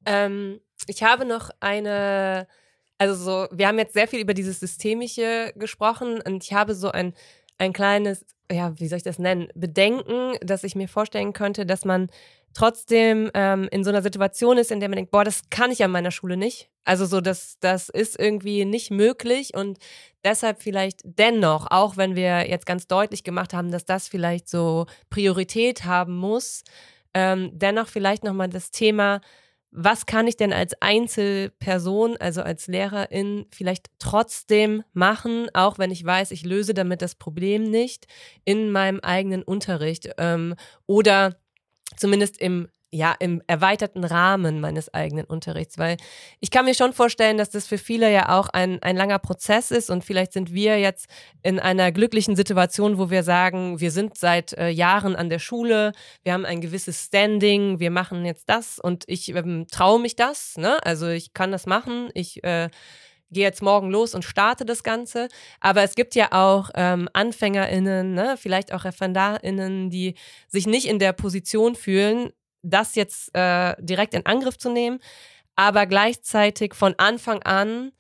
Ähm, 0.06 0.60
ich 0.88 1.04
habe 1.04 1.26
noch 1.26 1.50
eine 1.60 2.48
also 3.04 3.16
so, 3.16 3.48
wir 3.52 3.68
haben 3.68 3.80
jetzt 3.80 3.94
sehr 3.94 4.08
viel 4.08 4.20
über 4.20 4.34
dieses 4.34 4.60
Systemische 4.60 5.52
gesprochen 5.56 6.22
und 6.22 6.44
ich 6.44 6.54
habe 6.54 6.74
so 6.74 6.90
ein, 6.90 7.14
ein 7.58 7.74
kleines, 7.74 8.26
ja, 8.52 8.80
wie 8.80 8.88
soll 8.88 8.98
ich 8.98 9.04
das 9.04 9.20
nennen, 9.20 9.50
Bedenken, 9.56 10.38
dass 10.42 10.64
ich 10.64 10.76
mir 10.76 10.88
vorstellen 10.88 11.34
könnte, 11.34 11.66
dass 11.66 11.86
man 11.86 12.10
trotzdem 12.54 13.32
ähm, 13.34 13.68
in 13.72 13.84
so 13.84 13.90
einer 13.90 14.04
Situation 14.04 14.58
ist, 14.58 14.72
in 14.72 14.80
der 14.80 14.88
man 14.88 14.98
denkt, 14.98 15.12
boah, 15.12 15.24
das 15.24 15.50
kann 15.50 15.72
ich 15.72 15.84
an 15.84 15.92
meiner 15.92 16.12
Schule 16.12 16.38
nicht. 16.38 16.70
Also 16.86 17.06
so, 17.06 17.20
das, 17.20 17.58
das 17.60 17.90
ist 17.90 18.20
irgendwie 18.20 18.64
nicht 18.64 18.92
möglich 18.92 19.56
und 19.56 19.80
deshalb 20.24 20.62
vielleicht 20.62 21.02
dennoch, 21.04 21.68
auch 21.72 21.98
wenn 21.98 22.16
wir 22.16 22.50
jetzt 22.50 22.66
ganz 22.66 22.88
deutlich 22.88 23.24
gemacht 23.24 23.54
haben, 23.54 23.72
dass 23.72 23.86
das 23.86 24.08
vielleicht 24.08 24.48
so 24.48 24.86
Priorität 25.10 25.84
haben 25.84 26.16
muss, 26.16 26.64
ähm, 27.14 27.50
dennoch 27.54 27.88
vielleicht 27.88 28.24
nochmal 28.24 28.50
das 28.50 28.72
Thema 28.72 29.20
was 29.76 30.06
kann 30.06 30.28
ich 30.28 30.38
denn 30.38 30.54
als 30.54 30.74
Einzelperson, 30.82 32.16
also 32.18 32.44
als 32.44 32.68
Lehrerin, 32.68 33.48
vielleicht 33.52 33.88
trotzdem 33.98 34.84
machen, 34.94 35.48
auch 35.54 35.80
wenn 35.80 35.90
ich 35.90 36.06
weiß, 36.06 36.32
ich 36.32 36.46
löse 36.46 36.76
damit 36.76 37.02
das 37.02 37.16
Problem 37.16 37.64
nicht 37.64 38.06
in 38.46 38.72
meinem 38.72 39.00
eigenen 39.00 39.42
Unterricht 39.42 40.12
ähm, 40.18 40.56
oder 40.86 41.36
zumindest 41.98 42.40
im 42.40 42.70
ja, 42.94 43.16
im 43.20 43.42
erweiterten 43.48 44.04
Rahmen 44.04 44.62
meines 44.62 44.94
eigenen 44.94 45.26
Unterrichts, 45.26 45.78
weil 45.78 45.98
ich 46.40 46.52
kann 46.52 46.66
mir 46.66 46.76
schon 46.76 46.94
vorstellen, 46.94 47.38
dass 47.38 47.50
das 47.50 47.66
für 47.66 47.80
viele 47.80 48.12
ja 48.12 48.30
auch 48.38 48.50
ein, 48.50 48.82
ein 48.84 48.96
langer 48.96 49.18
Prozess 49.18 49.72
ist 49.72 49.90
und 49.90 50.06
vielleicht 50.06 50.34
sind 50.34 50.54
wir 50.54 50.80
jetzt 50.80 51.08
in 51.42 51.60
einer 51.60 51.92
glücklichen 51.92 52.36
Situation, 52.36 53.00
wo 53.00 53.10
wir 53.10 53.24
sagen, 53.24 53.80
wir 53.80 53.90
sind 53.90 54.18
seit 54.18 54.54
äh, 54.54 54.70
Jahren 54.70 55.16
an 55.16 55.30
der 55.30 55.40
Schule, 55.40 55.94
wir 56.24 56.34
haben 56.34 56.46
ein 56.46 56.62
gewisses 56.62 57.06
Standing, 57.06 57.80
wir 57.80 57.90
machen 57.90 58.26
jetzt 58.26 58.48
das 58.48 58.78
und 58.80 59.04
ich 59.08 59.30
ähm, 59.30 59.66
traue 59.72 60.00
mich 60.00 60.16
das, 60.16 60.56
ne? 60.58 60.78
Also 60.86 61.08
ich 61.08 61.34
kann 61.34 61.52
das 61.52 61.66
machen, 61.66 62.10
ich 62.14 62.44
äh, 62.44 62.70
gehe 63.32 63.44
jetzt 63.44 63.64
morgen 63.64 63.90
los 63.90 64.14
und 64.14 64.24
starte 64.24 64.64
das 64.64 64.84
Ganze. 64.84 65.28
Aber 65.60 65.82
es 65.82 65.96
gibt 65.96 66.14
ja 66.14 66.28
auch 66.32 66.70
ähm, 66.76 67.10
AnfängerInnen, 67.14 68.14
ne, 68.14 68.36
vielleicht 68.38 68.72
auch 68.72 68.86
ReferendarInnen, 68.86 69.90
die 69.90 70.14
sich 70.48 70.68
nicht 70.68 70.88
in 70.88 71.00
der 71.00 71.14
Position 71.14 71.74
fühlen, 71.76 72.32
das 72.64 72.96
jetzt 72.96 73.36
äh, 73.36 73.76
direkt 73.80 74.14
in 74.14 74.26
Angriff 74.26 74.58
zu 74.58 74.72
nehmen, 74.72 75.00
aber 75.56 75.86
gleichzeitig 75.86 76.74
von 76.74 76.96
Anfang 76.98 77.44
an 77.44 77.92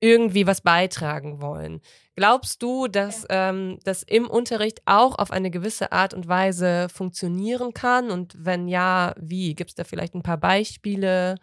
irgendwie 0.00 0.46
was 0.46 0.60
beitragen 0.60 1.40
wollen. 1.40 1.80
Glaubst 2.16 2.62
du, 2.62 2.88
dass 2.88 3.26
ähm, 3.30 3.78
das 3.84 4.02
im 4.02 4.28
Unterricht 4.28 4.82
auch 4.84 5.18
auf 5.18 5.30
eine 5.30 5.50
gewisse 5.50 5.92
Art 5.92 6.12
und 6.12 6.28
Weise 6.28 6.88
funktionieren 6.90 7.72
kann? 7.72 8.10
Und 8.10 8.36
wenn 8.38 8.68
ja, 8.68 9.14
wie? 9.18 9.54
Gibt 9.54 9.70
es 9.70 9.74
da 9.76 9.84
vielleicht 9.84 10.14
ein 10.14 10.22
paar 10.22 10.36
Beispiele? 10.36 11.36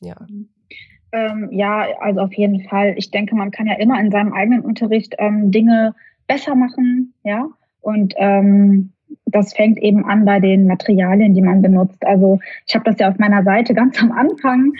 Ja. 0.00 0.14
Ähm, 1.12 1.48
ja, 1.50 1.86
also 1.98 2.20
auf 2.20 2.32
jeden 2.34 2.68
Fall. 2.68 2.94
Ich 2.96 3.10
denke, 3.10 3.34
man 3.34 3.50
kann 3.50 3.66
ja 3.66 3.74
immer 3.74 3.98
in 3.98 4.12
seinem 4.12 4.32
eigenen 4.32 4.60
Unterricht 4.60 5.14
ähm, 5.18 5.50
Dinge 5.50 5.94
besser 6.26 6.54
machen, 6.54 7.14
ja. 7.24 7.48
Und 7.80 8.14
ähm, 8.18 8.92
das 9.26 9.52
fängt 9.52 9.78
eben 9.78 10.04
an 10.04 10.24
bei 10.24 10.40
den 10.40 10.66
Materialien, 10.66 11.34
die 11.34 11.42
man 11.42 11.62
benutzt. 11.62 12.04
Also 12.06 12.38
ich 12.66 12.74
habe 12.74 12.84
das 12.84 12.98
ja 12.98 13.08
auf 13.08 13.18
meiner 13.18 13.42
Seite 13.42 13.74
ganz 13.74 14.00
am 14.00 14.12
Anfang 14.12 14.72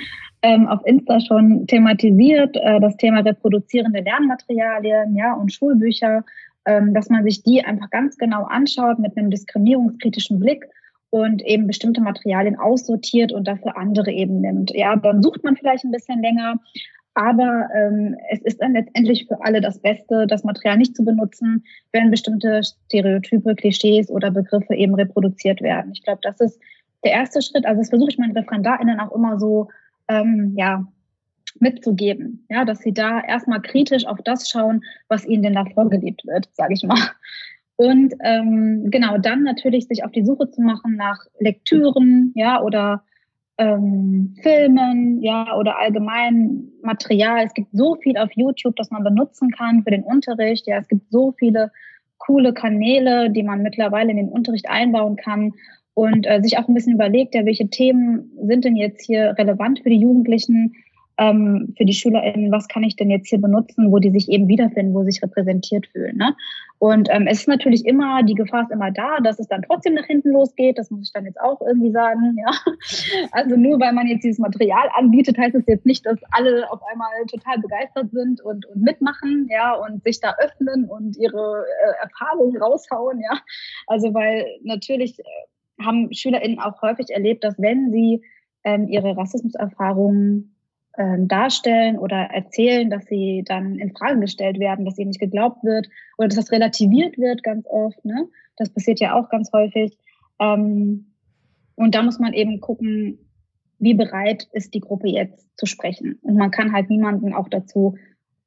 ähm, 0.42 0.68
auf 0.68 0.80
Insta 0.86 1.20
schon 1.20 1.66
thematisiert, 1.66 2.56
äh, 2.56 2.80
das 2.80 2.96
Thema 2.96 3.20
reproduzierende 3.20 4.00
Lernmaterialien 4.00 5.16
ja, 5.16 5.34
und 5.34 5.52
Schulbücher, 5.52 6.24
ähm, 6.64 6.94
dass 6.94 7.08
man 7.10 7.24
sich 7.24 7.42
die 7.42 7.64
einfach 7.64 7.90
ganz 7.90 8.16
genau 8.16 8.44
anschaut 8.44 8.98
mit 8.98 9.16
einem 9.16 9.30
diskriminierungskritischen 9.30 10.38
Blick 10.38 10.66
und 11.10 11.42
eben 11.42 11.66
bestimmte 11.66 12.00
Materialien 12.00 12.56
aussortiert 12.56 13.32
und 13.32 13.46
dafür 13.48 13.76
andere 13.76 14.10
eben 14.10 14.40
nimmt. 14.40 14.72
Ja, 14.74 14.96
dann 14.96 15.22
sucht 15.22 15.44
man 15.44 15.56
vielleicht 15.56 15.84
ein 15.84 15.92
bisschen 15.92 16.20
länger, 16.22 16.60
aber 17.16 17.70
ähm, 17.74 18.14
es 18.30 18.42
ist 18.42 18.60
dann 18.60 18.74
letztendlich 18.74 19.26
für 19.26 19.42
alle 19.42 19.62
das 19.62 19.78
Beste, 19.78 20.26
das 20.26 20.44
Material 20.44 20.76
nicht 20.76 20.94
zu 20.94 21.02
benutzen, 21.02 21.64
wenn 21.90 22.10
bestimmte 22.10 22.60
Stereotype, 22.62 23.54
Klischees 23.54 24.10
oder 24.10 24.30
Begriffe 24.30 24.74
eben 24.74 24.94
reproduziert 24.94 25.62
werden. 25.62 25.92
Ich 25.94 26.02
glaube, 26.02 26.20
das 26.22 26.38
ist 26.40 26.60
der 27.04 27.12
erste 27.12 27.40
Schritt. 27.40 27.64
Also 27.64 27.80
das 27.80 27.88
versuche 27.88 28.10
ich 28.10 28.18
meinen 28.18 28.36
ReferendarInnen 28.36 29.00
auch 29.00 29.12
immer 29.12 29.38
so 29.40 29.68
ähm, 30.08 30.52
ja, 30.58 30.86
mitzugeben. 31.58 32.44
Ja, 32.50 32.66
dass 32.66 32.80
sie 32.80 32.92
da 32.92 33.22
erstmal 33.22 33.62
kritisch 33.62 34.06
auf 34.06 34.20
das 34.22 34.50
schauen, 34.50 34.84
was 35.08 35.24
ihnen 35.24 35.42
denn 35.42 35.54
da 35.54 35.64
vorgelebt 35.64 36.26
wird, 36.26 36.50
sage 36.52 36.74
ich 36.74 36.82
mal. 36.82 37.00
Und 37.76 38.12
ähm, 38.20 38.90
genau, 38.90 39.16
dann 39.16 39.42
natürlich 39.42 39.88
sich 39.88 40.04
auf 40.04 40.12
die 40.12 40.24
Suche 40.24 40.50
zu 40.50 40.60
machen 40.60 40.96
nach 40.96 41.24
Lektüren, 41.38 42.32
ja, 42.34 42.60
oder 42.60 43.04
ähm, 43.58 44.34
Filmen, 44.42 45.22
ja, 45.22 45.56
oder 45.56 45.78
allgemein 45.78 46.68
Material. 46.82 47.44
Es 47.44 47.54
gibt 47.54 47.68
so 47.72 47.96
viel 47.96 48.16
auf 48.18 48.30
YouTube, 48.34 48.76
das 48.76 48.90
man 48.90 49.04
benutzen 49.04 49.50
kann 49.50 49.82
für 49.82 49.90
den 49.90 50.02
Unterricht. 50.02 50.66
Ja, 50.66 50.78
es 50.78 50.88
gibt 50.88 51.10
so 51.10 51.32
viele 51.38 51.70
coole 52.18 52.52
Kanäle, 52.52 53.30
die 53.30 53.42
man 53.42 53.62
mittlerweile 53.62 54.10
in 54.10 54.16
den 54.16 54.28
Unterricht 54.28 54.68
einbauen 54.68 55.16
kann 55.16 55.52
und 55.94 56.26
äh, 56.26 56.42
sich 56.42 56.58
auch 56.58 56.68
ein 56.68 56.74
bisschen 56.74 56.94
überlegt, 56.94 57.34
ja, 57.34 57.46
welche 57.46 57.68
Themen 57.68 58.30
sind 58.42 58.64
denn 58.64 58.76
jetzt 58.76 59.04
hier 59.04 59.34
relevant 59.38 59.80
für 59.80 59.90
die 59.90 60.00
Jugendlichen? 60.00 60.74
Ähm, 61.18 61.74
für 61.76 61.84
die 61.84 61.94
SchülerInnen, 61.94 62.52
was 62.52 62.68
kann 62.68 62.82
ich 62.82 62.96
denn 62.96 63.10
jetzt 63.10 63.28
hier 63.28 63.40
benutzen, 63.40 63.90
wo 63.90 63.98
die 63.98 64.10
sich 64.10 64.28
eben 64.28 64.48
wiederfinden, 64.48 64.94
wo 64.94 65.02
sie 65.02 65.12
sich 65.12 65.22
repräsentiert 65.22 65.86
fühlen. 65.86 66.16
Ne? 66.16 66.36
Und 66.78 67.08
ähm, 67.10 67.26
es 67.26 67.40
ist 67.40 67.48
natürlich 67.48 67.86
immer, 67.86 68.22
die 68.22 68.34
Gefahr 68.34 68.62
ist 68.62 68.70
immer 68.70 68.90
da, 68.90 69.20
dass 69.20 69.38
es 69.38 69.48
dann 69.48 69.62
trotzdem 69.62 69.94
nach 69.94 70.04
hinten 70.04 70.32
losgeht. 70.32 70.78
Das 70.78 70.90
muss 70.90 71.06
ich 71.06 71.12
dann 71.12 71.24
jetzt 71.24 71.40
auch 71.40 71.60
irgendwie 71.60 71.90
sagen. 71.90 72.36
Ja? 72.46 72.50
Also 73.32 73.56
nur 73.56 73.80
weil 73.80 73.92
man 73.92 74.06
jetzt 74.06 74.22
dieses 74.22 74.38
Material 74.38 74.88
anbietet, 74.94 75.38
heißt 75.38 75.54
es 75.54 75.66
jetzt 75.66 75.86
nicht, 75.86 76.04
dass 76.04 76.18
alle 76.32 76.70
auf 76.70 76.80
einmal 76.90 77.08
total 77.30 77.58
begeistert 77.58 78.10
sind 78.12 78.40
und, 78.42 78.66
und 78.66 78.82
mitmachen, 78.82 79.48
ja, 79.50 79.74
und 79.74 80.04
sich 80.04 80.20
da 80.20 80.34
öffnen 80.38 80.84
und 80.84 81.16
ihre 81.16 81.64
äh, 81.64 82.02
Erfahrungen 82.02 82.56
raushauen, 82.56 83.20
ja. 83.20 83.40
Also 83.86 84.12
weil 84.12 84.46
natürlich 84.62 85.18
äh, 85.18 85.84
haben 85.84 86.12
SchülerInnen 86.12 86.58
auch 86.58 86.82
häufig 86.82 87.10
erlebt, 87.10 87.42
dass 87.42 87.58
wenn 87.58 87.90
sie 87.90 88.22
ähm, 88.64 88.88
ihre 88.88 89.16
Rassismuserfahrungen 89.16 90.55
ähm, 90.98 91.28
darstellen 91.28 91.98
oder 91.98 92.16
erzählen, 92.16 92.90
dass 92.90 93.04
sie 93.06 93.42
dann 93.46 93.78
in 93.78 93.94
Frage 93.94 94.20
gestellt 94.20 94.58
werden, 94.58 94.84
dass 94.84 94.98
ihnen 94.98 95.08
nicht 95.08 95.20
geglaubt 95.20 95.62
wird 95.64 95.88
oder 96.18 96.28
dass 96.28 96.36
das 96.36 96.52
relativiert 96.52 97.18
wird 97.18 97.42
ganz 97.42 97.66
oft. 97.68 98.04
Ne? 98.04 98.28
Das 98.56 98.70
passiert 98.70 99.00
ja 99.00 99.14
auch 99.14 99.28
ganz 99.28 99.52
häufig. 99.52 99.96
Ähm, 100.40 101.12
und 101.74 101.94
da 101.94 102.02
muss 102.02 102.18
man 102.18 102.32
eben 102.32 102.60
gucken, 102.60 103.18
wie 103.78 103.94
bereit 103.94 104.48
ist 104.52 104.74
die 104.74 104.80
Gruppe 104.80 105.08
jetzt 105.08 105.46
zu 105.58 105.66
sprechen. 105.66 106.18
Und 106.22 106.36
man 106.36 106.50
kann 106.50 106.72
halt 106.72 106.88
niemanden 106.88 107.34
auch 107.34 107.48
dazu 107.48 107.96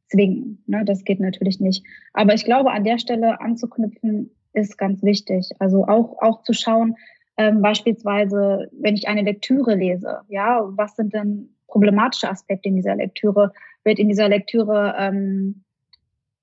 zwingen. 0.07 0.63
Ne? 0.65 0.83
Das 0.85 1.03
geht 1.03 1.19
natürlich 1.19 1.59
nicht. 1.59 1.85
Aber 2.13 2.33
ich 2.33 2.45
glaube, 2.45 2.71
an 2.71 2.83
der 2.83 2.97
Stelle 2.97 3.39
anzuknüpfen 3.39 4.31
ist 4.53 4.77
ganz 4.77 5.03
wichtig. 5.03 5.51
Also 5.59 5.85
auch, 5.85 6.17
auch 6.21 6.41
zu 6.41 6.53
schauen, 6.53 6.95
ähm, 7.37 7.61
beispielsweise, 7.61 8.69
wenn 8.71 8.95
ich 8.95 9.07
eine 9.07 9.21
Lektüre 9.21 9.75
lese, 9.75 10.21
ja, 10.27 10.61
was 10.75 10.95
sind 10.95 11.13
denn 11.13 11.55
problematische 11.69 12.29
Aspekte 12.29 12.69
in 12.69 12.75
dieser 12.75 12.95
Lektüre? 12.95 13.53
Wird 13.83 13.99
in 13.99 14.09
dieser 14.09 14.27
Lektüre 14.27 14.95
ähm, 14.97 15.63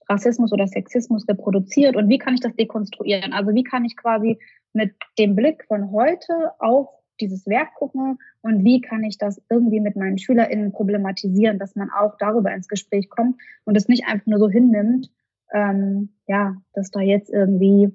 Rassismus 0.08 0.52
oder 0.52 0.66
Sexismus 0.66 1.28
reproduziert 1.28 1.96
und 1.96 2.08
wie 2.08 2.18
kann 2.18 2.34
ich 2.34 2.40
das 2.40 2.54
dekonstruieren? 2.54 3.32
Also 3.32 3.54
wie 3.54 3.64
kann 3.64 3.84
ich 3.84 3.96
quasi 3.96 4.38
mit 4.72 4.94
dem 5.18 5.34
Blick 5.34 5.64
von 5.66 5.90
heute 5.90 6.52
auf 6.58 6.88
dieses 7.20 7.46
Werk 7.46 7.74
gucken 7.74 8.18
und 8.42 8.64
wie 8.64 8.80
kann 8.80 9.02
ich 9.04 9.18
das 9.18 9.40
irgendwie 9.50 9.80
mit 9.80 9.96
meinen 9.96 10.18
SchülerInnen 10.18 10.72
problematisieren, 10.72 11.58
dass 11.58 11.74
man 11.74 11.90
auch 11.90 12.16
darüber 12.18 12.52
ins 12.52 12.68
Gespräch 12.68 13.08
kommt 13.08 13.40
und 13.64 13.76
es 13.76 13.88
nicht 13.88 14.06
einfach 14.06 14.26
nur 14.26 14.38
so 14.38 14.48
hinnimmt, 14.48 15.10
ähm, 15.52 16.10
ja, 16.26 16.56
dass 16.74 16.90
da 16.90 17.00
jetzt 17.00 17.30
irgendwie 17.30 17.92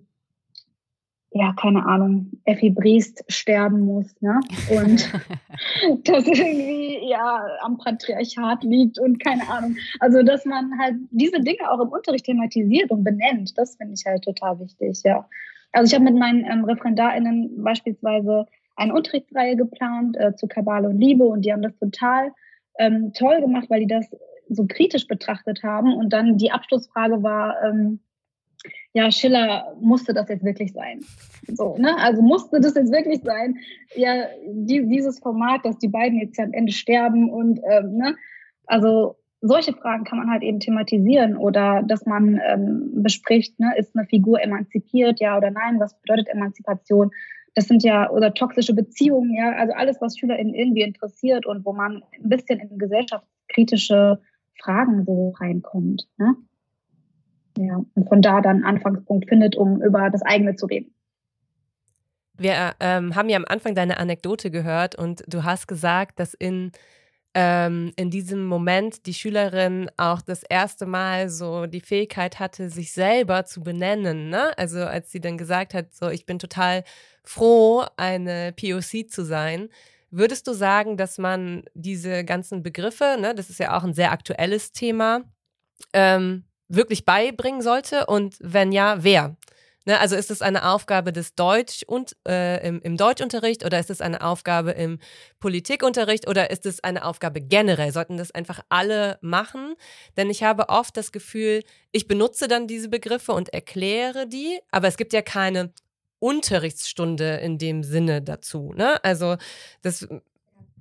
ja, 1.34 1.53
keine 1.53 1.86
Ahnung, 1.86 2.29
Effi 2.43 2.69
Briest 2.69 3.23
sterben 3.29 3.82
muss, 3.82 4.21
ne? 4.21 4.39
Und 4.69 5.09
das 6.03 6.27
irgendwie 6.27 7.09
ja 7.09 7.45
am 7.61 7.77
Patriarchat 7.77 8.63
liegt 8.63 8.99
und 8.99 9.23
keine 9.23 9.47
Ahnung. 9.49 9.77
Also, 9.99 10.23
dass 10.23 10.45
man 10.45 10.77
halt 10.77 10.95
diese 11.11 11.39
Dinge 11.39 11.71
auch 11.71 11.79
im 11.79 11.89
Unterricht 11.89 12.25
thematisiert 12.25 12.91
und 12.91 13.03
benennt, 13.03 13.57
das 13.57 13.75
finde 13.77 13.93
ich 13.93 14.05
halt 14.05 14.23
total 14.23 14.59
wichtig, 14.59 15.01
ja. 15.05 15.27
Also 15.71 15.89
ich 15.89 15.95
habe 15.95 16.11
mit 16.11 16.19
meinen 16.19 16.43
ähm, 16.43 16.65
ReferendarInnen 16.65 17.63
beispielsweise 17.63 18.45
eine 18.75 18.93
Unterrichtsreihe 18.93 19.55
geplant 19.55 20.17
äh, 20.17 20.36
zu 20.36 20.47
Kabale 20.47 20.89
und 20.89 20.99
Liebe 20.99 21.23
und 21.23 21.45
die 21.45 21.53
haben 21.53 21.61
das 21.61 21.77
total 21.77 22.34
ähm, 22.77 23.13
toll 23.13 23.39
gemacht, 23.39 23.69
weil 23.69 23.82
die 23.82 23.88
das 23.88 24.09
so 24.49 24.65
kritisch 24.67 25.07
betrachtet 25.07 25.63
haben. 25.63 25.93
Und 25.95 26.11
dann 26.11 26.38
die 26.38 26.51
Abschlussfrage 26.51 27.23
war, 27.23 27.55
ähm, 27.63 27.99
ja, 28.93 29.12
Schiller 29.12 29.76
musste 29.80 30.14
das 30.14 30.30
jetzt 30.30 30.43
wirklich 30.43 30.74
sein. 30.74 31.01
So, 31.47 31.78
ne? 31.78 31.97
Also 31.97 32.22
musste 32.22 32.59
das 32.59 32.76
jetzt 32.76 32.91
wirklich 32.91 33.22
sein? 33.24 33.57
Ja, 33.95 34.26
die, 34.45 34.86
dieses 34.88 35.20
Format, 35.20 35.66
dass 35.66 35.78
die 35.78 35.88
beiden 35.88 36.20
jetzt 36.20 36.38
ja 36.38 36.43
am 36.43 36.53
Ende 36.53 36.72
sterben 36.72 37.30
und 37.30 37.59
ähm, 37.70 37.97
ne? 37.97 38.16
also 38.66 39.16
solche 39.41 39.74
Fragen 39.74 40.03
kann 40.03 40.20
man 40.20 40.30
halt 40.30 40.43
eben 40.43 40.59
thematisieren 40.59 41.36
oder 41.36 41.84
dass 41.84 42.05
man 42.05 42.39
ähm, 42.47 43.01
bespricht, 43.01 43.59
ne, 43.59 43.74
ist 43.78 43.95
eine 43.95 44.05
Figur 44.05 44.41
emanzipiert, 44.41 45.20
ja 45.20 45.36
oder 45.36 45.49
nein, 45.49 45.80
was 45.80 45.99
bedeutet 46.01 46.30
Emanzipation? 46.30 47.09
Das 47.55 47.68
sind 47.68 47.84
ja, 47.84 48.09
oder 48.09 48.34
toxische 48.34 48.74
Beziehungen, 48.74 49.34
ja, 49.34 49.51
also 49.53 49.74
alles, 49.74 49.99
was 49.99 50.18
SchülerInnen 50.18 50.53
irgendwie 50.53 50.84
interessiert 50.84 51.45
und 51.45 51.66
wo 51.66 51.74
man 51.74 52.03
ein 52.14 52.30
bisschen 52.30 52.59
in 52.59 52.78
gesellschaftskritische 52.78 54.22
Fragen 54.62 55.03
so 55.05 55.34
reinkommt. 55.39 56.07
Ne? 56.18 56.36
Ja, 57.58 57.84
und 57.95 58.08
von 58.08 58.22
da 58.22 58.41
dann 58.41 58.64
Anfangspunkt 58.64 59.28
findet, 59.28 59.56
um 59.56 59.82
über 59.82 60.10
das 60.10 60.22
eigene 60.22 60.56
zu 60.56 60.66
reden. 60.66 60.93
Wir 62.38 62.74
ähm, 62.80 63.16
haben 63.16 63.30
ja 63.30 63.38
am 63.38 63.45
Anfang 63.45 63.76
deine 63.76 63.97
Anekdote 63.97 64.49
gehört 64.49 64.95
und 64.95 65.24
du 65.28 65.43
hast 65.43 65.68
gesagt, 65.68 66.20
dass 66.20 66.34
in, 66.34 66.72
ähm, 67.36 67.91
in 67.97 68.10
diesem 68.10 68.45
Moment 68.45 69.06
die 69.06 69.14
Schülerin 69.14 69.91
auch 69.97 70.22
das 70.22 70.41
erste 70.43 70.86
Mal 70.86 71.30
so 71.30 71.68
die 71.68 71.82
Fähigkeit 71.82 72.39
hatte, 72.39 72.70
sich 72.70 72.93
selber 72.93 73.45
zu 73.45 73.62
benennen. 73.62 74.30
Ne? 74.30 74.58
Also 74.58 74.80
als 74.80 75.12
sie 75.12 75.22
dann 75.22 75.38
gesagt 75.38 75.74
hat, 75.74 75.93
so 75.93 76.10
ich 76.10 76.26
bin 76.26 76.39
total 76.39 76.84
froh, 77.24 77.84
eine 77.97 78.54
POC 78.54 79.10
zu 79.10 79.24
sein. 79.24 79.70
Würdest 80.10 80.47
du 80.47 80.54
sagen, 80.54 80.97
dass 80.97 81.18
man 81.18 81.64
diese 81.74 82.26
ganzen 82.26 82.64
Begriffe, 82.64 83.18
ne, 83.20 83.34
das 83.34 83.49
ist 83.49 83.60
ja 83.60 83.78
auch 83.78 83.84
ein 83.84 83.93
sehr 83.93 84.12
aktuelles 84.12 84.74
Thema, 84.74 85.22
ähm, 85.93 86.43
wirklich 86.76 87.05
beibringen 87.05 87.61
sollte? 87.61 88.05
Und 88.05 88.38
wenn 88.39 88.72
ja, 88.72 89.03
wer? 89.03 89.36
Ne, 89.86 89.99
also 89.99 90.15
ist 90.15 90.30
es 90.30 90.43
eine 90.43 90.69
Aufgabe 90.69 91.11
des 91.11 91.34
Deutsch 91.34 91.82
und 91.88 92.15
äh, 92.28 92.67
im, 92.67 92.82
im 92.84 92.97
Deutschunterricht 92.97 93.65
oder 93.65 93.80
ist 93.80 93.89
es 93.89 93.99
eine 93.99 94.22
Aufgabe 94.22 94.72
im 94.72 94.99
Politikunterricht 95.39 96.28
oder 96.28 96.51
ist 96.51 96.67
es 96.67 96.84
eine 96.84 97.03
Aufgabe 97.03 97.41
generell? 97.41 97.91
Sollten 97.91 98.15
das 98.15 98.30
einfach 98.30 98.59
alle 98.69 99.17
machen? 99.22 99.74
Denn 100.17 100.30
ich 100.30 100.43
habe 100.43 100.69
oft 100.69 100.95
das 100.97 101.11
Gefühl, 101.11 101.63
ich 101.91 102.07
benutze 102.07 102.47
dann 102.47 102.67
diese 102.67 102.89
Begriffe 102.89 103.32
und 103.32 103.49
erkläre 103.55 104.28
die, 104.28 104.59
aber 104.69 104.88
es 104.88 104.97
gibt 104.97 105.13
ja 105.13 105.24
keine 105.24 105.74
Unterrichtsstunde 106.19 107.38
in 107.38 107.57
dem 107.57 107.82
Sinne 107.84 108.22
dazu. 108.22 108.74
Ne? 108.76 109.03
Also 109.03 109.38
das 109.82 110.07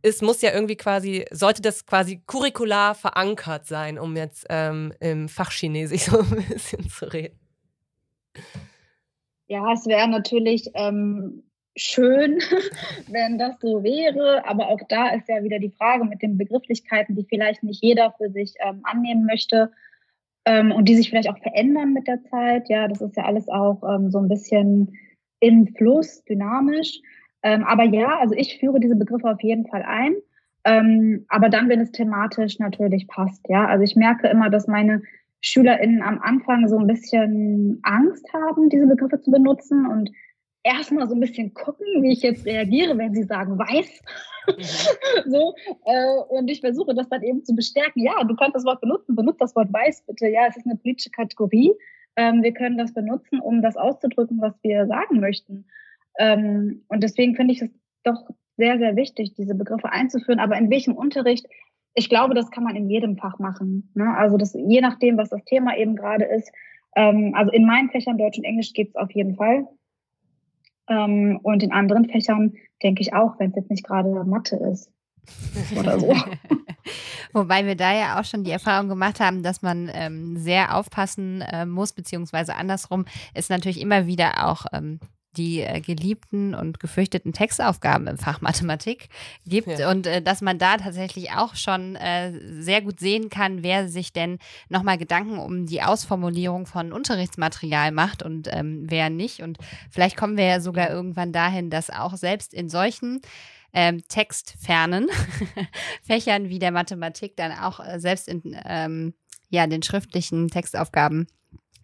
es 0.03 0.23
muss 0.23 0.43
ja 0.43 0.53
irgendwie 0.53 0.77
quasi, 0.77 1.25
sollte 1.31 1.63
das 1.63 1.87
quasi 1.87 2.23
curricular 2.27 2.95
verankert 2.95 3.67
sein, 3.67 3.99
um 3.99 4.17
jetzt 4.17 4.47
ähm, 4.51 4.93
im 5.01 5.29
Fachchinesisch 5.29 6.03
so 6.05 6.21
ein 6.21 6.45
bisschen 6.49 6.89
zu 6.89 7.13
reden. 7.13 7.39
Ja, 9.49 9.73
es 9.73 9.87
wäre 9.87 10.09
natürlich 10.09 10.71
ähm, 10.75 11.43
schön, 11.77 12.39
wenn 13.09 13.39
das 13.39 13.59
so 13.61 13.83
wäre, 13.83 14.47
aber 14.47 14.69
auch 14.69 14.81
da 14.89 15.09
ist 15.11 15.29
ja 15.29 15.43
wieder 15.43 15.59
die 15.59 15.73
Frage 15.73 16.05
mit 16.05 16.23
den 16.23 16.39
Begrifflichkeiten, 16.39 17.17
die 17.17 17.25
vielleicht 17.25 17.63
nicht 17.63 17.83
jeder 17.83 18.13
für 18.13 18.31
sich 18.31 18.55
ähm, 18.61 18.81
annehmen 18.85 19.27
möchte 19.27 19.73
ähm, 20.45 20.73
und 20.73 20.89
die 20.89 20.97
sich 20.97 21.11
vielleicht 21.11 21.29
auch 21.29 21.39
verändern 21.39 21.93
mit 21.93 22.07
der 22.07 22.23
Zeit. 22.25 22.69
Ja, 22.69 22.89
das 22.89 23.01
ist 23.01 23.17
ja 23.17 23.25
alles 23.25 23.49
auch 23.49 23.83
ähm, 23.83 24.11
so 24.11 24.19
ein 24.19 24.29
bisschen 24.29 24.97
im 25.41 25.67
Fluss, 25.77 26.23
dynamisch. 26.25 27.01
Ähm, 27.43 27.65
aber 27.65 27.85
ja, 27.85 28.19
also 28.19 28.35
ich 28.35 28.59
führe 28.59 28.81
diese 28.81 28.97
Begriffe 28.97 29.31
auf 29.31 29.43
jeden 29.43 29.67
Fall 29.67 29.83
ein. 29.83 30.15
Ähm, 30.65 31.25
aber 31.29 31.49
dann, 31.49 31.69
wenn 31.69 31.81
es 31.81 31.93
thematisch 31.93 32.59
natürlich 32.59 33.09
passt. 33.09 33.47
Ja, 33.49 33.67
also 33.67 33.83
ich 33.83 33.97
merke 33.97 34.29
immer, 34.29 34.51
dass 34.51 34.67
meine 34.67 35.03
SchülerInnen 35.41 36.03
am 36.03 36.21
Anfang 36.21 36.69
so 36.69 36.79
ein 36.79 36.87
bisschen 36.87 37.81
Angst 37.83 38.27
haben, 38.33 38.69
diese 38.69 38.87
Begriffe 38.87 39.21
zu 39.21 39.31
benutzen 39.31 39.87
und 39.87 40.11
erstmal 40.63 41.09
so 41.09 41.15
ein 41.15 41.21
bisschen 41.21 41.55
gucken, 41.55 41.87
wie 42.03 42.13
ich 42.13 42.23
jetzt 42.23 42.45
reagiere, 42.45 42.99
wenn 42.99 43.15
sie 43.15 43.23
sagen 43.23 43.59
weiß. 43.59 44.03
Mhm. 44.47 44.63
so, 45.31 45.55
äh, 45.87 46.19
und 46.29 46.51
ich 46.51 46.61
versuche 46.61 46.95
das 46.95 47.09
dann 47.09 47.23
eben 47.23 47.45
zu 47.45 47.55
bestärken. 47.55 48.03
Ja, 48.03 48.23
du 48.25 48.35
kannst 48.37 48.57
das 48.57 48.65
Wort 48.65 48.81
benutzen, 48.81 49.17
benutze 49.17 49.39
das 49.41 49.57
Wort 49.57 49.73
weiß 49.73 50.05
bitte. 50.07 50.29
Ja, 50.29 50.47
es 50.49 50.57
ist 50.57 50.67
eine 50.67 50.77
politische 50.77 51.11
Kategorie. 51.11 51.73
Ähm, 52.17 52.43
wir 52.43 52.53
können 52.53 52.77
das 52.77 52.93
benutzen, 52.93 53.41
um 53.41 53.63
das 53.63 53.77
auszudrücken, 53.77 54.41
was 54.41 54.55
wir 54.63 54.87
sagen 54.87 55.21
möchten. 55.21 55.65
Ähm, 56.21 56.85
und 56.89 57.03
deswegen 57.03 57.35
finde 57.35 57.55
ich 57.55 57.63
es 57.63 57.71
doch 58.05 58.29
sehr, 58.59 58.79
sehr 58.79 58.95
wichtig, 58.95 59.33
diese 59.35 59.55
Begriffe 59.55 59.91
einzuführen. 59.91 60.39
Aber 60.39 60.57
in 60.59 60.71
welchem 60.71 60.95
Unterricht? 60.95 61.47
Ich 61.95 62.11
glaube, 62.11 62.35
das 62.35 62.51
kann 62.51 62.63
man 62.63 62.77
in 62.77 62.91
jedem 62.91 63.17
Fach 63.17 63.39
machen. 63.39 63.91
Ne? 63.95 64.15
Also 64.17 64.37
das, 64.37 64.53
je 64.53 64.83
nachdem, 64.83 65.17
was 65.17 65.31
das 65.31 65.43
Thema 65.45 65.77
eben 65.77 65.97
gerade 65.97 66.27
ist. 66.27 66.53
Ähm, 66.95 67.33
also 67.35 67.51
in 67.51 67.65
meinen 67.65 67.91
Fächern 67.91 68.19
Deutsch 68.19 68.37
und 68.37 68.45
Englisch 68.45 68.75
geht 68.75 68.91
es 68.91 68.97
auf 68.97 69.11
jeden 69.13 69.37
Fall. 69.37 69.67
Ähm, 70.89 71.41
und 71.43 71.63
in 71.63 71.73
anderen 71.73 72.05
Fächern 72.05 72.53
denke 72.83 73.01
ich 73.01 73.15
auch, 73.15 73.39
wenn 73.39 73.51
es 73.51 73.57
jetzt 73.57 73.71
nicht 73.71 73.87
gerade 73.87 74.25
Mathe 74.25 74.57
ist 74.57 74.93
oder 75.79 75.99
so. 75.99 76.15
Wobei 77.33 77.65
wir 77.65 77.77
da 77.77 77.95
ja 77.95 78.21
auch 78.21 78.25
schon 78.25 78.45
die 78.45 78.51
Erfahrung 78.51 78.89
gemacht 78.89 79.21
haben, 79.21 79.43
dass 79.43 79.63
man 79.63 79.91
ähm, 79.95 80.37
sehr 80.37 80.77
aufpassen 80.77 81.43
äh, 81.43 81.65
muss, 81.65 81.93
beziehungsweise 81.93 82.57
andersrum 82.57 83.07
ist 83.35 83.51
natürlich 83.51 83.81
immer 83.81 84.07
wieder 84.07 84.47
auch 84.49 84.67
ähm, 84.73 85.01
die 85.37 85.61
äh, 85.61 85.81
geliebten 85.81 86.55
und 86.55 86.81
gefürchteten 86.81 87.33
Textaufgaben 87.33 88.07
im 88.07 88.19
Fach 88.19 88.41
Mathematik 88.41 89.09
gibt 89.47 89.69
ja. 89.69 89.91
und 89.91 90.07
äh, 90.07 90.23
dass 90.23 90.41
man 90.41 90.59
da 90.59 90.77
tatsächlich 90.77 91.33
auch 91.33 91.55
schon 91.55 91.97
äh, 91.97 92.33
sehr 92.61 92.83
gut 92.83 92.99
sehen 92.99 93.31
kann, 93.31 93.63
wer 93.63 93.89
sich 93.89 94.13
denn 94.13 94.39
nochmal 94.69 94.99
Gedanken 94.99 95.39
um 95.39 95.67
die 95.67 95.83
Ausformulierung 95.83 96.67
von 96.67 96.93
Unterrichtsmaterial 96.93 97.93
macht 97.93 98.23
und 98.23 98.49
ähm, 98.53 98.87
wer 98.89 99.11
nicht. 99.11 99.41
Und 99.41 99.59
vielleicht 99.91 100.17
kommen 100.17 100.37
wir 100.37 100.45
ja 100.45 100.61
sogar 100.61 100.91
irgendwann 100.91 101.33
dahin, 101.33 101.71
dass 101.71 101.91
auch 101.91 102.17
selbst 102.17 102.53
in 102.53 102.69
solchen 102.69 103.21
ähm, 103.73 104.03
textfernen 104.09 105.09
Fächern 106.03 106.49
wie 106.49 106.59
der 106.59 106.73
Mathematik 106.73 107.37
dann 107.37 107.53
auch 107.53 107.81
äh, 107.81 108.01
selbst 108.01 108.29
in 108.29 108.57
ähm, 108.65 109.15
ja, 109.49 109.67
den 109.67 109.83
schriftlichen 109.83 110.49
Textaufgaben 110.49 111.27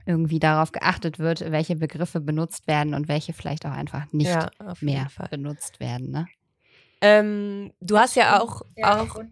irgendwie 0.06 0.38
darauf 0.38 0.72
geachtet 0.72 1.18
wird, 1.18 1.50
welche 1.50 1.76
Begriffe 1.76 2.20
benutzt 2.20 2.66
werden 2.66 2.94
und 2.94 3.08
welche 3.08 3.32
vielleicht 3.32 3.66
auch 3.66 3.72
einfach 3.72 4.12
nicht 4.12 4.30
ja, 4.30 4.50
mehr 4.80 5.08
benutzt 5.30 5.80
werden. 5.80 6.10
Ne? 6.10 6.26
Ähm, 7.00 7.72
du 7.80 7.98
hast 7.98 8.16
ja 8.16 8.40
auch. 8.40 8.62
Ja, 8.76 9.02
auch 9.02 9.22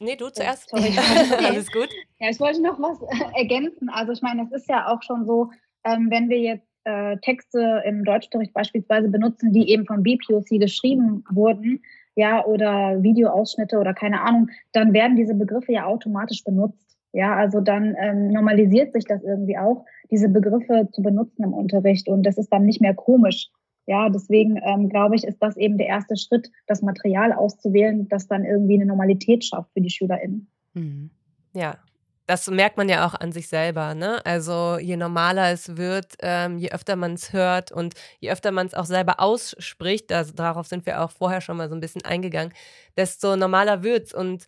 nee, 0.00 0.16
du 0.16 0.30
zuerst. 0.30 0.70
Sorry. 0.70 0.92
Alles 1.46 1.70
gut. 1.70 1.88
Ja, 2.18 2.30
ich 2.30 2.40
wollte 2.40 2.62
noch 2.62 2.78
was 2.80 2.98
ergänzen. 3.36 3.88
Also, 3.90 4.12
ich 4.12 4.22
meine, 4.22 4.42
es 4.42 4.62
ist 4.62 4.68
ja 4.68 4.88
auch 4.88 5.02
schon 5.02 5.26
so, 5.26 5.50
ähm, 5.84 6.08
wenn 6.10 6.28
wir 6.28 6.38
jetzt 6.38 6.66
äh, 6.84 7.16
Texte 7.18 7.82
im 7.84 8.04
Deutschunterricht 8.04 8.54
beispielsweise 8.54 9.08
benutzen, 9.08 9.52
die 9.52 9.70
eben 9.70 9.86
vom 9.86 10.02
BPOC 10.02 10.48
geschrieben 10.60 11.24
wurden, 11.30 11.82
ja, 12.14 12.44
oder 12.44 13.02
Videoausschnitte 13.02 13.78
oder 13.78 13.92
keine 13.92 14.22
Ahnung, 14.22 14.48
dann 14.72 14.92
werden 14.94 15.16
diese 15.16 15.34
Begriffe 15.34 15.72
ja 15.72 15.84
automatisch 15.84 16.42
benutzt. 16.44 16.96
Ja, 17.12 17.34
also 17.34 17.60
dann 17.60 17.94
ähm, 17.98 18.28
normalisiert 18.28 18.92
sich 18.92 19.04
das 19.04 19.22
irgendwie 19.22 19.56
auch, 19.56 19.84
diese 20.10 20.28
Begriffe 20.28 20.88
zu 20.92 21.02
benutzen 21.02 21.44
im 21.44 21.54
Unterricht 21.54 22.08
und 22.08 22.24
das 22.24 22.38
ist 22.38 22.52
dann 22.52 22.64
nicht 22.64 22.80
mehr 22.80 22.94
komisch. 22.94 23.48
Ja, 23.86 24.08
deswegen 24.08 24.60
ähm, 24.64 24.88
glaube 24.88 25.14
ich, 25.14 25.24
ist 25.24 25.40
das 25.40 25.56
eben 25.56 25.78
der 25.78 25.86
erste 25.86 26.16
Schritt, 26.16 26.50
das 26.66 26.82
Material 26.82 27.32
auszuwählen, 27.32 28.08
das 28.08 28.26
dann 28.26 28.44
irgendwie 28.44 28.74
eine 28.74 28.86
Normalität 28.86 29.44
schafft 29.44 29.72
für 29.74 29.80
die 29.80 29.90
SchülerInnen. 29.90 30.48
Mhm. 30.74 31.10
Ja, 31.54 31.78
das 32.26 32.48
merkt 32.50 32.76
man 32.76 32.88
ja 32.88 33.06
auch 33.06 33.14
an 33.14 33.30
sich 33.30 33.48
selber. 33.48 33.94
Ne? 33.94 34.24
Also 34.26 34.78
je 34.80 34.96
normaler 34.96 35.52
es 35.52 35.76
wird, 35.76 36.14
ähm, 36.20 36.58
je 36.58 36.70
öfter 36.70 36.96
man 36.96 37.14
es 37.14 37.32
hört 37.32 37.70
und 37.70 37.94
je 38.18 38.30
öfter 38.30 38.50
man 38.50 38.66
es 38.66 38.74
auch 38.74 38.84
selber 38.84 39.20
ausspricht, 39.20 40.10
also 40.12 40.32
darauf 40.34 40.66
sind 40.66 40.86
wir 40.86 41.02
auch 41.02 41.12
vorher 41.12 41.40
schon 41.40 41.56
mal 41.56 41.68
so 41.68 41.76
ein 41.76 41.80
bisschen 41.80 42.04
eingegangen, 42.04 42.52
desto 42.96 43.36
normaler 43.36 43.84
wird 43.84 44.08
es. 44.08 44.12
Und 44.12 44.46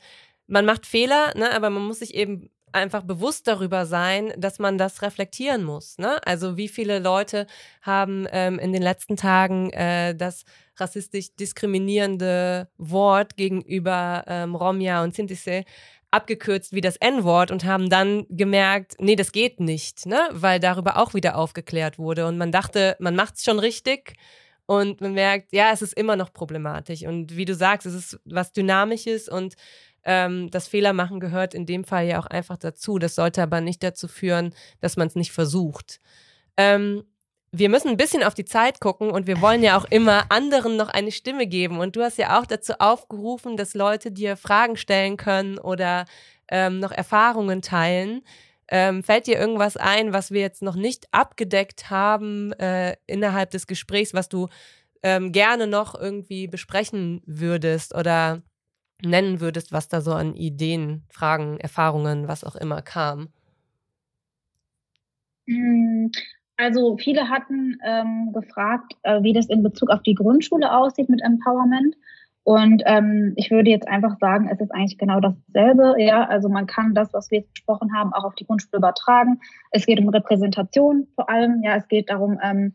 man 0.49 0.65
macht 0.65 0.87
Fehler, 0.87 1.33
ne? 1.37 1.53
aber 1.55 1.71
man 1.71 1.85
muss 1.85 2.01
sich 2.01 2.15
eben 2.15 2.51
einfach 2.73 3.03
bewusst 3.03 3.49
darüber 3.49 3.87
sein, 3.87 4.33
dass 4.37 4.59
man 4.59 4.79
das 4.79 5.03
reflektieren 5.03 5.64
muss. 5.64 5.99
Ne? 5.99 6.21
Also 6.27 6.57
wie 6.57 6.69
viele 6.69 6.99
Leute 6.99 7.47
haben 7.83 8.27
ähm, 8.33 8.59
in 8.59 8.73
den 8.73 8.83
letzten 8.83 9.16
Tagen 9.16 9.71
äh, 9.71 10.14
das 10.14 10.45
rassistisch 10.77 11.35
diskriminierende 11.37 12.69
Wort 12.79 13.37
gegenüber 13.37 14.25
ähm, 14.27 14.55
Romja 14.55 15.03
und 15.03 15.14
Sintise 15.14 15.64
abgekürzt 16.11 16.73
wie 16.73 16.81
das 16.81 16.97
N-Wort 16.97 17.51
und 17.51 17.64
haben 17.64 17.91
dann 17.91 18.27
gemerkt, 18.31 18.95
nee, 18.99 19.16
das 19.16 19.33
geht 19.33 19.61
nicht, 19.61 20.07
ne? 20.07 20.29
weil 20.33 20.59
darüber 20.59 20.97
auch 20.97 21.14
wieder 21.14 21.37
aufgeklärt 21.37 21.99
wurde 21.99 22.27
und 22.27 22.39
man 22.39 22.51
dachte, 22.51 22.97
man 22.99 23.14
macht 23.14 23.37
es 23.37 23.45
schon 23.45 23.59
richtig 23.59 24.14
und 24.66 25.01
man 25.01 25.12
merkt, 25.14 25.53
ja, 25.53 25.71
es 25.73 25.83
ist 25.83 25.95
immer 25.95 26.16
noch 26.16 26.33
problematisch 26.33 27.03
und 27.03 27.37
wie 27.37 27.45
du 27.45 27.55
sagst, 27.55 27.87
es 27.87 27.95
ist 27.95 28.21
was 28.25 28.53
Dynamisches 28.53 29.29
und 29.29 29.55
ähm, 30.09 30.51
das 30.51 30.69
Fehlermachen 30.69 31.21
gehört 31.21 31.53
in 31.53 31.67
dem 31.67 31.85
Fall 31.85 32.07
ja 32.07 32.19
auch 32.19 32.27
einfach 32.27 32.57
dazu. 32.57 32.99
Das 32.99 33.15
sollte 33.15 33.43
aber 33.43 33.61
nicht 33.61 33.83
dazu 33.83 34.09
führen, 34.09 34.55
dass 34.81 34.97
man 34.97 35.07
es 35.07 35.15
nicht 35.15 35.33
versucht. 35.33 36.01
Ähm, 36.57 37.05
wir 37.53 37.69
müssen 37.69 37.89
ein 37.89 37.99
bisschen 37.99 38.23
auf 38.23 38.33
die 38.33 38.47
Zeit 38.47 38.81
gucken 38.81 39.11
und 39.11 39.27
wir 39.27 39.43
wollen 39.43 39.63
ja 39.63 39.77
auch 39.79 39.85
immer 39.91 40.25
anderen 40.31 40.77
noch 40.79 40.89
eine 40.89 41.13
Stimme 41.13 41.47
geben. 41.47 41.79
Und 41.79 41.95
du 41.95 42.03
hast 42.03 42.17
ja 42.17 42.41
auch 42.41 42.47
dazu 42.47 42.73
aufgerufen, 42.79 43.59
dass 43.59 43.75
Leute 43.75 44.11
dir 44.11 44.39
Fragen 44.39 44.79
stellen 44.79 45.19
können 45.19 45.59
oder 45.59 46.07
ähm, 46.51 46.81
noch 46.81 46.93
Erfahrungen 46.93 47.61
teilen. 47.61 48.23
Ähm, 48.71 49.03
fällt 49.03 49.27
dir 49.27 49.39
irgendwas 49.39 49.77
ein, 49.77 50.15
was 50.15 50.31
wir 50.31 50.41
jetzt 50.41 50.63
noch 50.63 50.77
nicht 50.77 51.07
abgedeckt 51.13 51.91
haben 51.91 52.53
äh, 52.55 52.97
innerhalb 53.07 53.51
des 53.51 53.67
Gesprächs, 53.67 54.15
was 54.15 54.31
du 54.31 54.49
ähm, 55.03 55.33
gerne 55.33 55.67
noch 55.67 55.95
irgendwie 55.95 56.47
besprechen 56.49 57.21
würdest 57.27 57.95
oder 57.95 58.43
nennen 59.03 59.41
würdest, 59.41 59.73
was 59.73 59.89
da 59.89 60.01
so 60.01 60.13
an 60.13 60.35
Ideen, 60.35 61.05
Fragen, 61.09 61.59
Erfahrungen, 61.61 62.29
was 62.29 62.45
auch 62.45 62.57
immer 62.57 62.83
kam? 62.83 63.29
Hm, 65.47 66.11
also 66.57 66.97
viele 66.99 67.29
hatten 67.29 67.79
ähm, 67.85 68.33
gefragt, 68.33 68.95
äh, 69.03 69.23
wie 69.23 69.33
das 69.33 69.47
in 69.47 69.63
Bezug 69.63 69.91
auf 69.91 70.03
die 70.03 70.15
Grundschule 70.15 70.77
aussieht 70.77 71.09
mit 71.09 71.23
Empowerment. 71.23 71.95
Und 72.43 72.83
ähm, 72.87 73.35
ich 73.37 73.51
würde 73.51 73.71
jetzt 73.71 73.87
einfach 73.87 74.19
sagen, 74.21 74.49
es 74.51 74.59
ist 74.59 74.73
eigentlich 74.73 74.97
genau 74.97 75.21
dasselbe. 75.21 75.97
Ja, 75.99 76.25
also 76.25 76.49
man 76.49 76.67
kann 76.67 76.95
das, 76.95 77.13
was 77.13 77.31
wir 77.31 77.41
jetzt 77.41 77.53
besprochen 77.53 77.95
haben, 77.95 78.13
auch 78.15 78.25
auf 78.25 78.35
die 78.35 78.47
Grundschule 78.47 78.79
übertragen. 78.79 79.39
Es 79.71 79.85
geht 79.85 80.01
um 80.01 80.09
Repräsentation 80.09 81.07
vor 81.15 81.29
allem. 81.29 81.63
Ja, 81.63 81.77
es 81.77 81.87
geht 81.89 82.09
darum, 82.09 82.39
ähm, 82.43 82.73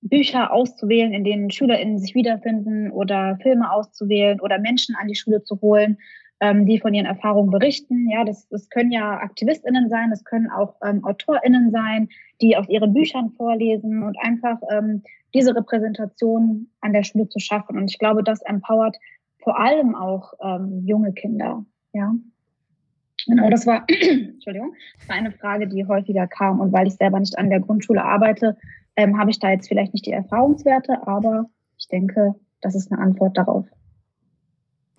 Bücher 0.00 0.52
auszuwählen, 0.52 1.12
in 1.12 1.24
denen 1.24 1.50
SchülerInnen 1.50 1.98
sich 1.98 2.14
wiederfinden 2.14 2.90
oder 2.90 3.38
Filme 3.42 3.70
auszuwählen 3.72 4.40
oder 4.40 4.58
Menschen 4.58 4.94
an 4.94 5.08
die 5.08 5.16
Schule 5.16 5.42
zu 5.42 5.60
holen, 5.60 5.98
ähm, 6.40 6.66
die 6.66 6.78
von 6.78 6.94
ihren 6.94 7.06
Erfahrungen 7.06 7.50
berichten. 7.50 8.08
Ja, 8.08 8.24
das, 8.24 8.48
das 8.48 8.68
können 8.70 8.92
ja 8.92 9.18
AktivistInnen 9.18 9.88
sein, 9.88 10.10
das 10.10 10.24
können 10.24 10.50
auch 10.50 10.76
ähm, 10.84 11.04
AutorInnen 11.04 11.70
sein, 11.70 12.08
die 12.40 12.56
aus 12.56 12.68
ihren 12.68 12.94
Büchern 12.94 13.30
vorlesen 13.30 14.02
und 14.02 14.16
einfach 14.22 14.58
ähm, 14.70 15.02
diese 15.34 15.54
Repräsentation 15.54 16.68
an 16.80 16.92
der 16.92 17.02
Schule 17.02 17.28
zu 17.28 17.38
schaffen. 17.38 17.76
Und 17.76 17.90
ich 17.90 17.98
glaube, 17.98 18.22
das 18.22 18.40
empowert 18.42 18.96
vor 19.42 19.58
allem 19.58 19.94
auch 19.94 20.32
ähm, 20.42 20.84
junge 20.86 21.12
Kinder. 21.12 21.64
Ja. 21.92 22.14
Genau, 23.26 23.50
das 23.50 23.66
war, 23.66 23.84
Entschuldigung, 23.88 24.74
das 24.98 25.08
war 25.08 25.16
eine 25.16 25.32
Frage, 25.32 25.66
die 25.66 25.86
häufiger 25.86 26.26
kam. 26.26 26.60
Und 26.60 26.72
weil 26.72 26.86
ich 26.86 26.94
selber 26.94 27.20
nicht 27.20 27.38
an 27.38 27.50
der 27.50 27.60
Grundschule 27.60 28.02
arbeite, 28.02 28.56
ähm, 28.98 29.16
habe 29.16 29.30
ich 29.30 29.38
da 29.38 29.50
jetzt 29.50 29.68
vielleicht 29.68 29.94
nicht 29.94 30.06
die 30.06 30.12
Erfahrungswerte, 30.12 31.06
aber 31.06 31.44
ich 31.78 31.86
denke, 31.86 32.34
das 32.60 32.74
ist 32.74 32.90
eine 32.90 33.00
Antwort 33.00 33.38
darauf. 33.38 33.64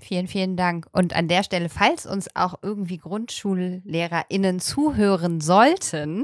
Vielen, 0.01 0.27
vielen 0.27 0.55
Dank. 0.55 0.87
Und 0.93 1.13
an 1.13 1.27
der 1.27 1.43
Stelle, 1.43 1.67
falls 1.67 2.05
uns 2.05 2.33
auch 2.33 2.55
irgendwie 2.61 2.97
GrundschullehrerInnen 2.97 4.61
zuhören 4.61 5.41
sollten, 5.41 6.23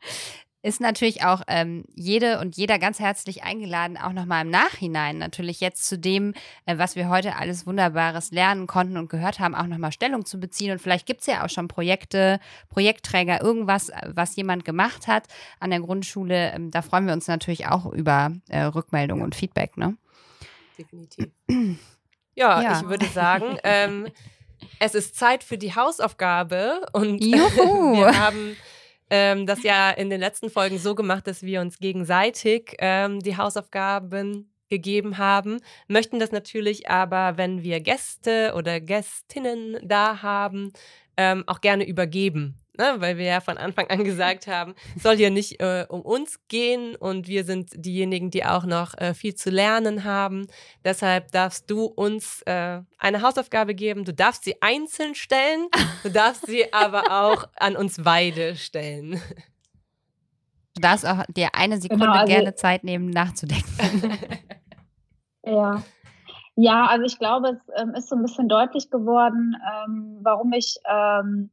ist 0.62 0.80
natürlich 0.80 1.24
auch 1.24 1.40
ähm, 1.48 1.84
jede 1.94 2.38
und 2.38 2.56
jeder 2.56 2.78
ganz 2.78 2.98
herzlich 2.98 3.42
eingeladen, 3.44 3.96
auch 3.96 4.12
nochmal 4.12 4.44
im 4.44 4.50
Nachhinein 4.50 5.16
natürlich 5.16 5.60
jetzt 5.60 5.86
zu 5.86 5.98
dem, 5.98 6.34
äh, 6.66 6.76
was 6.76 6.96
wir 6.96 7.08
heute 7.08 7.36
alles 7.36 7.66
Wunderbares 7.66 8.30
lernen 8.30 8.66
konnten 8.66 8.98
und 8.98 9.08
gehört 9.08 9.38
haben, 9.38 9.54
auch 9.54 9.66
nochmal 9.66 9.92
Stellung 9.92 10.26
zu 10.26 10.38
beziehen. 10.38 10.72
Und 10.72 10.80
vielleicht 10.80 11.06
gibt 11.06 11.20
es 11.20 11.26
ja 11.26 11.44
auch 11.44 11.48
schon 11.48 11.68
Projekte, 11.68 12.40
Projektträger, 12.68 13.40
irgendwas, 13.40 13.88
äh, 13.88 14.10
was 14.12 14.36
jemand 14.36 14.66
gemacht 14.66 15.06
hat 15.06 15.28
an 15.60 15.70
der 15.70 15.80
Grundschule. 15.80 16.52
Ähm, 16.52 16.70
da 16.70 16.82
freuen 16.82 17.06
wir 17.06 17.14
uns 17.14 17.26
natürlich 17.26 17.66
auch 17.66 17.86
über 17.86 18.32
äh, 18.48 18.62
Rückmeldung 18.62 19.22
und 19.22 19.34
Feedback. 19.34 19.78
Ne? 19.78 19.96
Definitiv. 20.78 21.28
Ja, 22.34 22.62
ja. 22.62 22.80
ich 22.80 22.86
würde 22.86 23.06
sagen, 23.06 23.56
ähm, 23.64 24.08
es 24.78 24.94
ist 24.94 25.16
Zeit 25.16 25.42
für 25.42 25.56
die 25.56 25.74
Hausaufgabe 25.74 26.86
und 26.92 27.20
wir 27.22 28.18
haben 28.18 28.56
ähm, 29.10 29.46
das 29.46 29.62
ja 29.62 29.90
in 29.90 30.10
den 30.10 30.20
letzten 30.20 30.50
Folgen 30.50 30.78
so 30.78 30.94
gemacht, 30.94 31.26
dass 31.26 31.42
wir 31.42 31.60
uns 31.60 31.78
gegenseitig 31.78 32.76
ähm, 32.78 33.20
die 33.20 33.36
Hausaufgaben 33.36 34.52
gegeben 34.68 35.18
haben, 35.18 35.60
möchten 35.88 36.20
das 36.20 36.30
natürlich 36.30 36.88
aber, 36.88 37.36
wenn 37.36 37.62
wir 37.62 37.80
Gäste 37.80 38.54
oder 38.56 38.80
Gästinnen 38.80 39.78
da 39.82 40.22
haben, 40.22 40.72
ähm, 41.16 41.44
auch 41.46 41.60
gerne 41.60 41.86
übergeben 41.86 42.59
ne? 42.78 42.96
weil 42.98 43.16
wir 43.16 43.24
ja 43.26 43.40
von 43.40 43.58
Anfang 43.58 43.88
an 43.88 44.04
gesagt 44.04 44.46
haben, 44.46 44.74
es 44.96 45.02
soll 45.02 45.16
hier 45.16 45.30
nicht 45.30 45.60
äh, 45.60 45.86
um 45.88 46.02
uns 46.02 46.40
gehen 46.48 46.96
und 46.96 47.28
wir 47.28 47.44
sind 47.44 47.70
diejenigen, 47.74 48.30
die 48.30 48.44
auch 48.44 48.64
noch 48.64 48.96
äh, 48.98 49.14
viel 49.14 49.34
zu 49.34 49.50
lernen 49.50 50.04
haben. 50.04 50.46
Deshalb 50.84 51.32
darfst 51.32 51.70
du 51.70 51.84
uns 51.84 52.42
äh, 52.42 52.80
eine 52.98 53.22
Hausaufgabe 53.22 53.74
geben. 53.74 54.04
Du 54.04 54.12
darfst 54.12 54.44
sie 54.44 54.60
einzeln 54.60 55.14
stellen, 55.14 55.68
du 56.02 56.10
darfst 56.10 56.46
sie 56.46 56.72
aber 56.72 57.04
auch 57.10 57.44
an 57.56 57.76
uns 57.76 58.02
beide 58.02 58.56
stellen. 58.56 59.20
Du 60.74 60.82
darfst 60.82 61.06
auch 61.06 61.24
dir 61.28 61.48
eine 61.54 61.80
Sekunde 61.80 62.06
genau, 62.06 62.18
also 62.18 62.32
gerne 62.32 62.54
Zeit 62.54 62.84
nehmen, 62.84 63.10
nachzudenken. 63.10 64.18
ja. 65.44 65.82
Ja, 66.56 66.86
also 66.86 67.04
ich 67.06 67.18
glaube, 67.18 67.50
es 67.50 67.82
ähm, 67.82 67.94
ist 67.94 68.08
so 68.08 68.16
ein 68.16 68.22
bisschen 68.22 68.48
deutlich 68.48 68.90
geworden, 68.90 69.56
ähm, 69.86 70.18
warum 70.22 70.52
ich 70.52 70.76
ähm, 70.90 71.50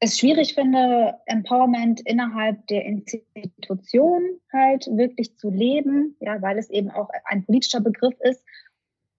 es 0.00 0.18
schwierig 0.18 0.54
finde, 0.54 1.14
Empowerment 1.26 2.00
innerhalb 2.04 2.66
der 2.66 2.84
Institution 2.84 4.22
halt 4.52 4.86
wirklich 4.92 5.36
zu 5.36 5.50
leben, 5.50 6.16
ja, 6.20 6.40
weil 6.42 6.58
es 6.58 6.68
eben 6.70 6.90
auch 6.90 7.08
ein 7.24 7.44
politischer 7.44 7.80
Begriff 7.80 8.14
ist. 8.20 8.44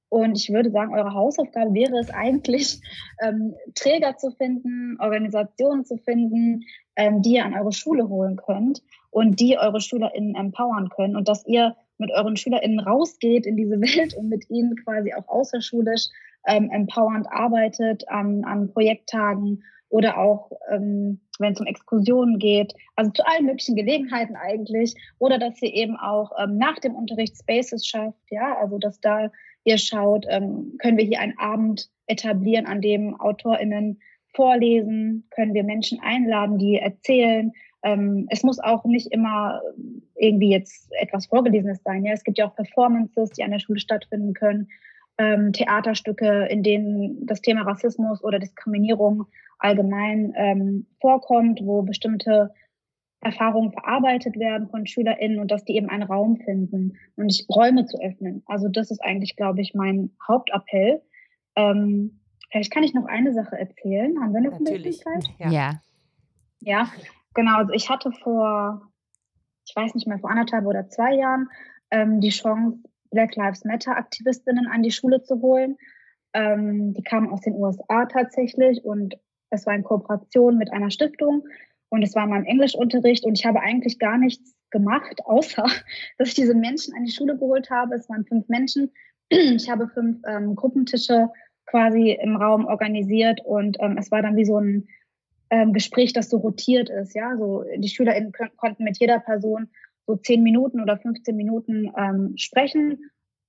Und 0.10 0.38
ich 0.38 0.50
würde 0.54 0.72
sagen, 0.72 0.94
eure 0.94 1.14
Hausaufgabe 1.14 1.74
wäre 1.74 1.98
es 2.00 2.10
eigentlich, 2.12 2.80
ähm, 3.22 3.56
Träger 3.76 4.18
zu 4.18 4.32
finden, 4.32 4.98
Organisationen 5.00 5.84
zu 5.84 5.98
finden, 5.98 6.64
ähm, 6.96 7.22
die 7.22 7.34
ihr 7.34 7.46
an 7.46 7.56
eure 7.56 7.74
Schule 7.74 8.08
holen 8.08 8.38
könnt 8.38 8.82
und 9.10 9.40
die 9.40 9.58
eure 9.58 9.82
SchülerInnen 9.82 10.36
empowern 10.36 10.90
können 10.90 11.16
und 11.16 11.28
dass 11.28 11.46
ihr 11.46 11.76
mit 11.98 12.12
euren 12.12 12.38
SchülerInnen 12.38 12.80
rausgeht 12.80 13.46
in 13.48 13.58
diese 13.58 13.82
Welt 13.82 14.16
und 14.16 14.30
mit 14.30 14.50
ihnen 14.50 14.76
quasi 14.84 15.14
auch 15.14 15.28
außerschulisch 15.28 16.08
ähm, 16.48 16.70
empowernd 16.70 17.28
arbeitet 17.30 18.08
an, 18.08 18.46
an 18.46 18.72
Projekttagen 18.72 19.64
oder 19.90 20.18
auch, 20.18 20.52
ähm, 20.72 21.22
wenn 21.40 21.54
es 21.54 21.60
um 21.60 21.66
Exkursionen 21.66 22.40
geht, 22.40 22.74
also 22.96 23.12
zu 23.12 23.26
allen 23.26 23.46
möglichen 23.46 23.76
Gelegenheiten 23.76 24.36
eigentlich, 24.36 24.96
oder 25.20 25.38
dass 25.38 25.62
ihr 25.62 25.74
eben 25.74 25.96
auch 25.96 26.32
ähm, 26.40 26.58
nach 26.58 26.80
dem 26.80 26.96
Unterricht 26.96 27.38
Spaces 27.38 27.86
schafft, 27.88 28.20
ja, 28.30 28.58
also 28.60 28.78
dass 28.78 29.00
da 29.00 29.32
ihr 29.64 29.78
schaut, 29.78 30.26
ähm, 30.30 30.78
können 30.80 30.98
wir 30.98 31.06
hier 31.06 31.20
einen 31.20 31.38
Abend 31.38 31.90
etablieren, 32.08 32.66
an 32.66 32.82
dem 32.82 33.20
AutorInnen 33.20 34.00
vorlesen, 34.34 35.28
können 35.32 35.54
wir 35.54 35.64
Menschen 35.64 36.00
einladen, 36.02 36.58
die 36.58 36.78
erzählen. 36.78 37.52
Ähm, 37.84 38.28
es 38.30 38.44
muss 38.44 38.60
auch 38.60 38.86
nicht 38.86 39.12
immer 39.12 39.62
irgendwie 40.16 40.52
jetzt 40.52 40.90
etwas 41.00 41.26
Vorgelesenes 41.28 41.82
sein. 41.84 42.06
Ja, 42.06 42.14
es 42.14 42.24
gibt 42.24 42.38
ja 42.38 42.48
auch 42.48 42.56
Performances, 42.56 43.32
die 43.32 43.44
an 43.44 43.52
der 43.52 43.60
Schule 43.60 43.80
stattfinden 43.80 44.34
können, 44.34 44.68
ähm, 45.18 45.54
Theaterstücke, 45.54 46.48
in 46.50 46.64
denen 46.64 47.26
das 47.26 47.42
Thema 47.42 47.64
Rassismus 47.64 48.24
oder 48.24 48.40
Diskriminierung 48.40 49.26
allgemein 49.60 50.34
ähm, 50.36 50.86
vorkommt, 51.02 51.60
wo 51.64 51.82
bestimmte 51.82 52.54
Erfahrungen 53.20 53.72
verarbeitet 53.72 54.38
werden 54.38 54.70
von 54.70 54.86
SchülerInnen 54.86 55.40
und 55.40 55.50
dass 55.50 55.66
die 55.66 55.76
eben 55.76 55.90
einen 55.90 56.04
Raum 56.04 56.38
finden 56.38 56.98
und 57.16 57.30
ich, 57.30 57.48
Räume 57.50 57.86
zu 57.86 58.00
öffnen. 58.00 58.44
Also 58.46 58.68
das 58.68 58.92
ist 58.92 59.04
eigentlich, 59.04 59.36
glaube 59.36 59.62
ich, 59.62 59.74
mein 59.74 60.12
Hauptappell. 60.28 61.02
Ähm, 61.56 62.20
vielleicht 62.52 62.72
kann 62.72 62.84
ich 62.84 62.94
noch 62.94 63.06
eine 63.06 63.34
Sache 63.34 63.58
erzählen. 63.58 64.20
Haben 64.22 64.34
wir 64.34 64.42
noch 64.42 64.60
Natürlich. 64.60 65.00
Zeit? 65.00 65.26
Ja. 65.40 65.50
ja. 65.50 65.82
Ja, 66.60 66.92
genau. 67.34 67.58
Also 67.58 67.74
ich 67.74 67.90
hatte 67.90 68.12
vor, 68.12 68.82
ich 69.66 69.76
weiß 69.76 69.96
nicht 69.96 70.08
mehr, 70.08 70.20
vor 70.20 70.30
anderthalb 70.30 70.66
oder 70.66 70.88
zwei 70.90 71.16
Jahren 71.16 71.50
ähm, 71.92 72.20
die 72.20 72.30
Chance, 72.30 72.80
Black 73.10 73.36
Lives 73.36 73.66
Matter 73.66 73.96
Aktivistinnen 73.96 74.68
an 74.68 74.84
die 74.84 74.92
Schule 74.92 75.22
zu 75.24 75.42
holen. 75.42 75.78
Ähm, 76.34 76.94
die 76.94 77.04
kamen 77.04 77.30
aus 77.30 77.42
den 77.42 77.56
USA 77.56 78.06
tatsächlich 78.06 78.84
und 78.84 79.16
es 79.50 79.66
war 79.66 79.76
in 79.76 79.84
Kooperation 79.84 80.58
mit 80.58 80.72
einer 80.72 80.92
Stiftung 80.92 81.44
und 81.90 82.04
es 82.04 82.16
war 82.16 82.28
mein 82.28 82.46
Englischunterricht 82.46 83.26
und 83.26 83.38
ich 83.40 83.46
habe 83.46 83.62
eigentlich 83.62 84.00
gar 84.00 84.18
nichts 84.18 84.56
gemacht, 84.70 85.22
außer 85.26 85.66
dass 86.18 86.30
ich 86.30 86.34
diese 86.36 86.56
Menschen 86.56 86.94
an 86.96 87.06
die 87.06 87.12
Schule 87.12 87.38
geholt 87.38 87.70
habe. 87.70 87.96
Es 87.96 88.10
waren 88.10 88.26
fünf 88.26 88.48
Menschen. 88.50 88.92
Ich 89.30 89.70
habe 89.70 89.90
fünf 89.90 90.22
ähm, 90.28 90.56
Gruppentische 90.56 91.30
quasi 91.66 92.18
im 92.22 92.38
Raum 92.38 92.66
organisiert 92.66 93.42
und 93.44 93.78
ähm, 93.82 93.98
es 93.98 94.10
war 94.10 94.22
dann 94.22 94.38
wie 94.38 94.46
so 94.46 94.58
ein 94.58 94.88
ähm, 95.50 95.74
Gespräch, 95.74 96.14
das 96.14 96.30
so 96.30 96.38
rotiert 96.38 96.90
ist. 96.90 97.14
Ja, 97.14 97.36
so 97.38 97.64
die 97.78 97.90
SchülerInnen 97.90 98.32
konnten 98.56 98.84
mit 98.84 98.98
jeder 99.00 99.20
Person 99.20 99.70
so 100.08 100.16
zehn 100.16 100.42
Minuten 100.42 100.82
oder 100.82 100.98
15 100.98 101.36
Minuten 101.36 101.92
ähm, 101.98 102.34
sprechen 102.38 103.00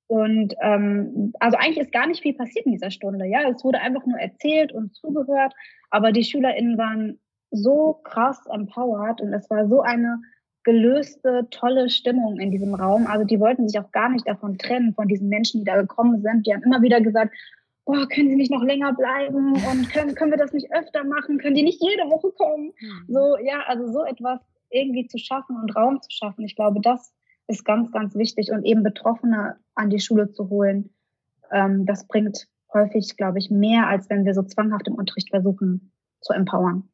und 0.09 0.55
ähm, 0.63 1.35
also 1.39 1.59
eigentlich 1.59 1.79
ist 1.79 1.93
gar 1.93 2.07
nicht 2.07 2.23
viel 2.23 2.33
passiert 2.33 2.65
in 2.65 2.73
dieser 2.73 2.91
Stunde. 2.91 3.27
Ja, 3.27 3.41
es 3.49 3.63
wurde 3.63 3.81
einfach 3.81 4.07
nur 4.07 4.19
erzählt 4.19 4.73
und 4.73 4.95
zugehört, 4.95 5.53
aber 5.91 6.13
die 6.13 6.25
SchülerInnen 6.25 6.79
waren 6.79 7.21
so 7.51 8.01
krass 8.05 8.41
empowered 8.51 9.21
und 9.21 9.35
es 9.35 9.49
war 9.51 9.69
so 9.69 9.83
eine 9.83 10.19
gelöste, 10.65 11.47
tolle 11.51 11.91
Stimmung 11.91 12.41
in 12.41 12.51
diesem 12.51 12.75
Raum. 12.75 13.07
Also 13.07 13.27
die 13.27 13.39
wollten 13.39 13.69
sich 13.69 13.79
auch 13.79 13.93
gar 13.93 14.09
nicht 14.09 14.27
davon 14.27 14.57
trennen, 14.57 14.95
von 14.95 15.09
diesen 15.09 15.29
Menschen, 15.29 15.61
die 15.61 15.67
da 15.67 15.77
gekommen 15.77 16.23
sind. 16.23 16.47
Die 16.47 16.55
haben 16.55 16.63
immer 16.63 16.81
wieder 16.81 17.03
gesagt, 17.03 17.35
boah, 17.85 18.09
können 18.09 18.31
Sie 18.31 18.37
nicht 18.37 18.51
noch 18.51 18.63
länger 18.63 18.95
bleiben 18.95 19.53
und 19.53 19.93
können, 19.93 20.15
können 20.15 20.31
wir 20.31 20.39
das 20.39 20.55
nicht 20.55 20.73
öfter 20.73 21.05
machen? 21.05 21.39
Können 21.39 21.55
die 21.55 21.63
nicht 21.63 21.83
jede 21.83 22.05
Woche 22.11 22.31
kommen? 22.33 22.73
Mhm. 22.81 23.13
So, 23.13 23.37
ja, 23.45 23.63
also 23.67 23.93
so 23.93 24.05
etwas 24.05 24.41
irgendwie 24.71 25.07
zu 25.07 25.19
schaffen 25.19 25.57
und 25.57 25.75
Raum 25.75 26.01
zu 26.03 26.11
schaffen. 26.11 26.45
Ich 26.45 26.57
glaube, 26.57 26.81
das 26.81 27.13
ist 27.47 27.65
ganz, 27.65 27.91
ganz 27.93 28.15
wichtig 28.15 28.51
und 28.51 28.65
eben 28.65 28.83
Betroffene 28.83 29.57
an 29.75 29.91
die 29.91 30.01
Schule 30.01 30.31
zu 30.31 30.49
holen, 30.51 30.91
ähm, 31.51 31.87
das 31.87 32.07
bringt 32.07 32.47
häufig, 32.73 33.17
glaube 33.17 33.39
ich, 33.39 33.51
mehr, 33.51 33.87
als 33.87 34.11
wenn 34.11 34.25
wir 34.25 34.35
so 34.35 34.43
zwanghaft 34.43 34.87
im 34.87 34.95
Unterricht 34.95 35.31
versuchen 35.31 35.93
zu 36.21 36.33
empowern. 36.33 36.89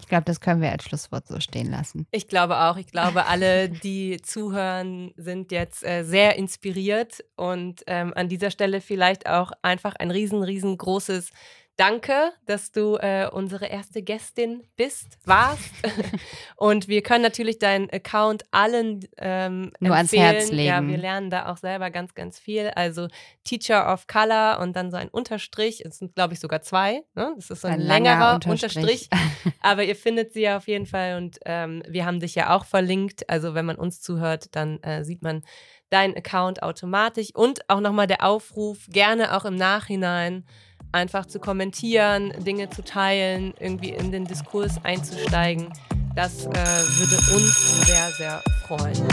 Ich 0.00 0.06
glaube, 0.06 0.24
das 0.24 0.40
können 0.40 0.60
wir 0.62 0.70
als 0.70 0.84
Schlusswort 0.84 1.26
so 1.26 1.40
stehen 1.40 1.70
lassen. 1.70 2.06
Ich 2.12 2.28
glaube 2.28 2.56
auch. 2.56 2.76
Ich 2.76 2.86
glaube, 2.86 3.26
alle, 3.26 3.68
die 3.68 4.18
zuhören, 4.22 5.12
sind 5.16 5.50
jetzt 5.50 5.84
äh, 5.84 6.04
sehr 6.04 6.36
inspiriert 6.36 7.24
und 7.36 7.82
ähm, 7.88 8.12
an 8.14 8.28
dieser 8.28 8.50
Stelle 8.50 8.80
vielleicht 8.80 9.28
auch 9.28 9.50
einfach 9.62 9.96
ein 9.96 10.10
riesen, 10.10 10.42
riesengroßes 10.42 11.30
Danke, 11.78 12.32
dass 12.44 12.72
du 12.72 12.96
äh, 12.96 13.28
unsere 13.30 13.66
erste 13.66 14.02
Gästin 14.02 14.64
bist, 14.74 15.16
warst. 15.24 15.70
und 16.56 16.88
wir 16.88 17.04
können 17.04 17.22
natürlich 17.22 17.60
deinen 17.60 17.88
Account 17.90 18.42
allen 18.50 19.06
ähm, 19.16 19.70
Nur 19.78 19.96
empfehlen. 19.96 20.24
ans 20.24 20.40
Herz 20.40 20.50
legen. 20.50 20.66
Ja, 20.66 20.84
wir 20.84 20.98
lernen 20.98 21.30
da 21.30 21.52
auch 21.52 21.56
selber 21.56 21.92
ganz, 21.92 22.16
ganz 22.16 22.36
viel. 22.36 22.72
Also 22.74 23.06
Teacher 23.44 23.92
of 23.92 24.08
Color 24.08 24.58
und 24.58 24.74
dann 24.74 24.90
so 24.90 24.96
ein 24.96 25.08
Unterstrich. 25.08 25.84
Es 25.86 25.98
sind, 25.98 26.16
glaube 26.16 26.34
ich, 26.34 26.40
sogar 26.40 26.62
zwei. 26.62 27.04
Ne? 27.14 27.32
Das 27.36 27.48
ist 27.48 27.60
so 27.60 27.68
ein, 27.68 27.74
Ein 27.74 27.80
längerer 27.82 28.34
Unterstrich. 28.34 29.08
Unterstrich. 29.08 29.08
Aber 29.60 29.84
ihr 29.84 29.94
findet 29.94 30.32
sie 30.32 30.40
ja 30.40 30.56
auf 30.56 30.66
jeden 30.66 30.86
Fall 30.86 31.16
und 31.16 31.38
ähm, 31.44 31.84
wir 31.86 32.04
haben 32.06 32.18
dich 32.18 32.34
ja 32.34 32.56
auch 32.56 32.64
verlinkt. 32.64 33.30
Also 33.30 33.54
wenn 33.54 33.66
man 33.66 33.76
uns 33.76 34.00
zuhört, 34.00 34.56
dann 34.56 34.82
äh, 34.82 35.04
sieht 35.04 35.22
man 35.22 35.44
deinen 35.90 36.16
Account 36.16 36.60
automatisch. 36.60 37.32
Und 37.32 37.70
auch 37.70 37.80
nochmal 37.80 38.08
der 38.08 38.24
Aufruf, 38.24 38.78
gerne 38.88 39.36
auch 39.36 39.44
im 39.44 39.54
Nachhinein 39.54 40.44
einfach 40.92 41.26
zu 41.26 41.38
kommentieren, 41.38 42.32
Dinge 42.44 42.70
zu 42.70 42.82
teilen, 42.82 43.54
irgendwie 43.58 43.90
in 43.90 44.10
den 44.12 44.24
Diskurs 44.24 44.82
einzusteigen. 44.84 45.68
Das 46.14 46.46
äh, 46.46 46.50
würde 46.50 47.16
uns 47.36 47.86
sehr, 47.86 48.10
sehr 48.12 48.42
freuen. 48.66 49.06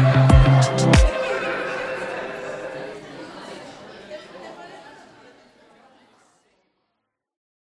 Ja. 0.00 0.27